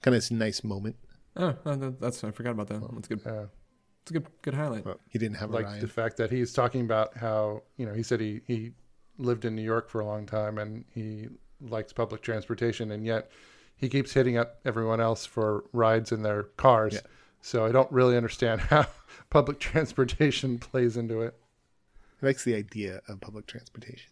[0.02, 0.96] kind of nice moment.
[1.36, 2.82] Oh, uh, that's I forgot about that.
[2.94, 3.22] That's good.
[3.26, 3.46] Yeah.
[4.04, 4.86] It's a good good highlight.
[5.10, 8.20] He didn't have like the fact that he's talking about how you know he said
[8.22, 8.72] he he
[9.18, 11.28] lived in New York for a long time and he
[11.62, 13.30] likes public transportation, and yet
[13.80, 16.96] he keeps hitting up everyone else for rides in their cars.
[16.96, 17.00] Yeah.
[17.42, 18.88] So I don't really understand how
[19.30, 21.36] public transportation plays into it.
[22.20, 24.12] He likes the idea of public transportation.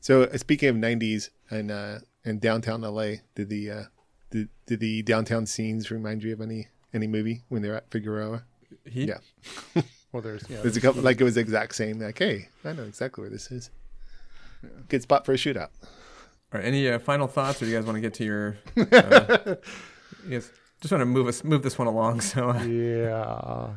[0.00, 3.82] So uh, speaking of '90s and uh, and downtown LA, did the uh,
[4.30, 8.42] did, did the downtown scenes remind you of any any movie when they're at Figueroa?
[8.86, 9.08] Heat?
[9.08, 9.82] Yeah.
[10.12, 11.98] Well, there's yeah, There's a couple like it was the exact same.
[11.98, 13.70] Like, hey, I know exactly where this is.
[14.88, 15.70] Good spot for a shootout.
[16.52, 18.56] Right, any uh, final thoughts, or do you guys want to get to your?
[18.92, 19.54] Uh,
[20.28, 20.50] guys
[20.80, 22.20] just want to move us move this one along.
[22.20, 23.70] So uh, yeah.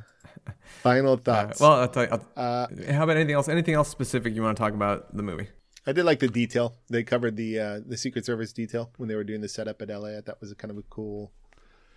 [0.82, 1.60] Final thoughts.
[1.60, 3.48] well, I'll tell you, I'll- Uh, how about anything else?
[3.50, 5.48] Anything else specific you want to talk about the movie?
[5.88, 6.76] I did like the detail.
[6.90, 9.90] They covered the uh, the Secret Service detail when they were doing the setup at
[9.90, 10.18] LA.
[10.18, 11.32] I thought was a kind of a cool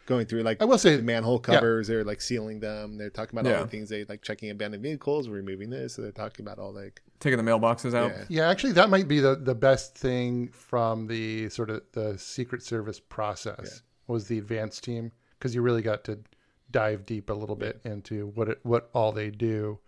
[0.09, 1.55] going through like I will say the manhole yeah.
[1.55, 1.87] covers.
[1.87, 2.97] They're like sealing them.
[2.97, 5.95] They're talking about all the things they like checking abandoned vehicles, removing this.
[5.95, 8.11] So they're talking about all like Taking the mailboxes out.
[8.11, 8.25] Yeah.
[8.29, 12.63] Yeah, actually, that might be the, the best thing from the sort of the Secret
[12.63, 16.19] Service process was the advance team because you really got to
[16.71, 19.79] dive deep a little bit into what it, what all they do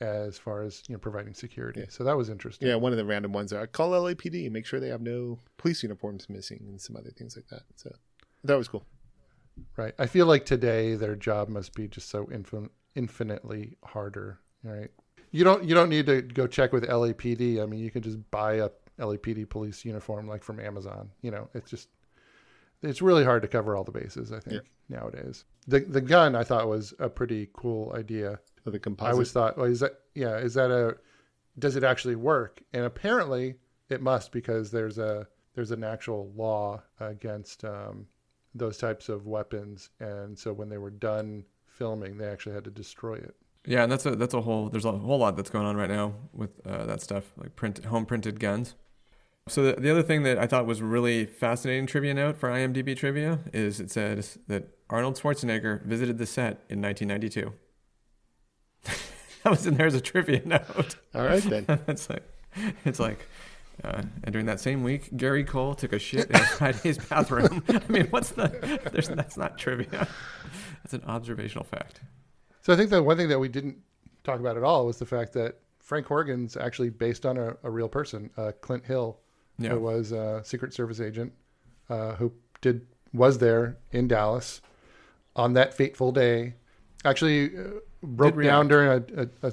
[0.00, 1.84] as far as you know providing security.
[1.90, 2.66] So that was interesting.
[2.66, 2.76] yeah.
[2.76, 6.28] One of the random ones are call LAPD, make sure they have no police uniforms
[6.28, 7.62] missing, and some other things like that.
[7.76, 7.94] So
[8.44, 8.84] that was cool.
[9.76, 9.94] Right.
[9.98, 14.38] I feel like today their job must be just so infin- infinitely harder.
[14.62, 14.90] Right.
[15.30, 17.62] You don't you don't need to go check with LAPD.
[17.62, 21.10] I mean, you can just buy a LAPD police uniform like from Amazon.
[21.22, 21.88] You know, it's just
[22.82, 24.32] it's really hard to cover all the bases.
[24.32, 25.44] I think nowadays.
[25.68, 28.40] The the gun I thought was a pretty cool idea.
[28.64, 29.12] So the I composite.
[29.12, 30.36] always thought, well, is that yeah?
[30.36, 30.96] Is that a
[31.58, 32.62] does it actually work?
[32.72, 33.54] And apparently
[33.88, 38.06] it must because there's a there's an actual law against um,
[38.54, 42.70] those types of weapons, and so when they were done filming, they actually had to
[42.70, 43.34] destroy it.
[43.66, 45.90] Yeah, and that's a that's a whole there's a whole lot that's going on right
[45.90, 48.74] now with uh, that stuff like print home printed guns.
[49.48, 52.96] So the, the other thing that I thought was really fascinating trivia note for IMDb
[52.96, 57.52] trivia is it says that Arnold Schwarzenegger visited the set in 1992.
[59.42, 60.96] that was in there as a trivia note.
[61.14, 61.64] All right then.
[61.88, 62.22] it's like
[62.84, 63.26] it's like
[63.84, 67.62] Uh, and during that same week, Gary Cole took a shit in Friday's bathroom.
[67.68, 68.80] I mean, what's the?
[68.92, 70.06] There's, that's not trivia.
[70.82, 72.00] That's an observational fact.
[72.62, 73.76] So I think the one thing that we didn't
[74.24, 77.70] talk about at all was the fact that Frank Horrigan's actually based on a, a
[77.70, 79.18] real person, uh, Clint Hill,
[79.58, 79.70] Yeah.
[79.70, 81.32] who was a Secret Service agent
[81.90, 84.60] uh, who did was there in Dallas
[85.36, 86.54] on that fateful day.
[87.04, 87.62] Actually, uh,
[88.02, 88.68] broke down react.
[88.68, 88.88] during
[89.18, 89.52] a, a, a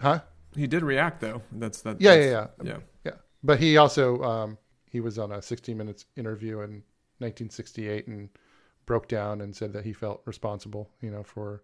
[0.00, 0.20] huh?
[0.54, 1.42] He did react though.
[1.52, 2.00] That's that.
[2.00, 2.76] Yeah, yeah, yeah, yeah.
[3.04, 3.12] yeah.
[3.42, 4.58] But he also um,
[4.90, 6.82] he was on a 60 Minutes interview in
[7.18, 8.28] 1968 and
[8.86, 11.62] broke down and said that he felt responsible, you know, for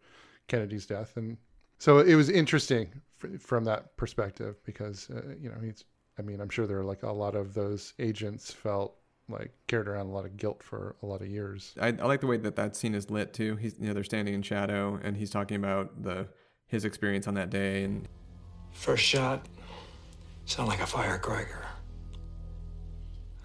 [0.48, 1.36] Kennedy's death, and
[1.78, 2.92] so it was interesting
[3.22, 5.84] f- from that perspective because uh, you know he's.
[6.18, 8.98] I mean, I'm sure there are like a lot of those agents felt
[9.30, 11.74] like carried around a lot of guilt for a lot of years.
[11.80, 13.56] I, I like the way that that scene is lit too.
[13.56, 16.28] He's you know they're standing in shadow and he's talking about the
[16.66, 18.08] his experience on that day and
[18.72, 19.46] First shot
[20.44, 21.64] sounded like a firecracker.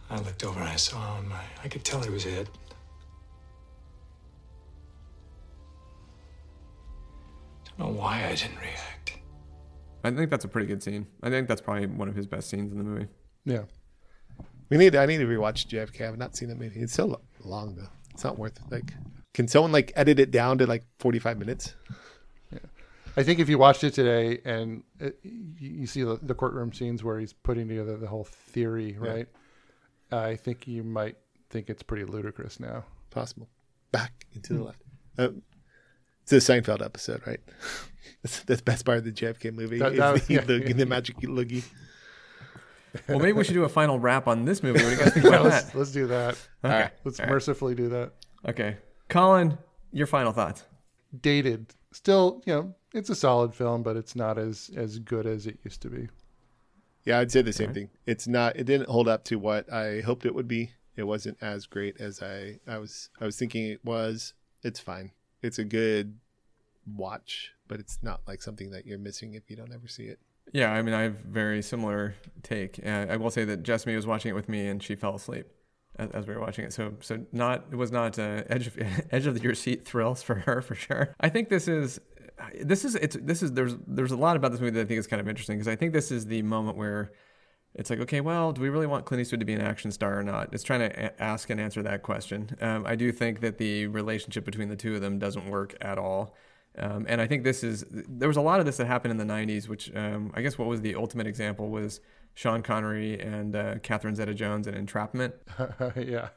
[0.10, 1.32] I looked over and I saw him.
[1.32, 2.48] I, I could tell he was hit.
[7.78, 9.18] Don't know why I didn't react.
[10.03, 11.06] I think that's a pretty good scene.
[11.22, 13.07] I think that's probably one of his best scenes in the movie.
[13.45, 13.64] Yeah.
[14.69, 14.95] We need.
[14.95, 16.07] I need to rewatch JFK.
[16.07, 16.80] I've not seen that movie.
[16.80, 17.90] It's so long though.
[18.14, 18.72] It's not worth it.
[18.72, 18.94] Like,
[19.34, 21.74] can someone like edit it down to like forty five minutes?
[23.18, 26.72] I think if you watched it today and it, you, you see the, the courtroom
[26.72, 29.10] scenes where he's putting together the whole theory, Yeah.
[29.10, 29.27] right?
[30.11, 31.18] I think you might
[31.49, 32.85] think it's pretty ludicrous now.
[33.10, 33.49] Possible.
[33.91, 34.81] Back into the left.
[35.18, 35.30] Uh,
[36.23, 37.39] it's a Seinfeld episode, right?
[38.22, 39.80] that's, that's the best part of the JFK movie.
[39.80, 40.41] That- is that- the, yeah.
[40.41, 41.64] the, the magic loogie.
[43.07, 44.80] Well, maybe we should do a final wrap on this movie.
[44.84, 45.77] What do you guys think Yeah, about let's, that?
[45.77, 46.38] let's do that.
[46.64, 46.89] Okay.
[47.03, 47.31] Let's All right.
[47.31, 48.11] mercifully do that.
[48.48, 48.77] Okay,
[49.10, 49.57] Colin,
[49.91, 50.64] your final thoughts.
[51.22, 51.73] Dated.
[51.91, 55.60] Still, you know, it's a solid film, but it's not as as good as it
[55.64, 56.10] used to be.
[57.06, 57.76] Yeah, I'd say the same Alright.
[57.76, 57.90] thing.
[58.06, 58.57] It's not.
[58.57, 60.72] It didn't hold up to what I hoped it would be.
[60.95, 64.34] It wasn't as great as I I was I was thinking it was.
[64.64, 65.11] It's fine.
[65.41, 66.18] It's a good
[66.86, 70.19] watch, but it's not like something that you're missing if you don't ever see it.
[70.53, 72.80] Yeah, I mean, I have very similar take.
[72.86, 75.45] Uh, I will say that Jessamy was watching it with me, and she fell asleep
[75.98, 76.74] as, as we were watching it.
[76.74, 78.78] So, so not it was not uh, edge of
[79.11, 81.15] edge of your seat thrills for her for sure.
[81.19, 81.99] I think this is
[82.62, 85.00] this is it's this is there's there's a lot about this movie that I think
[85.00, 87.12] is kind of interesting because I think this is the moment where
[87.78, 90.18] it's like, okay, well, do we really want Clint Eastwood to be an action star
[90.18, 90.50] or not?
[90.52, 92.56] It's trying to a- ask and answer that question.
[92.60, 96.00] Um, I do think that the relationship between the two of them doesn't work at
[96.00, 96.36] all.
[96.80, 99.18] Um, and I think this is, there was a lot of this that happened in
[99.18, 102.02] the 90s, which um, I guess what was the ultimate example was
[102.34, 105.34] Sean Connery and uh, Catherine Zeta Jones in Entrapment.
[105.96, 106.30] yeah.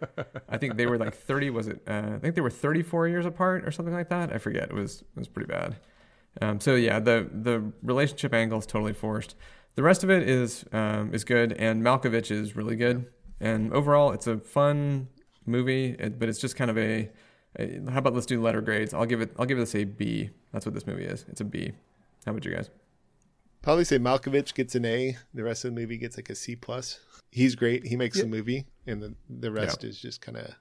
[0.49, 1.83] I think they were like 30, was it?
[1.87, 4.33] Uh, I think they were 34 years apart or something like that.
[4.33, 4.65] I forget.
[4.65, 5.77] It was, it was pretty bad.
[6.40, 9.35] Um, so yeah, the the relationship angle is totally forced.
[9.74, 13.07] The rest of it is um, is good, and Malkovich is really good.
[13.40, 15.09] And overall, it's a fun
[15.47, 17.11] movie, it, but it's just kind of a,
[17.59, 17.81] a.
[17.90, 18.93] How about let's do letter grades?
[18.94, 19.32] I'll give it.
[19.39, 20.31] I'll give this a B.
[20.52, 21.24] That's what this movie is.
[21.28, 21.73] It's a B.
[22.27, 22.70] How about you guys?
[23.62, 25.16] Probably say Malkovich gets an A.
[25.35, 27.01] The rest of the movie gets like a C plus.
[27.31, 27.86] He's great.
[27.86, 30.55] He makes the movie, and the the rest is just kind of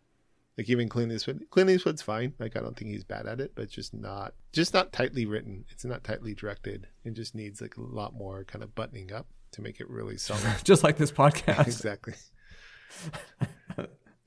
[0.59, 1.45] like even Clint Eastwood.
[1.51, 2.33] Clint Eastwood's fine.
[2.37, 5.63] Like I don't think he's bad at it, but just not just not tightly written.
[5.69, 6.85] It's not tightly directed.
[7.05, 10.17] It just needs like a lot more kind of buttoning up to make it really
[10.17, 10.43] solid.
[10.63, 11.61] Just like this podcast.
[11.65, 12.13] exactly.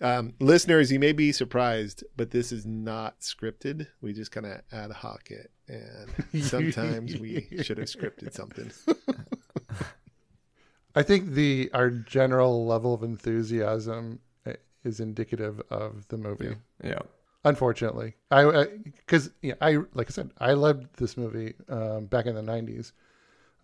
[0.00, 3.86] Um, listeners, you may be surprised, but this is not scripted.
[4.00, 8.72] We just kind of ad hoc it, and sometimes we should have scripted something.
[10.96, 14.18] I think the our general level of enthusiasm
[14.84, 16.56] is indicative of the movie.
[16.82, 17.00] Yeah.
[17.44, 22.36] Unfortunately, I because yeah, I like I said, I loved this movie um, back in
[22.36, 22.92] the '90s,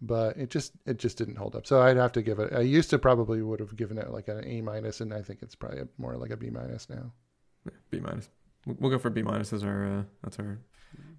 [0.02, 1.64] but it just it just didn't hold up.
[1.64, 2.52] So I'd have to give it.
[2.52, 5.42] I used to probably would have given it like an A minus, and I think
[5.42, 7.12] it's probably more like a B minus now.
[7.90, 8.28] B minus.
[8.66, 10.58] We'll we'll go for B minus as our uh, that's our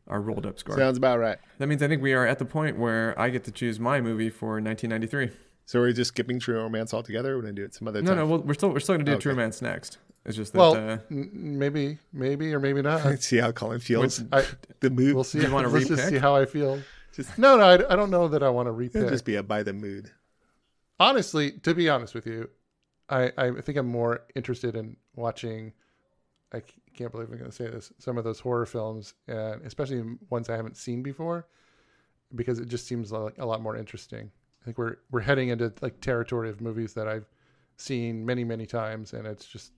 [0.07, 0.75] our rolled up score.
[0.75, 1.37] Sounds about right.
[1.59, 4.01] That means I think we are at the point where I get to choose my
[4.01, 5.29] movie for 1993.
[5.69, 7.35] So we're just skipping True Romance altogether.
[7.35, 8.17] We're gonna do it some other No, time.
[8.17, 9.21] no, well, we're still we're still gonna do Okay.
[9.21, 9.99] True Romance next.
[10.25, 10.57] It's just that.
[10.57, 13.19] Well, uh, n- maybe, maybe, or maybe not.
[13.21, 14.23] see how Colin feels.
[14.31, 14.45] I,
[14.79, 15.13] the mood.
[15.13, 15.37] We'll see.
[15.37, 16.81] Do you wanna Let's just see how I feel.
[17.13, 18.95] Just- no, no, I, I don't know that I want to repick.
[18.95, 20.09] It'll just be a by the mood.
[20.99, 22.49] honestly, to be honest with you,
[23.07, 25.73] I, I think I'm more interested in watching.
[26.51, 26.63] I
[26.95, 27.93] can't believe I'm going to say this.
[27.99, 31.45] Some of those horror films, and especially ones I haven't seen before,
[32.33, 34.31] because it just seems like a lot more interesting.
[34.61, 37.27] I think we're we're heading into like territory of movies that I've
[37.77, 39.71] seen many many times, and it's just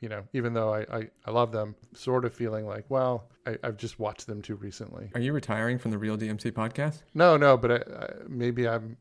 [0.00, 3.56] you know even though I I, I love them, sort of feeling like well I,
[3.62, 5.10] I've just watched them too recently.
[5.14, 7.02] are you retiring from the Real DMC podcast?
[7.14, 8.96] No, no, but I, I, maybe I'm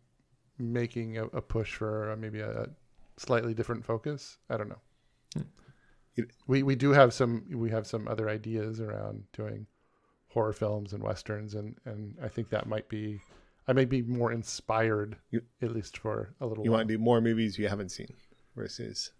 [0.60, 2.68] making a, a push for uh, maybe a
[3.18, 4.38] slightly different focus.
[4.50, 5.44] I don't know.
[6.16, 9.66] You- We we do have some we have some other ideas around doing
[10.30, 13.20] horror films and westerns, and and I think that might be
[13.68, 15.18] I may be more inspired
[15.62, 16.64] at least for a little.
[16.64, 16.80] You while.
[16.80, 18.14] want to do more movies you haven't seen
[18.56, 19.12] versus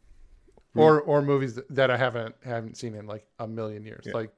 [0.76, 4.06] or or movies that, that I haven't haven't seen in like a million years.
[4.06, 4.14] Yeah.
[4.14, 4.32] Like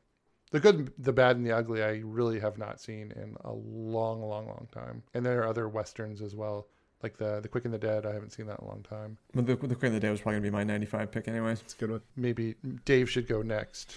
[0.52, 1.84] the good, the bad, and the ugly.
[1.84, 5.04] I really have not seen in a long, long, long time.
[5.14, 6.68] And there are other westerns as well,
[7.04, 8.06] like the the Quick and the Dead.
[8.06, 9.18] I haven't seen that in a long time.
[9.34, 11.62] But the, the Queen of the Dead was probably gonna be my 95 pick, anyways.
[11.62, 12.02] It's a good one.
[12.16, 12.56] Maybe
[12.86, 13.96] Dave should go next.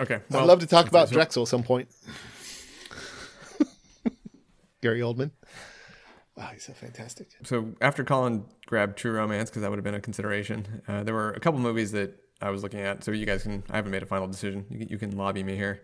[0.00, 0.20] Okay.
[0.32, 1.88] I'd love to talk about so- Drexl some point.
[4.82, 5.30] Gary Oldman.
[6.36, 7.28] Wow, he's so fantastic.
[7.44, 11.14] So after Colin grabbed True Romance, because that would have been a consideration, uh, there
[11.14, 13.04] were a couple movies that I was looking at.
[13.04, 14.66] So you guys can, I haven't made a final decision.
[14.70, 15.82] You can, you can lobby me here.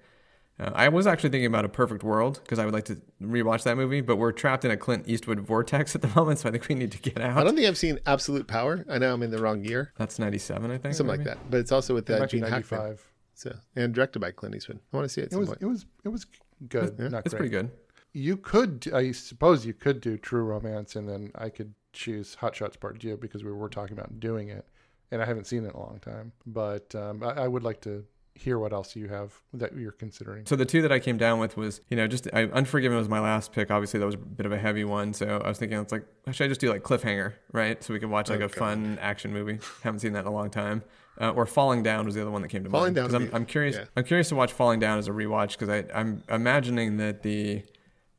[0.58, 3.62] Uh, I was actually thinking about A Perfect World because I would like to rewatch
[3.64, 6.52] that movie, but we're trapped in a Clint Eastwood vortex at the moment, so I
[6.52, 7.36] think we need to get out.
[7.38, 8.84] I don't think I've seen Absolute Power.
[8.88, 9.92] I know I'm in the wrong year.
[9.98, 10.94] That's 97, I think.
[10.94, 11.38] Something like that.
[11.48, 12.80] But it's also with It uh, might be Gene Hackman.
[12.80, 13.12] 95.
[13.34, 14.80] So and directed by Clint Eastwood.
[14.92, 15.24] I want to see it.
[15.24, 15.62] At It some was point.
[15.62, 16.26] it was it was
[16.68, 16.96] good.
[16.98, 17.06] Yeah.
[17.08, 17.38] Not It's great.
[17.38, 17.70] pretty good.
[18.12, 22.54] You could, I suppose, you could do True Romance, and then I could choose Hot
[22.56, 24.66] Shots Part Two because we were talking about doing it,
[25.10, 26.32] and I haven't seen it in a long time.
[26.46, 28.04] But um, I, I would like to
[28.34, 30.46] hear what else you have that you're considering.
[30.46, 33.08] So the two that I came down with was, you know, just I, Unforgiven was
[33.08, 33.70] my last pick.
[33.70, 35.12] Obviously, that was a bit of a heavy one.
[35.12, 37.82] So I was thinking, it's like, should I just do like Cliffhanger, right?
[37.82, 38.54] So we could watch like Oh, a God.
[38.56, 39.58] fun action movie.
[39.82, 40.82] Haven't seen that in a long time.
[41.20, 42.94] Uh, or Falling Down was the other one that came to Falling mind.
[42.96, 43.74] Down 'Cause would I'm, I'm curious.
[43.76, 43.84] yeah.
[43.96, 47.62] I'm curious to watch Falling Down as a rewatch because I'm imagining that the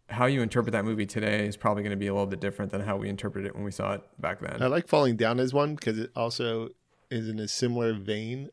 [0.09, 2.71] how you interpret that movie today is probably going to be a little bit different
[2.71, 4.61] than how we interpreted it when we saw it back then.
[4.61, 6.69] I like Falling Down as one because it also
[7.11, 8.49] is in a similar vein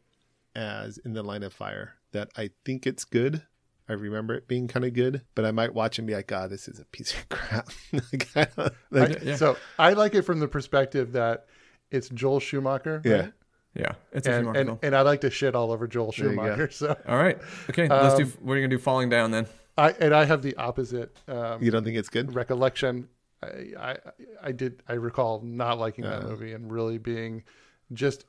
[0.55, 1.95] as In the Line of Fire.
[2.13, 3.43] That I think it's good.
[3.89, 6.51] I remember it being kind of good, but I might watch and be like, "God,
[6.51, 10.41] this is a piece of crap." Like, I like, I- So I like it from
[10.41, 11.47] the perspective that
[11.91, 13.01] it's Joel Schumacher.
[13.05, 13.13] Yeah.
[13.15, 13.33] right?
[13.75, 16.31] yeah, it's a and, Schumacher and, and I like to shit all over Joel There
[16.31, 16.43] you go.
[16.43, 16.69] Schumacher.
[16.73, 17.39] So All right,
[17.71, 18.25] okay, let's do.
[18.25, 18.83] Um, What are you gonna do?
[18.83, 19.47] Falling Down then.
[19.79, 21.17] I and I have the opposite.
[21.29, 22.35] Um, you don't think it's good?
[22.35, 23.09] recollection.
[23.43, 23.47] I,
[23.79, 23.97] I
[24.43, 26.29] I did I recall not liking that Uh.
[26.29, 27.45] movie and really being
[27.93, 28.25] just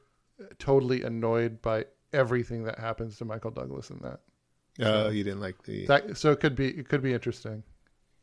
[0.59, 4.19] totally annoyed by everything that happens to Michael Douglas in that.
[4.79, 5.85] Oh, you didn't like the.
[5.87, 7.63] That so it could be it could be interesting.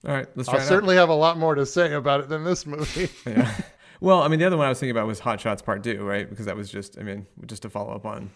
[0.07, 0.69] All right, let's try I'll it out.
[0.69, 3.09] certainly have a lot more to say about it than this movie.
[3.27, 3.53] Yeah.
[4.01, 6.05] Well, I mean, the other one I was thinking about was Hot Shots Part Two,
[6.05, 6.29] right?
[6.29, 8.29] Because that was just, I mean, just to follow up on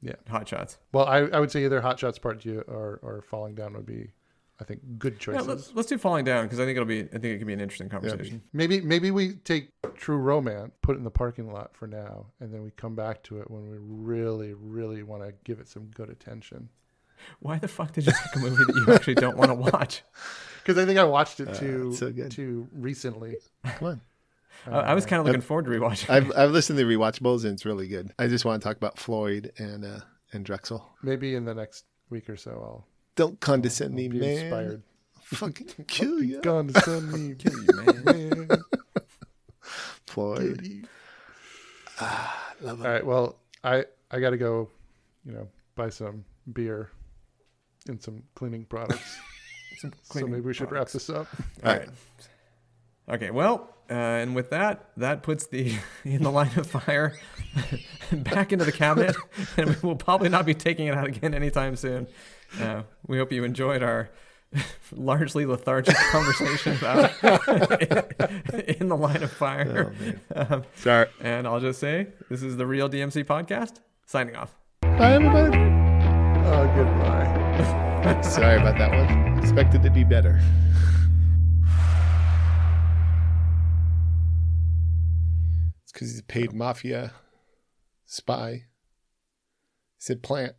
[0.00, 0.12] Yeah.
[0.30, 0.78] Hot Shots.
[0.92, 3.86] well, I, I would say either Hot Shots Part Two or or Falling Down would
[3.86, 4.12] be,
[4.60, 5.46] I think, good Yeah, choices.
[5.46, 7.52] let's, let's do Falling Down because I think it'll be, I think it could be
[7.52, 8.42] an interesting conversation.
[8.52, 12.52] Maybe maybe we take True Romance, put it in the parking lot for now, and
[12.52, 15.86] then we come back to it when we really, really want to give it some
[15.94, 16.68] good attention.
[17.40, 20.02] Why the fuck did you pick a movie that you actually don't want to watch?
[20.62, 23.36] Because I think I watched it Uh, too it's so too recently.
[23.64, 24.00] Come on.
[24.66, 26.10] I, I was kind of looking forward to rewatching.
[26.10, 28.12] I've I've listened to rewatchables and it's really good.
[28.18, 30.00] I just want to talk about Floyd and uh
[30.32, 30.82] and Drexl.
[31.02, 32.86] Maybe in the next week or so, I'll
[33.18, 34.22] Don't condescend me, man.
[34.22, 34.82] inspired.
[35.24, 38.46] Fucking kill you, Gonna send me, Kill you, man.
[38.48, 38.48] man.
[40.06, 40.86] Floyd.
[42.00, 43.04] Ah, love All right.
[43.04, 44.70] Well, I I got to go.
[45.26, 46.90] You know, buy some beer
[47.88, 49.18] and some cleaning products.
[49.78, 50.94] so cleaning maybe we should products.
[50.94, 51.26] wrap this up.
[51.64, 51.88] All right.
[53.10, 53.32] Okay.
[53.32, 55.74] Well, uh, and with that, that puts the
[56.04, 57.18] in the line of fire
[58.12, 59.16] back into the cabinet,
[59.56, 62.06] and we will probably not be taking it out again anytime soon.
[62.60, 64.10] Uh, we hope you enjoyed our
[64.92, 67.10] largely lethargic conversation about
[68.80, 69.94] in the line of fire.
[70.34, 71.08] um, Sorry.
[71.20, 73.76] and I'll just say this is the Real DMC podcast.
[74.06, 74.54] Signing off.
[74.80, 75.58] Bye everybody.
[76.50, 78.20] Oh, goodbye.
[78.22, 79.38] Sorry about that one.
[79.38, 80.40] Expected to be better.
[85.82, 87.12] It's because he's a paid mafia
[88.06, 88.50] spy.
[88.52, 88.62] He
[89.98, 90.54] said plant.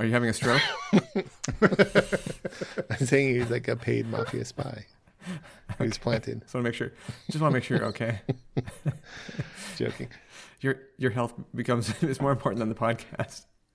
[0.00, 0.62] Are you having a stroke?
[2.90, 4.86] I'm saying he's like a paid mafia spy.
[5.78, 6.40] He's planted.
[6.40, 6.92] Just want to make sure.
[7.30, 8.22] Just want to make sure you're okay.
[9.76, 10.08] Joking.
[10.62, 13.44] Your your health becomes is more important than the podcast.